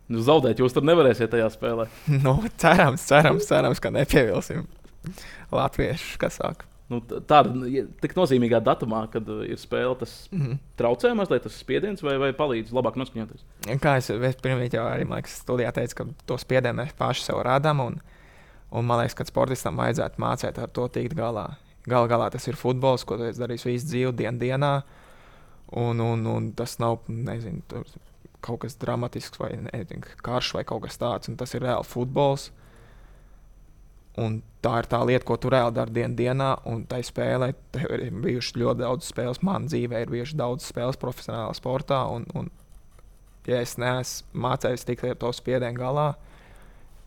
Nu, 0.08 0.22
zaudēt 0.24 0.60
jūs 0.60 0.76
tur 0.76 0.84
nevarēsiet 0.88 1.32
tajā 1.32 1.48
spēlē. 1.52 1.88
nu, 2.26 2.34
cerams, 2.60 3.04
cerams, 3.08 3.48
cerams, 3.48 3.80
ka 3.80 3.92
nepievilsim 3.92 4.66
latviešu, 5.52 6.16
kas 6.20 6.40
saka. 6.40 6.68
Nu, 6.88 7.02
tāda 7.04 7.52
tik 8.00 8.14
nozīmīgā 8.16 8.62
datumā, 8.64 9.02
kad 9.12 9.26
uh, 9.28 9.42
ir 9.44 9.60
spēle, 9.60 9.92
tas 10.00 10.12
mm 10.32 10.40
-hmm. 10.40 10.60
traucē 10.80 11.12
mazliet 11.16 11.42
tas 11.44 11.58
spiediens, 11.60 12.02
vai, 12.02 12.16
vai 12.16 12.30
palīdz 12.32 12.72
labāk 12.72 12.96
noskaņoties? 12.96 13.44
Kā 13.84 13.96
es 14.00 14.08
pirmie 14.40 14.70
jau 14.72 14.86
arī 14.88 15.04
liekas, 15.04 15.36
studijā 15.44 15.72
teicu, 15.72 15.94
ka 15.94 16.06
to 16.26 16.38
spiedienu 16.38 16.80
mēs 16.80 16.96
paši 16.96 17.24
sev 17.24 17.42
radām. 17.44 17.80
Un, 17.80 18.00
un 18.72 18.84
man 18.84 19.00
liekas, 19.00 19.14
ka 19.14 19.24
sportistam 19.24 19.76
vajadzētu 19.76 20.16
mācīt 20.16 20.58
ar 20.58 20.68
to 20.68 20.88
tikt 20.88 21.14
galā 21.16 21.50
Galu 21.88 22.10
galā 22.10 22.28
tas 22.32 22.46
ir 22.50 22.58
futbols, 22.58 23.04
ko 23.08 23.18
tu 23.20 23.30
darīsi 23.38 23.72
visu 23.72 23.90
dzīvi, 23.92 24.14
dien 24.18 24.38
dienā. 24.40 24.74
Un, 25.78 26.00
un, 26.00 26.24
un 26.26 26.52
tas 26.56 26.78
nav 26.80 27.02
nezinu, 27.12 27.82
kaut 28.44 28.62
kas 28.62 28.78
dramatisks 28.80 29.40
vai 29.40 29.52
nezinu, 29.66 30.06
karš 30.24 30.54
vai 30.56 30.64
kaut 30.68 30.86
kas 30.86 31.00
tāds. 31.00 31.30
Tas 31.40 31.54
ir 31.54 31.64
reāli 31.66 31.88
futbols. 31.88 32.48
Un 34.18 34.40
tā 34.64 34.80
ir 34.80 34.88
tā 34.90 34.98
lieta, 35.06 35.22
ko 35.26 35.36
tu 35.38 35.50
reāli 35.52 35.76
dari 35.76 35.94
dienas 35.94 36.16
dienā, 36.18 36.48
un 36.66 36.82
tai 36.90 37.04
spēlē 37.06 37.52
ir 37.78 38.16
bijušas 38.24 38.56
ļoti 38.58 38.82
daudz 38.82 39.10
spēles. 39.12 39.42
Manā 39.46 39.70
dzīvē 39.70 40.00
ir 40.02 40.10
bijušas 40.14 40.38
daudz 40.40 40.66
spēles 40.66 40.98
profesionālā 40.98 41.52
sportā. 41.54 42.00
Un, 42.10 42.26
un, 42.34 42.50
ja 43.46 43.60
es 43.62 43.76
neesmu 43.78 44.42
mācījies 44.48 44.88
tikt 44.88 45.06
ar 45.06 45.20
to 45.22 45.30
spiedienu 45.36 45.78
galā, 45.78 46.08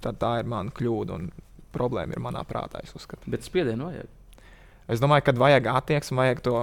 tad 0.01 0.21
tā 0.23 0.37
ir 0.39 0.47
mana 0.49 0.71
kļūda 0.71 1.17
un 1.19 1.27
problēma 1.75 2.15
ir 2.15 2.23
manā 2.23 2.45
prātā. 2.47 2.83
Bet 3.27 3.43
spiedienu 3.47 3.89
vajag. 3.89 4.17
Es 4.91 4.99
domāju, 4.99 5.27
ka 5.27 5.35
vajag 5.39 5.69
attieksmi, 5.71 6.19
vajag 6.19 6.43
to 6.43 6.57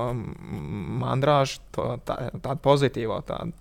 mandrāžu, 1.03 1.63
to, 1.73 1.95
tā, 2.05 2.19
tādu 2.45 2.61
pozitīvo. 2.65 3.23
Tādu 3.29 3.57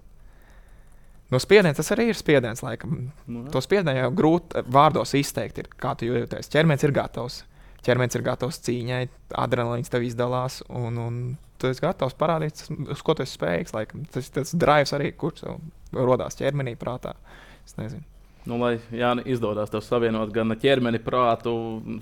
No 1.31 1.39
spiediens 1.43 1.75
tas 1.75 1.91
arī 1.91 2.09
ir 2.11 2.17
spiediens. 2.17 2.63
Laikam. 2.63 3.09
Nu, 3.27 3.43
to 3.51 3.61
spiedienu 3.63 3.99
jau 3.99 4.11
grūti 4.15 4.63
vārdos 4.71 5.11
izteikt. 5.19 5.59
Ir, 5.59 5.69
kā 5.79 5.93
tu 5.99 6.07
jūties? 6.07 6.51
Cermenis 6.53 6.85
ir 6.87 6.95
gatavs. 6.95 7.41
Cermenis 7.83 8.15
ir 8.15 8.23
gatavs 8.25 8.61
cīņai, 8.63 9.03
adrenalīns 9.43 9.91
tev 9.91 10.05
izdalās. 10.07 10.61
Un, 10.71 10.99
un 11.03 11.19
tu 11.59 11.71
esi 11.71 11.83
gatavs 11.83 12.15
parādīt, 12.19 12.63
uz 12.87 13.03
ko 13.03 13.15
tu 13.17 13.25
esi 13.27 13.35
spējīgs. 13.35 13.75
Laikam. 13.75 14.05
Tas 14.13 14.31
tas 14.35 14.55
drives 14.55 14.95
arī, 14.95 15.11
kurš 15.19 15.49
radās 15.97 16.39
ķermenī, 16.39 16.77
prātā. 16.79 17.17
Es 17.67 17.75
nezinu. 17.79 18.07
Nu, 18.47 18.55
lai 18.61 18.77
Jāni, 18.95 19.25
izdodas 19.27 19.71
tev 19.73 19.81
savienot 19.83 20.31
gan 20.31 20.55
ķermeni, 20.55 21.01
prātu, 21.03 21.51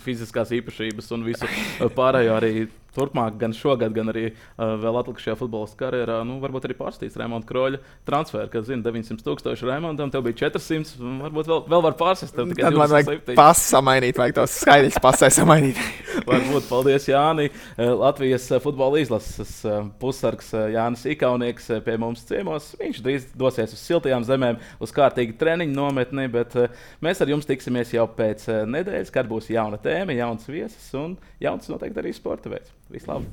fiziskās 0.03 0.51
īpašības 0.53 1.13
un 1.15 1.25
visu 1.25 1.49
pārējo 1.97 2.35
arī 2.37 2.51
turpmāk, 2.95 3.37
gan 3.41 3.53
šogad, 3.55 3.93
gan 3.95 4.11
arī 4.13 4.29
uh, 4.31 4.75
vēl 4.81 4.99
atlikušajā 5.01 5.37
futbolistu 5.39 5.79
karjerā, 5.83 6.21
nu, 6.27 6.39
varbūt 6.43 6.67
arī 6.69 6.77
pārstīs 6.79 7.17
Raimonda 7.19 7.47
Kroļa 7.49 7.81
transferu, 8.07 8.49
kas 8.53 8.67
zina 8.69 8.85
900 8.85 9.25
tūkstoši 9.25 9.69
Raimondam, 9.69 10.11
tev 10.13 10.25
bija 10.27 10.45
400, 10.45 10.97
varbūt 11.25 11.51
vēl, 11.51 11.63
vēl 11.71 11.85
var 11.85 11.97
pārsist. 11.99 12.35
Tad 12.35 12.75
man 12.77 12.91
vajag 12.91 13.35
pasu 13.37 13.67
samainīt, 13.75 14.17
vajag 14.19 14.39
tos 14.39 14.57
skaidrs 14.63 14.99
pasai 15.03 15.31
samainīt. 15.33 15.79
varbūt, 16.29 16.67
paldies 16.69 17.07
Jāni. 17.09 17.49
Latvijas 17.77 18.47
futbola 18.63 19.01
izlases 19.01 19.57
pussargs 20.01 20.51
Jānis 20.73 21.05
Ikaunieks 21.15 21.69
pie 21.85 21.97
mums 22.01 22.23
ciemos. 22.27 22.71
Viņš 22.79 23.01
drīz 23.05 23.27
dosies 23.37 23.75
uz 23.75 23.83
siltajām 23.83 24.25
zemēm, 24.27 24.59
uz 24.83 24.93
kārtīgu 24.95 25.37
treniņu 25.39 25.75
nometni, 25.75 26.27
bet 26.31 26.55
mēs 27.03 27.21
ar 27.23 27.31
jums 27.33 27.47
tiksimies 27.49 27.93
jau 27.95 28.07
pēc 28.17 28.47
nedēļas, 28.69 29.13
kad 29.13 29.29
būs 29.29 29.51
jauna 29.53 29.79
tēma, 29.81 30.15
jauns 30.17 30.47
viesis 30.49 30.89
un 30.97 31.17
jauns 31.43 31.69
noteikti 31.71 32.03
arī 32.03 32.15
sporta 32.15 32.51
veids. 32.51 32.73
Visu 32.89 33.07
labu! 33.11 33.25